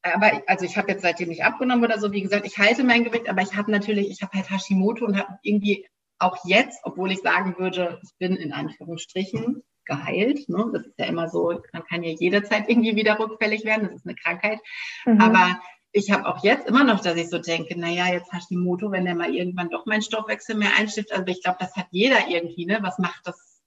aber 0.02 0.42
also 0.46 0.64
ich 0.64 0.76
habe 0.76 0.90
jetzt 0.90 1.02
seitdem 1.02 1.28
nicht 1.28 1.44
abgenommen 1.44 1.84
oder 1.84 1.98
so, 1.98 2.12
wie 2.12 2.22
gesagt, 2.22 2.44
ich 2.44 2.58
halte 2.58 2.82
mein 2.82 3.04
Gewicht, 3.04 3.28
aber 3.28 3.42
ich 3.42 3.56
habe 3.56 3.70
natürlich, 3.70 4.10
ich 4.10 4.20
habe 4.20 4.32
halt 4.36 4.50
Hashimoto 4.50 5.04
und 5.04 5.16
habe 5.16 5.38
irgendwie 5.42 5.86
auch 6.18 6.36
jetzt, 6.44 6.80
obwohl 6.82 7.12
ich 7.12 7.20
sagen 7.20 7.56
würde, 7.58 8.00
ich 8.02 8.10
bin 8.18 8.36
in 8.36 8.52
Anführungsstrichen 8.52 9.62
geheilt. 9.84 10.48
Ne? 10.48 10.70
Das 10.72 10.86
ist 10.86 10.98
ja 10.98 11.06
immer 11.06 11.28
so, 11.28 11.60
man 11.72 11.84
kann 11.84 12.02
ja 12.02 12.10
jederzeit 12.10 12.68
irgendwie 12.68 12.96
wieder 12.96 13.18
rückfällig 13.18 13.64
werden, 13.64 13.88
das 13.88 13.96
ist 13.96 14.06
eine 14.06 14.16
Krankheit. 14.16 14.58
Mhm. 15.04 15.20
Aber 15.20 15.60
ich 15.92 16.10
habe 16.10 16.26
auch 16.26 16.42
jetzt 16.42 16.66
immer 16.66 16.84
noch, 16.84 17.00
dass 17.00 17.16
ich 17.16 17.28
so 17.28 17.38
denke, 17.38 17.78
naja, 17.78 18.06
jetzt 18.12 18.32
Hashimoto, 18.32 18.90
wenn 18.90 19.04
der 19.04 19.14
mal 19.14 19.34
irgendwann 19.34 19.70
doch 19.70 19.86
meinen 19.86 20.02
Stoffwechsel 20.02 20.56
mehr 20.56 20.70
einstiftet, 20.78 21.12
also 21.12 21.26
ich 21.26 21.42
glaube, 21.42 21.58
das 21.60 21.76
hat 21.76 21.86
jeder 21.90 22.28
irgendwie, 22.28 22.66
ne? 22.66 22.78
Was 22.82 22.98
macht 22.98 23.26
das 23.26 23.62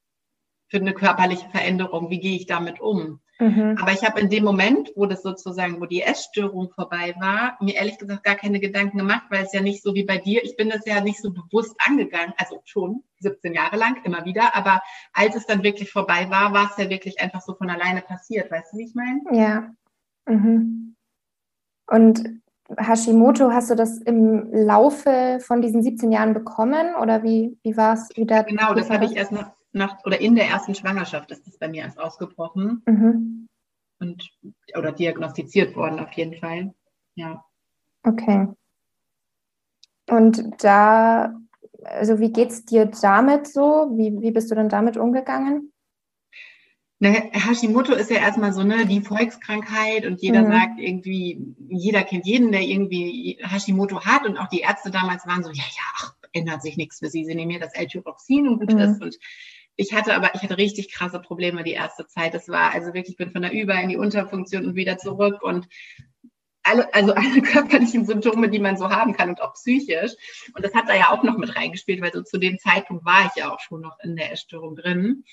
für 0.69 0.77
eine 0.77 0.93
körperliche 0.93 1.49
Veränderung? 1.49 2.09
Wie 2.09 2.19
gehe 2.19 2.35
ich 2.35 2.47
damit 2.47 2.81
um? 2.81 3.21
Mhm. 3.39 3.77
Aber 3.81 3.91
ich 3.91 4.03
habe 4.03 4.19
in 4.21 4.29
dem 4.29 4.45
Moment, 4.45 4.91
wo 4.95 5.05
das 5.05 5.21
sozusagen, 5.21 5.81
wo 5.81 5.85
die 5.85 6.01
Essstörung 6.01 6.71
vorbei 6.71 7.13
war, 7.19 7.57
mir 7.61 7.75
ehrlich 7.75 7.97
gesagt 7.97 8.23
gar 8.23 8.35
keine 8.35 8.59
Gedanken 8.59 8.97
gemacht, 8.97 9.23
weil 9.29 9.43
es 9.43 9.51
ja 9.51 9.61
nicht 9.61 9.83
so 9.83 9.93
wie 9.93 10.05
bei 10.05 10.17
dir, 10.17 10.43
ich 10.43 10.55
bin 10.55 10.69
das 10.69 10.85
ja 10.85 11.01
nicht 11.01 11.21
so 11.21 11.31
bewusst 11.31 11.75
angegangen, 11.85 12.33
also 12.37 12.61
schon 12.63 13.03
17 13.19 13.53
Jahre 13.53 13.75
lang, 13.75 13.97
immer 14.05 14.23
wieder, 14.23 14.55
aber 14.55 14.81
als 15.11 15.35
es 15.35 15.45
dann 15.45 15.63
wirklich 15.63 15.91
vorbei 15.91 16.29
war, 16.29 16.53
war 16.53 16.69
es 16.71 16.77
ja 16.81 16.89
wirklich 16.89 17.19
einfach 17.19 17.41
so 17.41 17.55
von 17.55 17.69
alleine 17.69 18.01
passiert, 18.01 18.49
weißt 18.51 18.73
du, 18.73 18.77
wie 18.77 18.85
ich 18.85 18.95
meine? 18.95 19.21
Ja. 19.31 19.71
Mhm. 20.27 20.95
Und 21.87 22.41
Hashimoto, 22.77 23.51
hast 23.51 23.69
du 23.69 23.75
das 23.75 23.99
im 23.99 24.49
Laufe 24.51 25.39
von 25.41 25.61
diesen 25.61 25.83
17 25.83 26.11
Jahren 26.11 26.33
bekommen 26.33 26.95
oder 26.99 27.21
wie, 27.21 27.57
wie 27.63 27.77
war 27.77 27.93
es 27.93 28.09
wieder? 28.15 28.43
Genau, 28.43 28.73
das 28.73 28.89
habe 28.89 29.05
ich 29.05 29.15
erst 29.15 29.31
nach, 29.31 29.51
nach 29.75 30.03
oder 30.05 30.19
in 30.19 30.35
der 30.35 30.47
ersten 30.47 30.73
Schwangerschaft 30.73 31.31
ist 31.31 31.45
das 31.45 31.57
bei 31.57 31.67
mir 31.67 31.83
erst 31.83 31.99
ausgebrochen 31.99 32.81
mhm. 32.85 33.47
und 33.99 34.29
oder 34.77 34.91
diagnostiziert 34.91 35.75
worden 35.75 35.99
auf 35.99 36.11
jeden 36.13 36.35
Fall. 36.39 36.73
Ja. 37.15 37.43
Okay. 38.03 38.47
Und 40.09 40.63
da, 40.63 41.35
also 41.83 42.19
wie 42.19 42.31
geht 42.31 42.51
es 42.51 42.65
dir 42.65 42.85
damit 42.85 43.47
so? 43.47 43.91
Wie, 43.95 44.21
wie 44.21 44.31
bist 44.31 44.49
du 44.51 44.55
dann 44.55 44.69
damit 44.69 44.97
umgegangen? 44.97 45.71
Na, 46.99 47.09
Hashimoto 47.09 47.93
ist 47.93 48.09
ja 48.09 48.17
erstmal 48.17 48.53
so 48.53 48.63
ne, 48.63 48.85
die 48.85 49.01
Volkskrankheit 49.01 50.05
und 50.05 50.21
jeder 50.21 50.43
mhm. 50.43 50.51
sagt 50.51 50.79
irgendwie, 50.79 51.55
jeder 51.67 52.03
kennt 52.03 52.25
jeden, 52.25 52.53
der 52.53 52.61
irgendwie 52.61 53.37
Hashimoto 53.41 54.05
hat 54.05 54.25
und 54.25 54.37
auch 54.37 54.47
die 54.47 54.61
Ärzte 54.61 54.91
damals 54.91 55.27
waren 55.27 55.43
so, 55.43 55.49
ja, 55.49 55.63
ja, 55.63 55.83
ach, 55.97 56.15
ändert 56.31 56.61
sich 56.61 56.77
nichts 56.77 56.99
für 56.99 57.09
sie, 57.09 57.25
sie 57.25 57.35
nehmen 57.35 57.51
mir 57.51 57.59
das 57.59 57.73
L-Tyroxin 57.73 58.47
und 58.47 58.59
gut 58.59 58.73
mhm. 58.73 58.79
ist 58.79 59.01
und 59.01 59.17
ich 59.75 59.93
hatte 59.93 60.15
aber, 60.15 60.33
ich 60.35 60.41
hatte 60.41 60.57
richtig 60.57 60.91
krasse 60.91 61.19
Probleme 61.19 61.63
die 61.63 61.73
erste 61.73 62.07
Zeit. 62.07 62.33
Das 62.33 62.47
war 62.47 62.73
also 62.73 62.87
wirklich, 62.87 63.09
ich 63.09 63.17
bin 63.17 63.31
von 63.31 63.41
der 63.41 63.51
Über- 63.51 63.79
in 63.81 63.89
die 63.89 63.97
Unterfunktion 63.97 64.65
und 64.65 64.75
wieder 64.75 64.97
zurück 64.97 65.41
und 65.41 65.67
alle, 66.63 66.93
also 66.93 67.13
alle 67.15 67.41
körperlichen 67.41 68.05
Symptome, 68.05 68.49
die 68.49 68.59
man 68.59 68.77
so 68.77 68.89
haben 68.89 69.13
kann 69.13 69.29
und 69.29 69.41
auch 69.41 69.53
psychisch. 69.53 70.13
Und 70.53 70.63
das 70.63 70.73
hat 70.73 70.87
da 70.87 70.95
ja 70.95 71.11
auch 71.11 71.23
noch 71.23 71.37
mit 71.37 71.55
reingespielt, 71.55 72.01
weil 72.01 72.13
so 72.13 72.21
zu 72.23 72.37
dem 72.37 72.57
Zeitpunkt 72.57 73.05
war 73.05 73.25
ich 73.27 73.35
ja 73.35 73.53
auch 73.53 73.59
schon 73.59 73.81
noch 73.81 73.99
in 73.99 74.15
der 74.15 74.31
Essstörung 74.31 74.75
drin. 74.75 75.23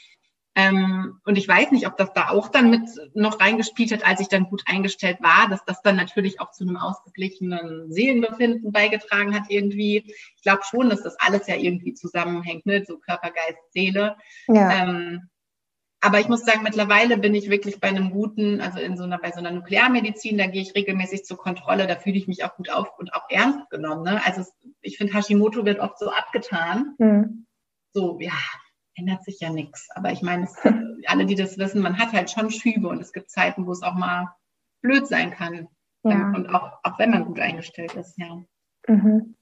Ähm, 0.55 1.21
und 1.25 1.39
ich 1.39 1.49
weiß 1.49 1.71
nicht, 1.71 1.87
ob 1.87 1.97
das 1.97 2.13
da 2.13 2.29
auch 2.29 2.49
dann 2.49 2.69
mit 2.69 2.83
noch 3.15 3.41
reingespielt 3.41 3.93
hat, 3.93 4.07
als 4.07 4.21
ich 4.21 4.29
dann 4.29 4.45
gut 4.45 4.63
eingestellt 4.67 5.19
war, 5.23 5.49
dass 5.49 5.65
das 5.65 5.81
dann 5.81 5.97
natürlich 5.97 6.41
auch 6.41 6.51
zu 6.51 6.65
einem 6.65 6.77
ausgeglichenen 6.77 7.91
Seelenbefinden 7.91 8.71
beigetragen 8.71 9.35
hat 9.35 9.45
irgendwie. 9.49 10.05
Ich 10.37 10.43
glaube 10.43 10.63
schon, 10.69 10.91
dass 10.91 11.03
das 11.03 11.19
alles 11.19 11.47
ja 11.47 11.57
irgendwie 11.57 11.95
zusammenhängt, 11.95 12.67
ne? 12.67 12.85
so 12.87 12.99
Körper, 12.99 13.31
Geist, 13.31 13.73
Seele. 13.73 14.17
Ja. 14.47 14.83
Ähm, 14.83 15.31
aber 16.05 16.19
ich 16.19 16.29
muss 16.29 16.45
sagen, 16.45 16.65
mittlerweile 16.65 17.17
bin 17.17 17.35
ich 17.35 17.49
wirklich 17.49 17.79
bei 17.79 17.89
einem 17.89 18.11
guten, 18.11 18.61
also 18.61 18.81
in 18.81 18.97
so 18.97 19.05
einer, 19.05 19.19
bei 19.19 19.31
so 19.31 19.39
einer 19.39 19.53
Nuklearmedizin, 19.53 20.37
da 20.37 20.49
gehe 20.49 20.61
ich 20.61 20.75
regelmäßig 20.75 21.25
zur 21.25 21.39
Kontrolle, 21.39 21.87
da 21.87 21.95
fühle 21.95 22.17
ich 22.17 22.27
mich 22.27 22.45
auch 22.45 22.57
gut 22.57 22.71
auf 22.71 22.99
und 22.99 23.15
auch 23.15 23.31
ernst 23.31 23.71
genommen. 23.71 24.03
Ne? 24.03 24.21
Also 24.27 24.45
ich 24.81 24.99
finde, 24.99 25.15
Hashimoto 25.15 25.65
wird 25.65 25.79
oft 25.79 25.99
so 26.01 26.11
abgetan. 26.11 26.97
Mhm. 26.99 27.47
So, 27.95 28.19
ja, 28.21 28.33
ändert 28.95 29.25
sich 29.25 29.41
ja 29.41 29.51
nichts. 29.51 29.89
Aber 29.95 30.13
ich 30.13 30.23
meine, 30.23 30.49
alle, 31.07 31.27
die 31.27 31.35
das 31.35 31.59
wissen, 31.59 31.83
man 31.83 31.99
hat 31.99 32.13
halt 32.13 32.31
schon 32.31 32.51
Schübe 32.51 32.89
und 32.89 33.01
es 33.01 33.13
gibt 33.13 33.31
Zeiten, 33.31 33.67
wo 33.67 33.73
es 33.73 33.83
auch 33.83 33.95
mal 33.95 34.35
blöd 34.83 35.07
sein 35.07 35.31
kann. 35.31 35.69
Ja. 36.05 36.33
Und 36.35 36.49
auch, 36.49 36.79
auch 36.83 36.99
wenn 36.99 37.11
man 37.11 37.25
gut 37.25 37.39
eingestellt 37.39 37.95
ist, 37.95 38.19
ja. 38.19 38.43
Mhm. 38.89 39.37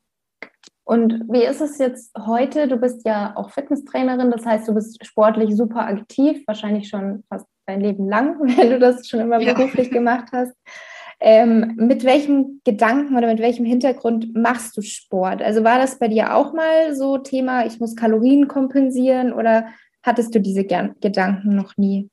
Und 0.84 1.24
wie 1.30 1.44
ist 1.44 1.60
es 1.60 1.78
jetzt 1.78 2.12
heute? 2.18 2.66
Du 2.66 2.76
bist 2.76 3.06
ja 3.06 3.36
auch 3.36 3.50
Fitnesstrainerin, 3.50 4.30
das 4.30 4.44
heißt, 4.44 4.66
du 4.68 4.74
bist 4.74 5.04
sportlich 5.06 5.54
super 5.56 5.86
aktiv, 5.86 6.42
wahrscheinlich 6.46 6.88
schon 6.88 7.22
fast 7.28 7.46
dein 7.66 7.80
Leben 7.80 8.08
lang, 8.08 8.40
wenn 8.58 8.70
du 8.70 8.78
das 8.78 9.08
schon 9.08 9.20
immer 9.20 9.38
beruflich 9.38 9.88
ja. 9.88 9.94
gemacht 9.94 10.28
hast. 10.32 10.52
Ähm, 11.20 11.74
mit 11.76 12.04
welchem 12.04 12.62
Gedanken 12.64 13.16
oder 13.16 13.26
mit 13.26 13.40
welchem 13.40 13.66
Hintergrund 13.66 14.34
machst 14.34 14.76
du 14.76 14.82
Sport? 14.82 15.42
Also 15.42 15.64
war 15.64 15.78
das 15.78 15.98
bei 15.98 16.08
dir 16.08 16.34
auch 16.34 16.54
mal 16.54 16.94
so 16.94 17.18
Thema, 17.18 17.66
ich 17.66 17.78
muss 17.78 17.94
Kalorien 17.94 18.48
kompensieren 18.48 19.32
oder 19.32 19.66
hattest 20.02 20.34
du 20.34 20.40
diese 20.40 20.64
Gedanken 20.64 21.54
noch 21.54 21.76
nie? 21.76 22.08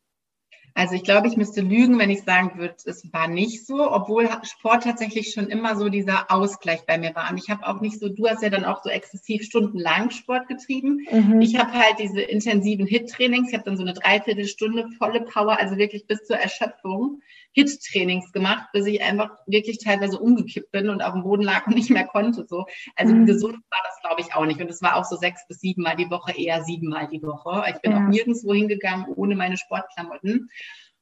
Also 0.77 0.93
ich 0.93 1.01
glaube, 1.01 1.27
ich 1.27 1.37
müsste 1.37 1.61
lügen, 1.61 1.97
wenn 1.97 2.11
ich 2.11 2.21
sagen 2.21 2.59
würde, 2.59 2.75
es 2.85 3.11
war 3.11 3.27
nicht 3.27 3.65
so, 3.65 3.91
obwohl 3.91 4.29
Sport 4.43 4.83
tatsächlich 4.83 5.33
schon 5.33 5.47
immer 5.47 5.75
so 5.75 5.89
dieser 5.89 6.29
Ausgleich 6.29 6.85
bei 6.85 6.99
mir 6.99 7.15
war. 7.15 7.31
Und 7.31 7.39
ich 7.39 7.49
habe 7.49 7.65
auch 7.65 7.81
nicht 7.81 7.99
so, 7.99 8.09
du 8.09 8.27
hast 8.27 8.43
ja 8.43 8.51
dann 8.51 8.63
auch 8.63 8.83
so 8.83 8.91
exzessiv 8.91 9.41
stundenlang 9.41 10.11
Sport 10.11 10.47
getrieben. 10.47 11.07
Mhm. 11.11 11.41
Ich 11.41 11.57
habe 11.57 11.71
halt 11.71 11.97
diese 11.97 12.21
intensiven 12.21 12.85
Hit-Trainings, 12.85 13.49
ich 13.49 13.55
habe 13.55 13.63
dann 13.63 13.75
so 13.75 13.81
eine 13.81 13.93
Dreiviertelstunde 13.93 14.89
volle 14.99 15.21
Power, 15.21 15.59
also 15.59 15.77
wirklich 15.77 16.05
bis 16.05 16.23
zur 16.25 16.37
Erschöpfung. 16.37 17.21
Hit-Trainings 17.57 18.31
gemacht, 18.31 18.67
bis 18.71 18.85
ich 18.85 19.01
einfach 19.01 19.31
wirklich 19.47 19.79
teilweise 19.79 20.19
umgekippt 20.19 20.71
bin 20.71 20.89
und 20.89 21.01
auf 21.01 21.13
dem 21.13 21.23
Boden 21.23 21.41
lag 21.41 21.65
und 21.65 21.73
nicht 21.73 21.89
mehr 21.89 22.05
konnte. 22.05 22.45
So. 22.47 22.67
Also 22.95 23.15
mhm. 23.15 23.25
gesund 23.25 23.55
war 23.55 23.79
das, 23.83 23.99
glaube 24.01 24.21
ich, 24.21 24.35
auch 24.35 24.45
nicht. 24.45 24.61
Und 24.61 24.69
es 24.69 24.83
war 24.83 24.95
auch 24.95 25.05
so 25.05 25.15
sechs 25.15 25.47
bis 25.47 25.59
sieben 25.59 25.81
Mal 25.81 25.95
die 25.95 26.11
Woche, 26.11 26.37
eher 26.37 26.63
sieben 26.63 26.89
Mal 26.89 27.07
die 27.07 27.23
Woche. 27.23 27.63
Ich 27.73 27.81
bin 27.81 27.93
ja. 27.93 27.97
auch 27.97 28.09
nirgendwo 28.09 28.53
hingegangen 28.53 29.07
ohne 29.15 29.35
meine 29.35 29.57
Sportklamotten. 29.57 30.51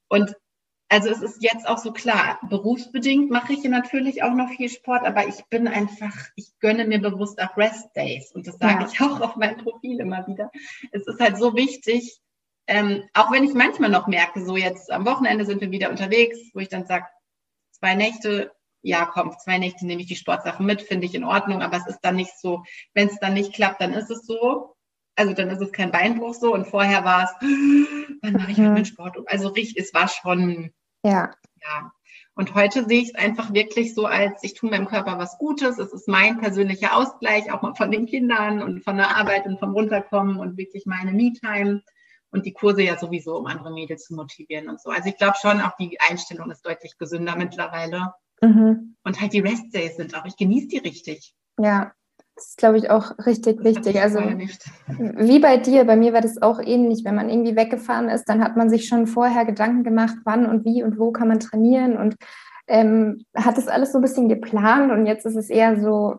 Und 0.08 0.34
also 0.88 1.10
es 1.10 1.22
ist 1.22 1.44
jetzt 1.44 1.68
auch 1.68 1.80
so 1.80 1.92
klar, 1.92 2.40
berufsbedingt 2.48 3.30
mache 3.30 3.52
ich 3.52 3.64
natürlich 3.66 4.24
auch 4.24 4.34
noch 4.34 4.50
viel 4.52 4.70
Sport, 4.70 5.06
aber 5.06 5.28
ich 5.28 5.44
bin 5.50 5.68
einfach, 5.68 6.16
ich 6.38 6.58
gönne 6.60 6.86
mir 6.86 7.00
bewusst 7.00 7.42
auch 7.42 7.58
Rest 7.58 7.94
Days 7.98 8.32
und 8.34 8.48
das 8.48 8.60
sage 8.60 8.84
ja. 8.84 8.90
ich 8.90 9.02
auch 9.02 9.20
auf 9.20 9.36
meinem 9.36 9.58
Profil 9.58 10.00
immer 10.00 10.26
wieder. 10.28 10.52
Es 10.92 11.06
ist 11.06 11.20
halt 11.20 11.38
so 11.38 11.56
wichtig, 11.56 12.22
ähm, 12.68 13.04
auch 13.14 13.32
wenn 13.32 13.44
ich 13.44 13.54
manchmal 13.54 13.90
noch 13.90 14.08
merke, 14.08 14.44
so 14.44 14.58
jetzt 14.58 14.92
am 14.92 15.06
Wochenende 15.06 15.46
sind 15.46 15.62
wir 15.62 15.72
wieder 15.72 15.90
unterwegs, 15.90 16.40
wo 16.54 16.60
ich 16.60 16.70
dann 16.70 16.86
sage, 16.86 17.06
zwei 17.72 17.96
Nächte, 17.96 18.52
ja 18.82 19.06
komm, 19.06 19.36
zwei 19.44 19.58
Nächte 19.58 19.86
nehme 19.86 20.02
ich 20.02 20.08
die 20.08 20.16
Sportsachen 20.16 20.66
mit, 20.66 20.82
finde 20.82 21.06
ich 21.06 21.16
in 21.16 21.24
Ordnung, 21.24 21.62
aber 21.62 21.78
es 21.78 21.88
ist 21.88 22.02
dann 22.02 22.16
nicht 22.16 22.38
so, 22.40 22.64
wenn 22.94 23.08
es 23.08 23.20
dann 23.20 23.34
nicht 23.34 23.54
klappt, 23.54 23.82
dann 23.82 23.94
ist 23.94 24.10
es 24.10 24.26
so. 24.26 24.76
Also 25.18 25.34
dann 25.34 25.50
ist 25.50 25.62
es 25.62 25.72
kein 25.72 25.92
Beinbruch 25.92 26.34
so 26.34 26.54
und 26.54 26.68
vorher 26.68 27.06
war 27.06 27.24
es, 27.24 27.30
wann 28.22 28.34
mache 28.34 28.52
ich 28.52 28.58
mhm. 28.58 28.74
mit 28.74 28.88
Sport? 28.88 29.18
Also 29.28 29.50
richtig, 29.50 29.78
es 29.78 29.94
war 29.94 30.10
schon, 30.10 30.72
ja. 31.04 31.32
ja. 31.62 31.92
Und 32.38 32.54
heute 32.54 32.86
sehe 32.86 33.02
ich 33.02 33.10
es 33.10 33.16
einfach 33.16 33.54
wirklich 33.54 33.96
so 33.96 34.08
als, 34.08 34.44
ich 34.44 34.56
tue 34.56 34.70
meinem 34.70 34.88
Körper 34.88 35.18
was 35.18 35.38
Gutes, 35.38 35.78
es 35.78 35.94
ist 35.94 36.10
mein 36.10 36.40
persönlicher 36.40 36.94
Ausgleich, 36.94 37.50
auch 37.50 37.62
mal 37.62 37.76
von 37.76 37.92
den 37.92 38.08
Kindern 38.08 38.62
und 38.62 38.84
von 38.84 38.98
der 38.98 39.16
Arbeit 39.16 39.46
und 39.46 39.58
vom 39.58 39.72
Runterkommen 39.72 40.38
und 40.38 40.58
wirklich 40.58 40.86
meine 40.86 41.14
Me-Time 41.14 41.82
und 42.36 42.46
die 42.46 42.54
Kurse 42.54 42.84
ja 42.84 42.98
sowieso, 42.98 43.38
um 43.38 43.48
andere 43.48 43.72
Mädels 43.72 44.04
zu 44.04 44.14
motivieren 44.14 44.70
und 44.70 44.82
so. 44.82 44.90
Also 44.90 45.10
ich 45.10 45.18
glaube 45.18 45.36
schon, 45.42 45.62
auch 45.62 45.76
die 45.80 45.98
Einstellung 46.10 46.52
ist 46.52 46.66
deutlich 46.66 46.98
gesünder 46.98 47.36
mittlerweile. 47.36 48.14
Mhm. 48.42 48.96
Und 49.04 49.22
halt 49.22 49.34
die 49.34 49.40
Rest 49.40 49.74
Days 49.74 49.96
sind 49.96 50.16
auch, 50.16 50.26
ich 50.26 50.36
genieße 50.36 50.68
die 50.68 50.78
richtig. 50.80 51.34
Ja, 51.58 51.94
das 52.36 52.50
ist, 52.50 52.58
glaube 52.58 52.78
ich, 52.78 52.90
auch 52.90 53.18
richtig 53.26 53.58
das 53.58 53.66
wichtig. 53.66 54.02
Also 54.02 54.20
wie 54.20 55.40
bei 55.40 55.56
dir, 55.58 55.86
bei 55.86 55.96
mir 55.96 56.12
war 56.12 56.20
das 56.20 56.42
auch 56.42 56.60
ähnlich. 56.60 57.06
Wenn 57.06 57.16
man 57.16 57.30
irgendwie 57.30 57.56
weggefahren 57.56 58.10
ist, 58.10 58.26
dann 58.26 58.44
hat 58.44 58.58
man 58.58 58.70
sich 58.70 58.88
schon 58.88 59.08
vorher 59.08 59.46
Gedanken 59.46 59.86
gemacht, 59.86 60.18
wann 60.26 60.46
und 60.46 60.66
wie 60.66 60.84
und 60.84 61.00
wo 61.00 61.12
kann 61.12 61.30
man 61.30 61.40
trainieren 61.40 61.96
und 61.98 62.18
ähm, 62.68 63.26
hat 63.34 63.58
das 63.58 63.68
alles 63.68 63.94
so 63.94 64.00
ein 64.00 64.02
bisschen 64.02 64.28
geplant 64.28 64.92
und 64.92 65.06
jetzt 65.06 65.26
ist 65.26 65.36
es 65.36 65.50
eher 65.50 65.80
so, 65.80 66.18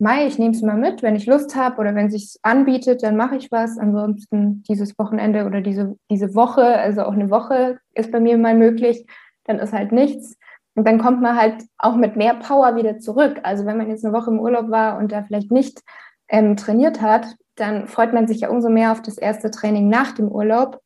Mai, 0.00 0.26
ich 0.26 0.38
nehme 0.38 0.54
es 0.54 0.62
mal 0.62 0.78
mit, 0.78 1.02
wenn 1.02 1.14
ich 1.14 1.26
Lust 1.26 1.54
habe 1.54 1.78
oder 1.78 1.94
wenn 1.94 2.06
es 2.06 2.12
sich 2.12 2.38
anbietet, 2.42 3.02
dann 3.02 3.16
mache 3.16 3.36
ich 3.36 3.52
was. 3.52 3.76
Ansonsten 3.76 4.62
dieses 4.62 4.98
Wochenende 4.98 5.44
oder 5.44 5.60
diese, 5.60 5.94
diese 6.10 6.34
Woche, 6.34 6.64
also 6.64 7.02
auch 7.02 7.12
eine 7.12 7.28
Woche 7.28 7.78
ist 7.92 8.10
bei 8.10 8.18
mir 8.18 8.38
mal 8.38 8.56
möglich, 8.56 9.06
dann 9.44 9.58
ist 9.58 9.74
halt 9.74 9.92
nichts. 9.92 10.38
Und 10.74 10.86
dann 10.86 10.98
kommt 10.98 11.20
man 11.20 11.36
halt 11.36 11.64
auch 11.76 11.96
mit 11.96 12.16
mehr 12.16 12.32
Power 12.32 12.76
wieder 12.76 12.98
zurück. 12.98 13.40
Also 13.42 13.66
wenn 13.66 13.76
man 13.76 13.90
jetzt 13.90 14.02
eine 14.02 14.14
Woche 14.14 14.30
im 14.30 14.40
Urlaub 14.40 14.70
war 14.70 14.96
und 14.96 15.12
da 15.12 15.22
vielleicht 15.22 15.52
nicht 15.52 15.82
ähm, 16.28 16.56
trainiert 16.56 17.02
hat, 17.02 17.36
dann 17.56 17.86
freut 17.86 18.14
man 18.14 18.26
sich 18.26 18.40
ja 18.40 18.48
umso 18.48 18.70
mehr 18.70 18.92
auf 18.92 19.02
das 19.02 19.18
erste 19.18 19.50
Training 19.50 19.90
nach 19.90 20.12
dem 20.12 20.28
Urlaub, 20.28 20.80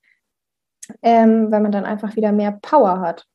ähm, 1.03 1.53
weil 1.53 1.61
man 1.61 1.71
dann 1.71 1.85
einfach 1.85 2.17
wieder 2.17 2.33
mehr 2.33 2.59
Power 2.63 3.01
hat. 3.01 3.27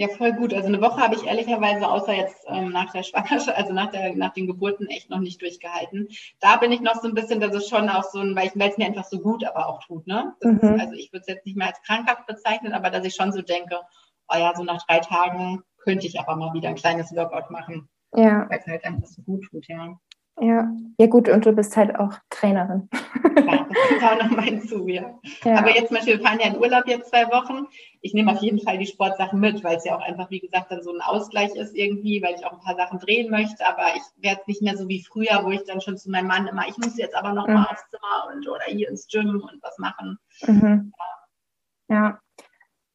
Ja, 0.00 0.08
voll 0.08 0.32
gut. 0.32 0.54
Also 0.54 0.68
eine 0.68 0.80
Woche 0.80 0.98
habe 0.98 1.14
ich 1.14 1.26
ehrlicherweise 1.26 1.86
außer 1.86 2.14
jetzt 2.14 2.46
ähm, 2.48 2.70
nach 2.70 2.90
der 2.90 3.02
Schwangerschaft, 3.02 3.54
also 3.58 3.74
nach, 3.74 3.90
der, 3.90 4.16
nach 4.16 4.32
den 4.32 4.46
Geburten 4.46 4.86
echt 4.86 5.10
noch 5.10 5.18
nicht 5.18 5.42
durchgehalten. 5.42 6.08
Da 6.40 6.56
bin 6.56 6.72
ich 6.72 6.80
noch 6.80 6.94
so 6.94 7.06
ein 7.06 7.12
bisschen, 7.12 7.38
das 7.38 7.54
ist 7.54 7.68
schon 7.68 7.90
auch 7.90 8.04
so 8.04 8.18
ein, 8.20 8.34
weil 8.34 8.48
es 8.48 8.78
mir 8.78 8.86
einfach 8.86 9.04
so 9.04 9.20
gut 9.20 9.44
aber 9.44 9.66
auch 9.66 9.84
tut. 9.84 10.06
Ne? 10.06 10.32
Mhm. 10.42 10.56
Ist, 10.56 10.80
also 10.80 10.94
ich 10.94 11.12
würde 11.12 11.20
es 11.20 11.26
jetzt 11.26 11.44
nicht 11.44 11.58
mehr 11.58 11.66
als 11.66 11.82
krankhaft 11.82 12.26
bezeichnen, 12.26 12.72
aber 12.72 12.88
dass 12.88 13.04
ich 13.04 13.14
schon 13.14 13.30
so 13.30 13.42
denke, 13.42 13.78
oh 14.32 14.38
ja, 14.38 14.54
so 14.56 14.64
nach 14.64 14.82
drei 14.86 15.00
Tagen 15.00 15.62
könnte 15.76 16.06
ich 16.06 16.18
aber 16.18 16.34
mal 16.34 16.54
wieder 16.54 16.70
ein 16.70 16.76
kleines 16.76 17.14
Workout 17.14 17.50
machen. 17.50 17.90
Ja. 18.16 18.48
Weil 18.48 18.58
es 18.58 18.66
halt 18.66 18.82
einfach 18.86 19.06
so 19.06 19.20
gut 19.20 19.44
tut, 19.50 19.68
ja. 19.68 20.00
Ja, 20.40 20.72
ja 20.98 21.06
gut, 21.06 21.28
und 21.28 21.44
du 21.44 21.52
bist 21.52 21.76
halt 21.76 21.96
auch 21.96 22.14
Trainerin. 22.30 22.88
Ja, 23.24 23.66
das 23.68 23.88
kommt 23.88 24.02
auch 24.02 24.24
noch 24.24 24.36
mein 24.36 24.62
zu, 24.62 24.88
ja. 24.88 25.18
ja. 25.44 25.58
Aber 25.58 25.70
jetzt 25.70 25.88
zum 25.88 25.96
Beispiel, 25.96 26.18
wir 26.18 26.26
fahren 26.26 26.40
ja 26.40 26.48
in 26.48 26.58
Urlaub 26.58 26.86
jetzt 26.86 27.10
zwei 27.10 27.26
Wochen. 27.28 27.66
Ich 28.00 28.14
nehme 28.14 28.32
auf 28.32 28.40
jeden 28.40 28.60
Fall 28.60 28.78
die 28.78 28.86
Sportsachen 28.86 29.38
mit, 29.38 29.62
weil 29.62 29.76
es 29.76 29.84
ja 29.84 29.96
auch 29.96 30.00
einfach, 30.00 30.30
wie 30.30 30.40
gesagt, 30.40 30.70
dann 30.70 30.82
so 30.82 30.92
ein 30.92 31.02
Ausgleich 31.02 31.54
ist 31.54 31.76
irgendwie, 31.76 32.22
weil 32.22 32.34
ich 32.34 32.46
auch 32.46 32.52
ein 32.52 32.60
paar 32.60 32.76
Sachen 32.76 32.98
drehen 32.98 33.30
möchte. 33.30 33.66
Aber 33.66 33.94
ich 33.94 34.02
werde 34.16 34.42
nicht 34.46 34.62
mehr 34.62 34.76
so 34.76 34.88
wie 34.88 35.02
früher, 35.02 35.44
wo 35.44 35.50
ich 35.50 35.64
dann 35.64 35.82
schon 35.82 35.98
zu 35.98 36.10
meinem 36.10 36.28
Mann 36.28 36.46
immer, 36.46 36.66
ich 36.68 36.78
muss 36.78 36.96
jetzt 36.96 37.14
aber 37.14 37.32
noch 37.32 37.46
mhm. 37.46 37.54
mal 37.54 37.66
aufs 37.66 37.88
Zimmer 37.90 38.34
und 38.34 38.48
oder 38.48 38.64
hier 38.66 38.88
ins 38.88 39.08
Gym 39.08 39.42
und 39.42 39.62
was 39.62 39.78
machen. 39.78 40.18
Mhm. 40.46 40.92
Ja. 41.88 41.96
ja. 41.96 42.19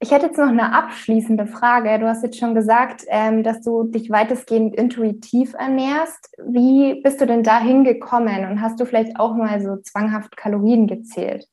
Ich 0.06 0.12
hätte 0.12 0.28
jetzt 0.28 0.38
noch 0.38 0.50
eine 0.50 0.72
abschließende 0.72 1.48
Frage. 1.48 1.98
Du 1.98 2.08
hast 2.08 2.22
jetzt 2.22 2.38
schon 2.38 2.54
gesagt, 2.54 3.06
ähm, 3.08 3.42
dass 3.42 3.62
du 3.62 3.86
dich 3.86 4.12
weitestgehend 4.12 4.76
intuitiv 4.76 5.56
ernährst. 5.56 6.32
Wie 6.48 7.02
bist 7.02 7.22
du 7.22 7.26
denn 7.26 7.42
dahin 7.42 7.84
gekommen 7.84 8.46
und 8.48 8.62
hast 8.62 8.80
du 8.80 8.86
vielleicht 8.86 9.20
auch 9.20 9.36
mal 9.36 9.60
so 9.64 9.78
zwanghaft 9.78 10.38
Kalorien 10.38 10.86
gezählt? 10.86 11.48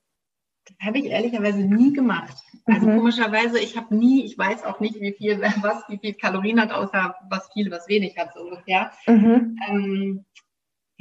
Das 0.66 0.76
habe 0.86 0.98
ich 0.98 1.06
ehrlicherweise 1.06 1.60
nie 1.60 1.94
gemacht. 1.94 2.36
Also 2.66 2.88
mhm. 2.88 2.98
komischerweise, 2.98 3.58
ich 3.58 3.74
habe 3.78 3.96
nie, 3.96 4.22
ich 4.26 4.36
weiß 4.36 4.64
auch 4.64 4.80
nicht, 4.80 5.00
wie 5.00 5.12
viel 5.12 5.40
was, 5.62 5.84
wie 5.88 5.96
viel 5.96 6.12
Kalorien 6.12 6.60
hat, 6.60 6.72
außer 6.72 7.14
was 7.30 7.48
viel, 7.54 7.70
was 7.70 7.88
wenig 7.88 8.18
hat, 8.18 8.34
so 8.34 8.42
ungefähr. 8.42 8.90
Mhm. 9.06 9.56
Ähm, 9.66 10.24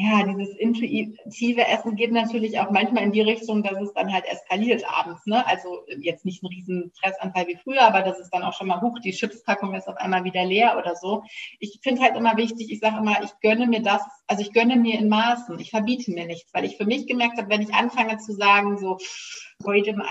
ja, 0.02 0.24
dieses 0.24 0.56
intuitive 0.56 1.68
Essen 1.68 1.96
geht 1.96 2.12
natürlich 2.12 2.60
auch 2.60 2.72
manchmal 2.72 3.04
in 3.04 3.12
die 3.12 3.22
Richtung, 3.22 3.62
dass 3.62 3.80
es 3.80 3.94
dann 3.94 4.12
halt 4.12 4.26
eskaliert 4.26 4.84
abends. 4.90 5.26
Ne? 5.28 5.46
Also 5.46 5.86
jetzt 6.00 6.26
nicht 6.26 6.42
ein 6.42 6.48
riesen 6.48 6.92
Fressanfall 7.00 7.48
wie 7.48 7.58
früher, 7.58 7.84
aber 7.84 8.02
das 8.02 8.20
ist 8.20 8.32
dann 8.32 8.42
auch 8.42 8.54
schon 8.54 8.68
mal 8.68 8.82
hoch, 8.82 8.98
die 9.00 9.12
Chipspackung 9.12 9.76
ist 9.76 9.88
auf 9.88 9.98
einmal 9.98 10.24
wieder 10.24 10.44
leer 10.44 10.78
oder 10.80 10.96
so. 10.96 11.24
Ich 11.60 11.80
finde 11.84 12.02
halt 12.02 12.16
immer 12.16 12.36
wichtig, 12.36 12.72
ich 12.72 12.80
sage 12.80 12.98
immer, 12.98 13.22
ich 13.24 13.32
gönne 13.42 13.68
mir 13.68 13.84
das, 13.84 14.02
also 14.26 14.42
ich 14.42 14.54
gönne 14.54 14.76
mir 14.76 14.98
in 14.98 15.08
Maßen, 15.08 15.60
ich 15.60 15.70
verbiete 15.70 16.12
mir 16.12 16.26
nichts, 16.26 16.52
weil 16.54 16.66
ich 16.66 16.78
für 16.78 16.86
mich 16.86 17.06
gemerkt 17.06 17.38
habe, 17.38 17.50
wenn 17.50 17.62
ich 17.62 17.74
anfange 17.74 18.18
zu 18.18 18.34
sagen, 18.34 18.80
so 18.80 18.98
heute 19.64 19.94
mal 19.94 20.08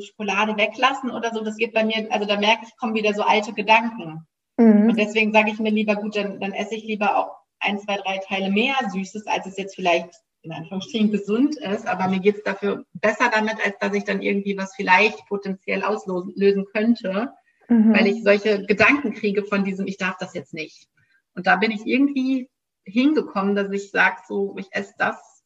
Schokolade 0.00 0.56
weglassen 0.56 1.10
oder 1.10 1.32
so, 1.32 1.42
das 1.42 1.56
geht 1.56 1.72
bei 1.72 1.84
mir, 1.84 2.06
also 2.10 2.26
da 2.26 2.38
merke 2.38 2.66
ich, 2.66 2.76
kommen 2.76 2.94
wieder 2.94 3.12
so 3.12 3.22
alte 3.22 3.52
Gedanken. 3.52 4.26
Mhm. 4.56 4.90
Und 4.90 4.98
deswegen 4.98 5.32
sage 5.32 5.50
ich 5.50 5.58
mir 5.58 5.72
lieber, 5.72 5.96
gut, 5.96 6.14
dann, 6.14 6.38
dann 6.38 6.52
esse 6.52 6.76
ich 6.76 6.84
lieber 6.84 7.16
auch 7.16 7.41
ein, 7.62 7.78
zwei, 7.78 7.96
drei 7.96 8.18
Teile 8.18 8.50
mehr 8.50 8.74
Süßes, 8.92 9.26
als 9.26 9.46
es 9.46 9.56
jetzt 9.56 9.74
vielleicht 9.74 10.10
in 10.42 10.52
Anführungsstrichen 10.52 11.12
gesund 11.12 11.56
ist, 11.56 11.86
aber 11.86 12.08
mir 12.08 12.18
geht 12.18 12.36
es 12.36 12.42
dafür 12.42 12.84
besser 12.94 13.30
damit, 13.32 13.64
als 13.64 13.78
dass 13.78 13.94
ich 13.94 14.04
dann 14.04 14.22
irgendwie 14.22 14.56
was 14.58 14.74
vielleicht 14.74 15.24
potenziell 15.26 15.84
auslösen 15.84 16.66
könnte, 16.72 17.32
mhm. 17.68 17.94
weil 17.94 18.08
ich 18.08 18.24
solche 18.24 18.66
Gedanken 18.66 19.14
kriege 19.14 19.44
von 19.44 19.64
diesem, 19.64 19.86
ich 19.86 19.98
darf 19.98 20.16
das 20.18 20.34
jetzt 20.34 20.52
nicht. 20.52 20.88
Und 21.34 21.46
da 21.46 21.56
bin 21.56 21.70
ich 21.70 21.86
irgendwie 21.86 22.50
hingekommen, 22.84 23.54
dass 23.54 23.70
ich 23.70 23.90
sage, 23.90 24.16
so, 24.26 24.56
ich 24.58 24.66
esse 24.72 24.94
das, 24.98 25.44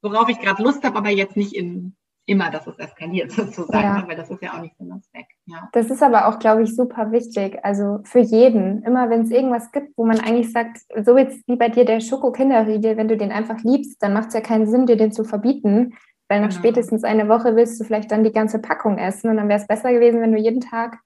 worauf 0.00 0.30
ich 0.30 0.40
gerade 0.40 0.62
Lust 0.62 0.82
habe, 0.82 0.96
aber 0.96 1.10
jetzt 1.10 1.36
nicht 1.36 1.54
in 1.54 1.94
immer, 2.28 2.50
dass 2.50 2.66
es 2.66 2.78
eskaliert 2.78 3.32
sozusagen, 3.32 3.82
ja. 3.82 4.04
weil 4.06 4.16
das 4.16 4.30
ist 4.30 4.42
ja 4.42 4.54
auch 4.54 4.60
nicht 4.60 4.76
Sinn 4.76 4.92
und 4.92 5.04
Zweck. 5.04 5.26
Ja. 5.46 5.68
Das 5.72 5.90
ist 5.90 6.02
aber 6.02 6.28
auch, 6.28 6.38
glaube 6.38 6.62
ich, 6.62 6.76
super 6.76 7.10
wichtig. 7.10 7.58
Also 7.62 8.00
für 8.04 8.20
jeden, 8.20 8.82
immer 8.82 9.10
wenn 9.10 9.22
es 9.22 9.30
irgendwas 9.30 9.72
gibt, 9.72 9.96
wo 9.96 10.04
man 10.04 10.20
eigentlich 10.20 10.52
sagt, 10.52 10.78
so 11.04 11.16
jetzt 11.16 11.46
wie 11.48 11.56
bei 11.56 11.68
dir 11.68 11.84
der 11.84 12.00
Schoko-Kinderriegel, 12.00 12.96
wenn 12.96 13.08
du 13.08 13.16
den 13.16 13.32
einfach 13.32 13.58
liebst, 13.62 14.02
dann 14.02 14.12
macht 14.12 14.28
es 14.28 14.34
ja 14.34 14.40
keinen 14.40 14.66
Sinn, 14.66 14.86
dir 14.86 14.96
den 14.96 15.12
zu 15.12 15.24
verbieten, 15.24 15.94
weil 16.28 16.40
nach 16.40 16.48
genau. 16.50 16.58
spätestens 16.60 17.04
eine 17.04 17.28
Woche 17.28 17.56
willst 17.56 17.80
du 17.80 17.84
vielleicht 17.84 18.12
dann 18.12 18.24
die 18.24 18.32
ganze 18.32 18.58
Packung 18.58 18.98
essen 18.98 19.30
und 19.30 19.36
dann 19.38 19.48
wäre 19.48 19.60
es 19.60 19.66
besser 19.66 19.92
gewesen, 19.92 20.20
wenn 20.20 20.32
du 20.32 20.38
jeden 20.38 20.60
Tag 20.60 20.98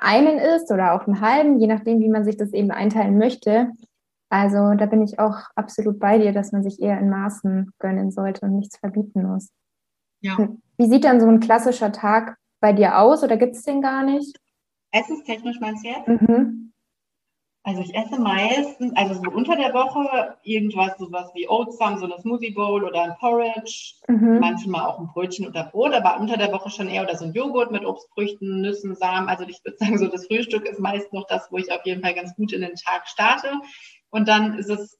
einen 0.00 0.38
isst 0.38 0.72
oder 0.72 0.94
auch 0.94 1.06
einen 1.06 1.20
halben, 1.20 1.60
je 1.60 1.66
nachdem, 1.66 2.00
wie 2.00 2.08
man 2.08 2.24
sich 2.24 2.38
das 2.38 2.52
eben 2.54 2.70
einteilen 2.70 3.18
möchte. 3.18 3.72
Also 4.30 4.74
da 4.74 4.86
bin 4.86 5.02
ich 5.02 5.18
auch 5.18 5.36
absolut 5.54 6.00
bei 6.00 6.18
dir, 6.18 6.32
dass 6.32 6.50
man 6.52 6.62
sich 6.62 6.80
eher 6.80 6.98
in 6.98 7.10
Maßen 7.10 7.72
gönnen 7.78 8.10
sollte 8.10 8.46
und 8.46 8.56
nichts 8.56 8.78
verbieten 8.78 9.22
muss. 9.22 9.50
Ja. 10.26 10.48
Wie 10.76 10.88
sieht 10.88 11.04
dann 11.04 11.20
so 11.20 11.28
ein 11.28 11.40
klassischer 11.40 11.92
Tag 11.92 12.36
bei 12.60 12.72
dir 12.72 12.98
aus 12.98 13.22
oder 13.22 13.36
gibt 13.36 13.54
es 13.54 13.62
den 13.62 13.80
gar 13.80 14.02
nicht? 14.02 14.36
Essenstechnisch 14.90 15.60
meinst 15.60 15.84
du 15.84 15.88
jetzt? 15.88 16.08
Mhm. 16.08 16.72
Also 17.62 17.82
ich 17.82 17.94
esse 17.96 18.20
meistens, 18.20 18.94
also 18.94 19.14
so 19.14 19.30
unter 19.30 19.56
der 19.56 19.74
Woche 19.74 20.36
irgendwas, 20.44 20.96
sowas 20.98 21.30
wie 21.34 21.48
Oatsam, 21.48 21.98
so 21.98 22.04
eine 22.04 22.18
Smoothie 22.20 22.52
Bowl 22.52 22.84
oder 22.84 23.02
ein 23.02 23.16
Porridge, 23.18 23.94
mhm. 24.06 24.38
manchmal 24.38 24.86
auch 24.86 25.00
ein 25.00 25.08
Brötchen 25.08 25.48
oder 25.48 25.64
Brot, 25.64 25.92
aber 25.92 26.20
unter 26.20 26.36
der 26.36 26.52
Woche 26.52 26.70
schon 26.70 26.88
eher 26.88 27.02
oder 27.02 27.16
so 27.16 27.24
ein 27.24 27.32
Joghurt 27.32 27.72
mit 27.72 27.84
Obstfrüchten, 27.84 28.60
Nüssen, 28.60 28.94
Samen. 28.94 29.28
Also 29.28 29.44
ich 29.44 29.64
würde 29.64 29.78
sagen, 29.80 29.98
so 29.98 30.06
das 30.06 30.26
Frühstück 30.26 30.64
ist 30.66 30.78
meist 30.78 31.12
noch 31.12 31.26
das, 31.26 31.50
wo 31.50 31.58
ich 31.58 31.72
auf 31.72 31.84
jeden 31.84 32.02
Fall 32.02 32.14
ganz 32.14 32.34
gut 32.36 32.52
in 32.52 32.60
den 32.60 32.74
Tag 32.74 33.08
starte. 33.08 33.50
Und 34.10 34.28
dann 34.28 34.58
ist 34.58 34.70
es 34.70 34.96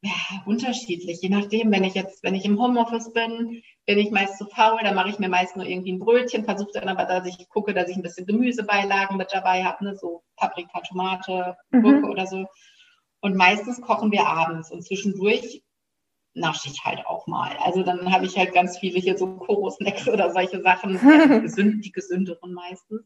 ja, 0.00 0.12
unterschiedlich, 0.46 1.20
je 1.22 1.28
nachdem, 1.28 1.72
wenn 1.72 1.82
ich 1.82 1.94
jetzt, 1.94 2.22
wenn 2.22 2.36
ich 2.36 2.44
im 2.44 2.60
Homeoffice 2.60 3.12
bin, 3.12 3.62
bin 3.84 3.98
ich 3.98 4.12
meist 4.12 4.38
zu 4.38 4.46
faul, 4.46 4.78
dann 4.82 4.94
mache 4.94 5.08
ich 5.08 5.18
mir 5.18 5.28
meist 5.28 5.56
nur 5.56 5.66
irgendwie 5.66 5.92
ein 5.92 5.98
Brötchen, 5.98 6.44
versuche 6.44 6.70
dann 6.74 6.88
aber, 6.88 7.04
dass 7.04 7.26
ich 7.26 7.48
gucke, 7.48 7.74
dass 7.74 7.88
ich 7.88 7.96
ein 7.96 8.02
bisschen 8.02 8.26
Gemüsebeilagen 8.26 9.16
mit 9.16 9.30
dabei 9.32 9.64
habe, 9.64 9.84
ne, 9.84 9.96
so 9.96 10.22
Paprika, 10.36 10.80
Tomate, 10.82 11.56
Gurke 11.72 12.06
mhm. 12.06 12.10
oder 12.10 12.26
so. 12.26 12.46
Und 13.20 13.34
meistens 13.34 13.80
kochen 13.80 14.12
wir 14.12 14.26
abends 14.26 14.70
und 14.70 14.84
zwischendurch 14.84 15.64
nasche 16.34 16.68
ich 16.68 16.84
halt 16.84 17.04
auch 17.06 17.26
mal. 17.26 17.56
Also 17.64 17.82
dann 17.82 18.12
habe 18.12 18.26
ich 18.26 18.38
halt 18.38 18.52
ganz 18.52 18.78
viele 18.78 19.00
hier 19.00 19.18
so 19.18 19.36
Koro-Snacks 19.38 20.08
oder 20.08 20.30
solche 20.30 20.62
Sachen, 20.62 20.92
die 20.92 21.92
gesünderen 21.92 22.52
meistens, 22.52 23.02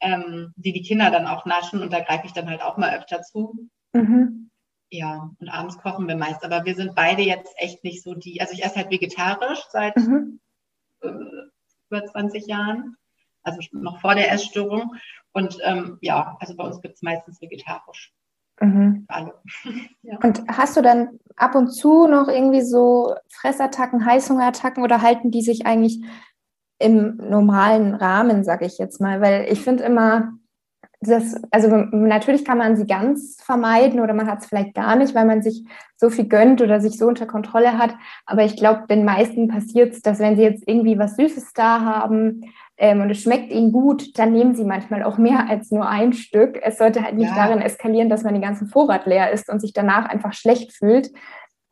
ähm, 0.00 0.52
die 0.56 0.72
die 0.72 0.82
Kinder 0.82 1.10
dann 1.10 1.26
auch 1.26 1.46
naschen 1.46 1.80
und 1.80 1.94
da 1.94 2.00
greife 2.00 2.26
ich 2.26 2.34
dann 2.34 2.50
halt 2.50 2.60
auch 2.60 2.76
mal 2.76 2.94
öfter 2.94 3.22
zu. 3.22 3.70
Mhm. 3.94 4.45
Ja, 4.90 5.30
und 5.40 5.48
abends 5.48 5.78
kochen 5.78 6.06
wir 6.06 6.16
meist. 6.16 6.44
Aber 6.44 6.64
wir 6.64 6.74
sind 6.74 6.94
beide 6.94 7.22
jetzt 7.22 7.52
echt 7.56 7.82
nicht 7.82 8.02
so 8.02 8.14
die. 8.14 8.40
Also 8.40 8.52
ich 8.52 8.64
esse 8.64 8.76
halt 8.76 8.90
vegetarisch 8.90 9.64
seit 9.70 9.96
mhm. 9.96 10.40
äh, 11.00 11.08
über 11.90 12.04
20 12.04 12.46
Jahren, 12.46 12.96
also 13.42 13.60
noch 13.72 14.00
vor 14.00 14.14
der 14.14 14.30
Essstörung. 14.32 14.94
Und 15.32 15.58
ähm, 15.64 15.98
ja, 16.00 16.36
also 16.40 16.56
bei 16.56 16.64
uns 16.64 16.80
gibt 16.80 16.94
es 16.94 17.02
meistens 17.02 17.40
vegetarisch. 17.40 18.12
Mhm. 18.60 19.04
Alle. 19.08 19.34
ja. 20.02 20.18
Und 20.22 20.42
hast 20.48 20.76
du 20.76 20.82
dann 20.82 21.18
ab 21.36 21.54
und 21.54 21.70
zu 21.70 22.06
noch 22.06 22.28
irgendwie 22.28 22.62
so 22.62 23.14
Fressattacken, 23.28 24.06
Heißhungerattacken 24.06 24.82
oder 24.82 25.02
halten 25.02 25.30
die 25.30 25.42
sich 25.42 25.66
eigentlich 25.66 26.02
im 26.78 27.16
normalen 27.16 27.94
Rahmen, 27.94 28.44
sage 28.44 28.66
ich 28.66 28.78
jetzt 28.78 29.00
mal? 29.00 29.20
Weil 29.20 29.46
ich 29.50 29.60
finde 29.60 29.84
immer, 29.84 30.32
das, 31.06 31.40
also 31.50 31.68
natürlich 31.68 32.44
kann 32.44 32.58
man 32.58 32.76
sie 32.76 32.86
ganz 32.86 33.36
vermeiden 33.42 34.00
oder 34.00 34.14
man 34.14 34.26
hat 34.26 34.40
es 34.40 34.46
vielleicht 34.46 34.74
gar 34.74 34.96
nicht, 34.96 35.14
weil 35.14 35.26
man 35.26 35.42
sich 35.42 35.64
so 35.96 36.10
viel 36.10 36.26
gönnt 36.26 36.60
oder 36.60 36.80
sich 36.80 36.98
so 36.98 37.06
unter 37.06 37.26
Kontrolle 37.26 37.78
hat. 37.78 37.94
Aber 38.26 38.44
ich 38.44 38.56
glaube, 38.56 38.86
den 38.88 39.04
meisten 39.04 39.48
passiert 39.48 39.94
es, 39.94 40.02
dass 40.02 40.18
wenn 40.18 40.36
sie 40.36 40.42
jetzt 40.42 40.64
irgendwie 40.66 40.98
was 40.98 41.16
Süßes 41.16 41.52
da 41.54 41.80
haben 41.80 42.42
ähm, 42.76 43.00
und 43.00 43.10
es 43.10 43.22
schmeckt 43.22 43.50
ihnen 43.50 43.72
gut, 43.72 44.18
dann 44.18 44.32
nehmen 44.32 44.54
sie 44.54 44.64
manchmal 44.64 45.02
auch 45.02 45.18
mehr 45.18 45.48
als 45.48 45.70
nur 45.70 45.88
ein 45.88 46.12
Stück. 46.12 46.60
Es 46.62 46.78
sollte 46.78 47.02
halt 47.02 47.16
nicht 47.16 47.34
ja. 47.34 47.46
darin 47.46 47.62
eskalieren, 47.62 48.08
dass 48.08 48.22
man 48.22 48.34
den 48.34 48.42
ganzen 48.42 48.68
Vorrat 48.68 49.06
leer 49.06 49.32
ist 49.32 49.48
und 49.48 49.60
sich 49.60 49.72
danach 49.72 50.08
einfach 50.08 50.32
schlecht 50.32 50.72
fühlt, 50.72 51.10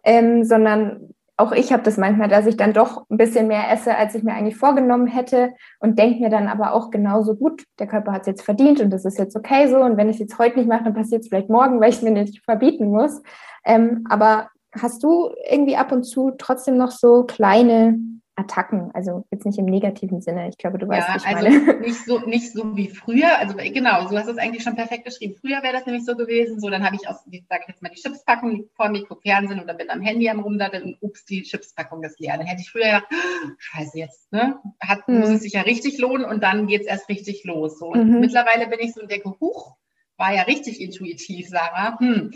ähm, 0.05 0.45
sondern 0.45 1.14
auch 1.37 1.53
ich 1.53 1.73
habe 1.73 1.83
das 1.83 1.97
manchmal, 1.97 2.29
dass 2.29 2.47
ich 2.47 2.57
dann 2.57 2.73
doch 2.73 3.07
ein 3.11 3.17
bisschen 3.17 3.49
mehr 3.49 3.71
esse, 3.71 3.97
als 3.97 4.15
ich 4.15 4.23
mir 4.23 4.35
eigentlich 4.35 4.57
vorgenommen 4.57 5.07
hätte 5.07 5.53
und 5.81 5.99
denke 5.99 6.21
mir 6.21 6.31
dann 6.31 6.47
aber 6.47 6.73
auch 6.73 6.91
genauso 6.91 7.35
gut, 7.35 7.65
der 7.79 7.89
Körper 7.89 8.13
hat 8.13 8.23
es 8.23 8.29
jetzt 8.29 8.43
verdient 8.43 8.81
und 8.81 8.91
das 8.91 9.05
ist 9.05 9.19
jetzt 9.19 9.35
okay 9.35 9.69
so 9.69 9.79
und 9.79 9.97
wenn 9.97 10.09
ich 10.09 10.17
es 10.17 10.21
jetzt 10.21 10.39
heute 10.39 10.59
nicht 10.59 10.69
mache, 10.69 10.85
dann 10.85 10.95
passiert 10.95 11.23
es 11.23 11.29
vielleicht 11.29 11.51
morgen, 11.51 11.81
weil 11.81 11.91
ich 11.91 11.97
es 11.97 12.03
mir 12.03 12.13
nicht 12.13 12.45
verbieten 12.45 12.87
muss. 12.87 13.21
Ähm, 13.65 14.05
aber 14.09 14.49
hast 14.81 15.03
du 15.03 15.31
irgendwie 15.51 15.77
ab 15.77 15.93
und 15.93 16.05
zu 16.05 16.33
trotzdem 16.39 16.77
noch 16.77 16.91
so 16.91 17.25
kleine 17.25 17.99
Attacken, 18.37 18.91
also 18.95 19.25
jetzt 19.31 19.47
nicht 19.47 19.59
im 19.59 19.67
negativen 19.67 20.21
Sinne. 20.21 20.49
Ich 20.49 20.59
glaube, 20.59 20.79
du 20.79 20.89
weißt, 20.89 21.09
ja, 21.09 21.15
was 21.15 21.25
ich 21.25 21.37
also 21.37 21.49
meine. 21.49 21.81
Nicht 21.81 22.05
so, 22.05 22.19
nicht 22.21 22.53
so 22.53 22.77
wie 22.77 22.89
früher. 22.89 23.39
Also 23.39 23.55
genau, 23.57 24.09
du 24.09 24.17
hast 24.19 24.27
es 24.27 24.39
eigentlich 24.39 24.65
schon 24.65 24.75
perfekt 24.75 25.05
geschrieben. 25.05 25.37
Früher 25.41 25.63
wäre 25.63 25.73
das 25.73 25.87
nämlich 25.87 26.05
so 26.05 26.17
gewesen. 26.17 26.59
So, 26.59 26.69
dann 26.69 26.85
habe 26.85 26.97
ich 26.97 27.09
aus, 27.09 27.23
sage 27.25 27.63
ich 27.63 27.69
jetzt 27.69 27.83
mal, 27.83 27.91
die 27.91 28.01
Chipspackung 28.01 28.69
vor 28.75 28.89
mir, 28.89 29.05
gucke 29.05 29.23
Fernsehen 29.23 29.61
oder 29.61 29.75
bin 29.75 29.91
am 29.91 30.01
Handy 30.01 30.29
am 30.29 30.41
rumdaddeln 30.41 30.83
und 30.85 30.97
ups, 31.01 31.25
die 31.27 31.43
Chipspackung 31.43 32.03
ist 32.03 32.19
leer. 32.19 32.37
Dann 32.37 32.47
hätte 32.47 32.63
ich 32.63 32.71
früher 32.71 32.87
gedacht, 32.87 33.07
oh, 33.13 33.51
scheiße 33.59 33.99
jetzt, 33.99 34.33
ne? 34.33 34.59
Hat, 34.81 35.07
mhm. 35.07 35.21
Muss 35.21 35.29
es 35.29 35.43
sich 35.43 35.53
ja 35.53 35.63
richtig 35.63 35.99
lohnen 35.99 36.25
und 36.25 36.43
dann 36.43 36.67
geht 36.67 36.83
es 36.83 36.87
erst 36.89 37.09
richtig 37.09 37.45
los. 37.45 37.79
So. 37.79 37.89
Und 37.89 38.09
mhm. 38.09 38.21
mittlerweile 38.21 38.67
bin 38.67 38.81
ich 38.81 38.95
so 38.95 39.03
und 39.03 39.11
denke, 39.11 39.31
huch, 39.41 39.77
war 40.17 40.35
ja 40.35 40.43
richtig 40.43 40.81
intuitiv, 40.81 41.49
Sarah. 41.49 41.99
Hm, 41.99 42.33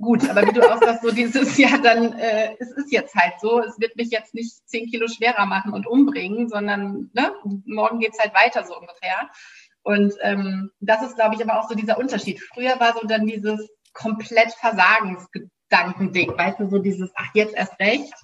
gut, 0.00 0.28
aber 0.28 0.46
wie 0.46 0.52
du 0.52 0.62
auch 0.62 0.78
sagst, 0.78 1.02
so 1.02 1.10
dieses, 1.10 1.56
ja, 1.58 1.78
dann, 1.78 2.12
äh, 2.14 2.56
es 2.58 2.70
ist 2.72 2.92
jetzt 2.92 3.14
halt 3.14 3.34
so, 3.40 3.60
es 3.60 3.78
wird 3.78 3.96
mich 3.96 4.10
jetzt 4.10 4.34
nicht 4.34 4.68
zehn 4.68 4.86
Kilo 4.86 5.08
schwerer 5.08 5.46
machen 5.46 5.72
und 5.72 5.86
umbringen, 5.86 6.48
sondern 6.48 7.10
ne, 7.12 7.32
morgen 7.66 7.98
geht's 7.98 8.18
halt 8.18 8.34
weiter 8.34 8.64
so 8.64 8.78
ungefähr. 8.78 9.28
Und 9.82 10.14
ähm, 10.22 10.70
das 10.80 11.02
ist, 11.02 11.16
glaube 11.16 11.34
ich, 11.34 11.42
aber 11.42 11.58
auch 11.58 11.68
so 11.68 11.74
dieser 11.74 11.98
Unterschied. 11.98 12.40
Früher 12.40 12.78
war 12.78 12.94
so 12.94 13.06
dann 13.06 13.26
dieses 13.26 13.68
komplett 13.94 14.52
Versagensgedankending, 14.52 16.36
weißt 16.36 16.60
du, 16.60 16.68
so 16.68 16.78
dieses, 16.78 17.10
ach, 17.14 17.30
jetzt 17.34 17.54
erst 17.54 17.78
recht. 17.80 18.14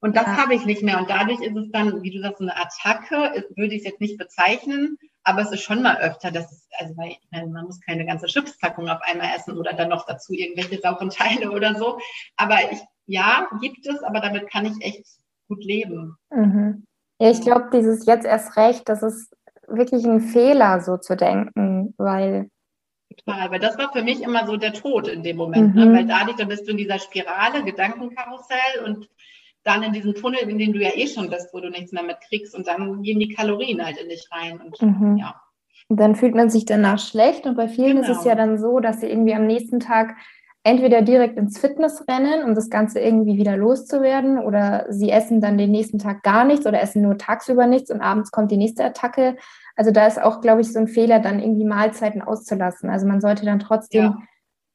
Und 0.00 0.16
das 0.16 0.26
ja. 0.26 0.36
habe 0.36 0.54
ich 0.54 0.66
nicht 0.66 0.82
mehr. 0.82 0.98
Und 0.98 1.08
dadurch 1.08 1.40
ist 1.40 1.56
es 1.56 1.70
dann, 1.70 2.02
wie 2.02 2.10
du 2.10 2.20
sagst, 2.20 2.38
so 2.38 2.44
eine 2.44 2.56
Attacke, 2.56 3.46
würde 3.56 3.74
ich 3.74 3.82
es 3.82 3.84
jetzt 3.84 4.00
nicht 4.00 4.18
bezeichnen, 4.18 4.98
aber 5.24 5.42
es 5.42 5.52
ist 5.52 5.62
schon 5.62 5.82
mal 5.82 5.96
öfter, 5.96 6.30
dass 6.30 6.52
es, 6.52 6.68
also 6.78 6.96
weil 6.96 7.16
meine, 7.30 7.48
man 7.48 7.64
muss 7.64 7.80
keine 7.80 8.04
ganze 8.04 8.26
Chipspackung 8.26 8.88
auf 8.88 9.00
einmal 9.02 9.34
essen 9.34 9.56
oder 9.56 9.72
dann 9.72 9.88
noch 9.88 10.06
dazu 10.06 10.34
irgendwelche 10.34 10.80
sauren 10.80 11.10
Teile 11.10 11.50
oder 11.50 11.74
so. 11.74 11.98
Aber 12.36 12.56
ich, 12.70 12.78
ja, 13.06 13.48
gibt 13.60 13.86
es, 13.86 14.02
aber 14.02 14.20
damit 14.20 14.50
kann 14.50 14.66
ich 14.66 14.84
echt 14.84 15.06
gut 15.48 15.64
leben. 15.64 16.16
Mhm. 16.30 16.84
Ja, 17.20 17.30
ich 17.30 17.40
glaube, 17.40 17.70
dieses 17.72 18.06
jetzt 18.06 18.26
erst 18.26 18.56
recht, 18.56 18.88
das 18.88 19.02
ist 19.02 19.34
wirklich 19.66 20.04
ein 20.04 20.20
Fehler, 20.20 20.80
so 20.80 20.98
zu 20.98 21.16
denken, 21.16 21.94
weil. 21.96 22.50
Total, 23.16 23.50
weil 23.50 23.60
das 23.60 23.78
war 23.78 23.92
für 23.92 24.02
mich 24.02 24.22
immer 24.22 24.46
so 24.46 24.56
der 24.56 24.72
Tod 24.72 25.06
in 25.08 25.22
dem 25.22 25.36
Moment, 25.36 25.74
ne? 25.74 25.86
mhm. 25.86 25.92
ne? 25.92 25.98
weil 25.98 26.06
dadurch, 26.06 26.36
da 26.36 26.44
bist 26.44 26.66
du 26.66 26.72
in 26.72 26.78
dieser 26.78 26.98
Spirale, 26.98 27.64
Gedankenkarussell 27.64 28.84
und 28.84 29.08
dann 29.64 29.82
in 29.82 29.92
diesen 29.92 30.14
Tunnel, 30.14 30.40
in 30.40 30.58
dem 30.58 30.72
du 30.72 30.80
ja 30.80 30.90
eh 30.94 31.06
schon 31.06 31.30
bist, 31.30 31.48
wo 31.52 31.60
du 31.60 31.70
nichts 31.70 31.92
mehr 31.92 32.02
mitkriegst 32.02 32.54
und 32.54 32.66
dann 32.66 33.02
gehen 33.02 33.18
die 33.18 33.34
Kalorien 33.34 33.84
halt 33.84 33.98
in 33.98 34.08
dich 34.08 34.28
rein 34.30 34.60
und 34.60 34.80
mhm. 34.80 35.16
ja. 35.16 35.40
Und 35.88 36.00
dann 36.00 36.16
fühlt 36.16 36.34
man 36.34 36.48
sich 36.48 36.64
danach 36.64 36.98
schlecht 36.98 37.46
und 37.46 37.56
bei 37.56 37.68
vielen 37.68 37.96
genau. 37.96 38.02
ist 38.02 38.08
es 38.08 38.22
genau. 38.22 38.28
ja 38.28 38.34
dann 38.34 38.58
so, 38.58 38.80
dass 38.80 39.00
sie 39.00 39.08
irgendwie 39.08 39.34
am 39.34 39.46
nächsten 39.46 39.80
Tag 39.80 40.16
entweder 40.62 41.02
direkt 41.02 41.36
ins 41.36 41.58
Fitness 41.58 42.04
rennen, 42.08 42.42
um 42.42 42.54
das 42.54 42.70
Ganze 42.70 42.98
irgendwie 42.98 43.36
wieder 43.36 43.54
loszuwerden, 43.56 44.38
oder 44.38 44.86
sie 44.88 45.10
essen 45.10 45.42
dann 45.42 45.58
den 45.58 45.70
nächsten 45.70 45.98
Tag 45.98 46.22
gar 46.22 46.46
nichts 46.46 46.66
oder 46.66 46.80
essen 46.80 47.02
nur 47.02 47.18
tagsüber 47.18 47.66
nichts 47.66 47.90
und 47.90 48.00
abends 48.00 48.30
kommt 48.30 48.50
die 48.50 48.56
nächste 48.56 48.82
Attacke. 48.82 49.36
Also 49.76 49.90
da 49.90 50.06
ist 50.06 50.20
auch, 50.20 50.40
glaube 50.40 50.62
ich, 50.62 50.72
so 50.72 50.78
ein 50.78 50.88
Fehler, 50.88 51.20
dann 51.20 51.38
irgendwie 51.38 51.66
Mahlzeiten 51.66 52.22
auszulassen. 52.22 52.88
Also 52.88 53.06
man 53.06 53.20
sollte 53.20 53.44
dann 53.44 53.58
trotzdem 53.58 54.04
ja 54.04 54.18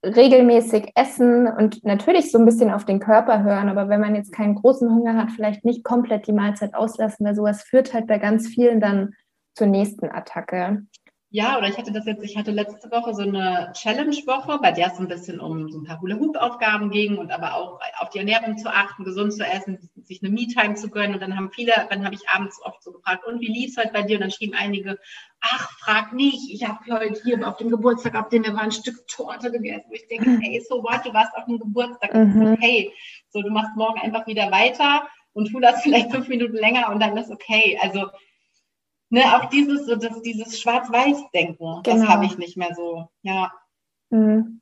regelmäßig 0.04 0.92
essen 0.96 1.48
und 1.48 1.84
natürlich 1.84 2.32
so 2.32 2.38
ein 2.38 2.46
bisschen 2.46 2.72
auf 2.72 2.86
den 2.86 3.00
Körper 3.00 3.44
hören, 3.44 3.70
aber 3.70 3.90
wenn 3.90 4.00
man 4.00 4.16
jetzt 4.16 4.32
keinen 4.32 4.56
großen 4.56 4.90
Hunger 4.90 5.16
hat, 5.16 5.32
vielleicht 5.32 5.66
nicht 5.66 5.84
komplett 5.84 6.28
die 6.28 6.34
Mahlzeit 6.34 6.74
auslassen, 6.74 7.26
weil 7.26 7.36
sowas 7.36 7.64
führt 7.64 7.94
halt 7.94 8.08
bei 8.08 8.18
ganz 8.18 8.48
vielen 8.48 8.80
dann 8.80 9.14
zur 9.56 9.68
nächsten 9.68 10.10
Attacke. 10.10 10.84
Ja, 11.32 11.60
oder 11.60 11.68
ich 11.68 11.78
hatte 11.78 11.92
das 11.92 12.08
jetzt, 12.08 12.24
ich 12.24 12.36
hatte 12.38 12.50
letzte 12.50 12.90
Woche 12.90 13.14
so 13.14 13.22
eine 13.22 13.72
Challenge-Woche, 13.76 14.58
bei 14.64 14.72
der 14.72 14.88
es 14.88 14.98
ein 14.98 15.08
bisschen 15.08 15.40
um 15.40 15.70
so 15.70 15.78
ein 15.78 15.84
paar 15.84 16.02
Hula-Hoop-Aufgaben 16.02 16.90
ging 16.90 17.20
und 17.20 17.32
aber 17.32 17.54
auch 17.54 17.80
auf 18.00 18.10
die 18.10 18.18
Ernährung 18.18 18.58
zu 18.58 18.68
achten, 18.74 19.04
gesund 19.04 19.34
zu 19.34 19.46
essen, 19.46 19.78
sich 20.02 20.24
eine 20.24 20.32
Me-Time 20.32 20.74
zu 20.74 20.90
gönnen. 20.90 21.14
Und 21.14 21.22
dann 21.22 21.36
haben 21.36 21.52
viele, 21.52 21.74
dann 21.92 22.04
habe 22.04 22.16
ich 22.16 22.28
abends 22.30 22.60
oft 22.64 22.82
so 22.82 22.94
gefragt, 22.94 23.28
und 23.28 23.42
wie 23.42 23.54
lief 23.54 23.70
es 23.70 23.78
heute 23.78 23.94
bei 23.94 24.02
dir? 24.02 24.16
Und 24.16 24.22
dann 24.22 24.32
schrieben 24.32 24.56
einige, 24.58 24.98
ach, 25.40 25.70
frag 25.78 26.14
nicht, 26.14 26.52
ich 26.52 26.68
habe 26.68 26.80
heute 26.92 27.22
hier 27.22 27.48
auf 27.48 27.58
dem 27.58 27.70
Geburtstag, 27.70 28.16
auf 28.16 28.30
dem 28.30 28.44
wir 28.44 28.56
waren, 28.56 28.66
ein 28.66 28.72
Stück 28.72 29.08
Torte 29.08 29.52
gegessen. 29.52 29.86
Wo 29.88 29.94
ich 29.94 30.08
denke, 30.08 30.32
mhm. 30.32 30.42
hey, 30.42 30.60
so 30.68 30.82
what, 30.82 31.06
du 31.06 31.14
warst 31.14 31.38
auf 31.38 31.46
dem 31.46 31.60
Geburtstag, 31.60 32.12
mhm. 32.12 32.54
okay. 32.54 32.92
So, 33.30 33.44
du 33.44 33.52
machst 33.52 33.76
morgen 33.76 34.00
einfach 34.02 34.26
wieder 34.26 34.50
weiter 34.50 35.08
und 35.34 35.52
tu 35.52 35.60
das 35.60 35.80
vielleicht 35.84 36.12
fünf 36.12 36.28
Minuten 36.28 36.56
länger 36.56 36.90
und 36.90 37.00
dann 37.00 37.16
ist 37.18 37.30
okay. 37.30 37.78
Also 37.84 38.08
ne, 39.10 39.22
auch 39.36 39.50
dieses, 39.50 39.86
so 39.86 39.96
das, 39.96 40.22
dieses 40.22 40.60
Schwarz-Weiß-Denken, 40.60 41.58
genau. 41.58 41.82
das 41.84 42.08
habe 42.08 42.26
ich 42.26 42.38
nicht 42.38 42.58
mehr 42.58 42.74
so, 42.76 43.08
ja. 43.22 43.52
Mhm. 44.10 44.62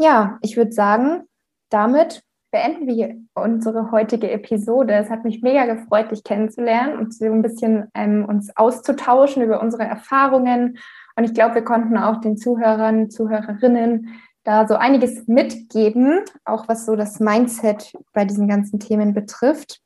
Ja, 0.00 0.38
ich 0.42 0.56
würde 0.56 0.72
sagen, 0.72 1.24
damit 1.70 2.22
beenden 2.50 2.86
wir 2.86 3.16
unsere 3.34 3.90
heutige 3.90 4.30
Episode. 4.30 4.94
Es 4.94 5.10
hat 5.10 5.24
mich 5.24 5.42
mega 5.42 5.66
gefreut, 5.66 6.10
dich 6.10 6.24
kennenzulernen 6.24 6.98
und 6.98 7.14
so 7.14 7.26
ein 7.26 7.42
bisschen 7.42 7.88
ähm, 7.94 8.24
uns 8.24 8.56
auszutauschen 8.56 9.42
über 9.42 9.60
unsere 9.60 9.84
Erfahrungen. 9.84 10.78
Und 11.16 11.24
ich 11.24 11.34
glaube, 11.34 11.56
wir 11.56 11.64
konnten 11.64 11.98
auch 11.98 12.20
den 12.20 12.36
Zuhörern, 12.36 13.10
Zuhörerinnen 13.10 14.20
da 14.44 14.66
so 14.66 14.76
einiges 14.76 15.26
mitgeben, 15.26 16.20
auch 16.44 16.68
was 16.68 16.86
so 16.86 16.96
das 16.96 17.20
Mindset 17.20 17.92
bei 18.12 18.24
diesen 18.24 18.48
ganzen 18.48 18.80
Themen 18.80 19.12
betrifft. 19.12 19.82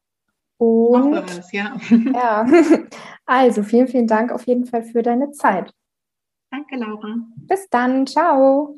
Und 0.63 1.15
es, 1.31 1.51
ja. 1.51 1.77
ja, 2.15 2.47
also 3.27 3.63
vielen, 3.63 3.89
vielen 3.89 4.07
Dank 4.07 4.31
auf 4.31 4.47
jeden 4.47 4.65
Fall 4.65 4.85
für 4.85 5.03
deine 5.03 5.33
Zeit. 5.33 5.73
Danke, 6.51 6.77
Laura. 6.77 7.17
Bis 7.49 7.69
dann. 7.69 8.07
Ciao. 8.07 8.77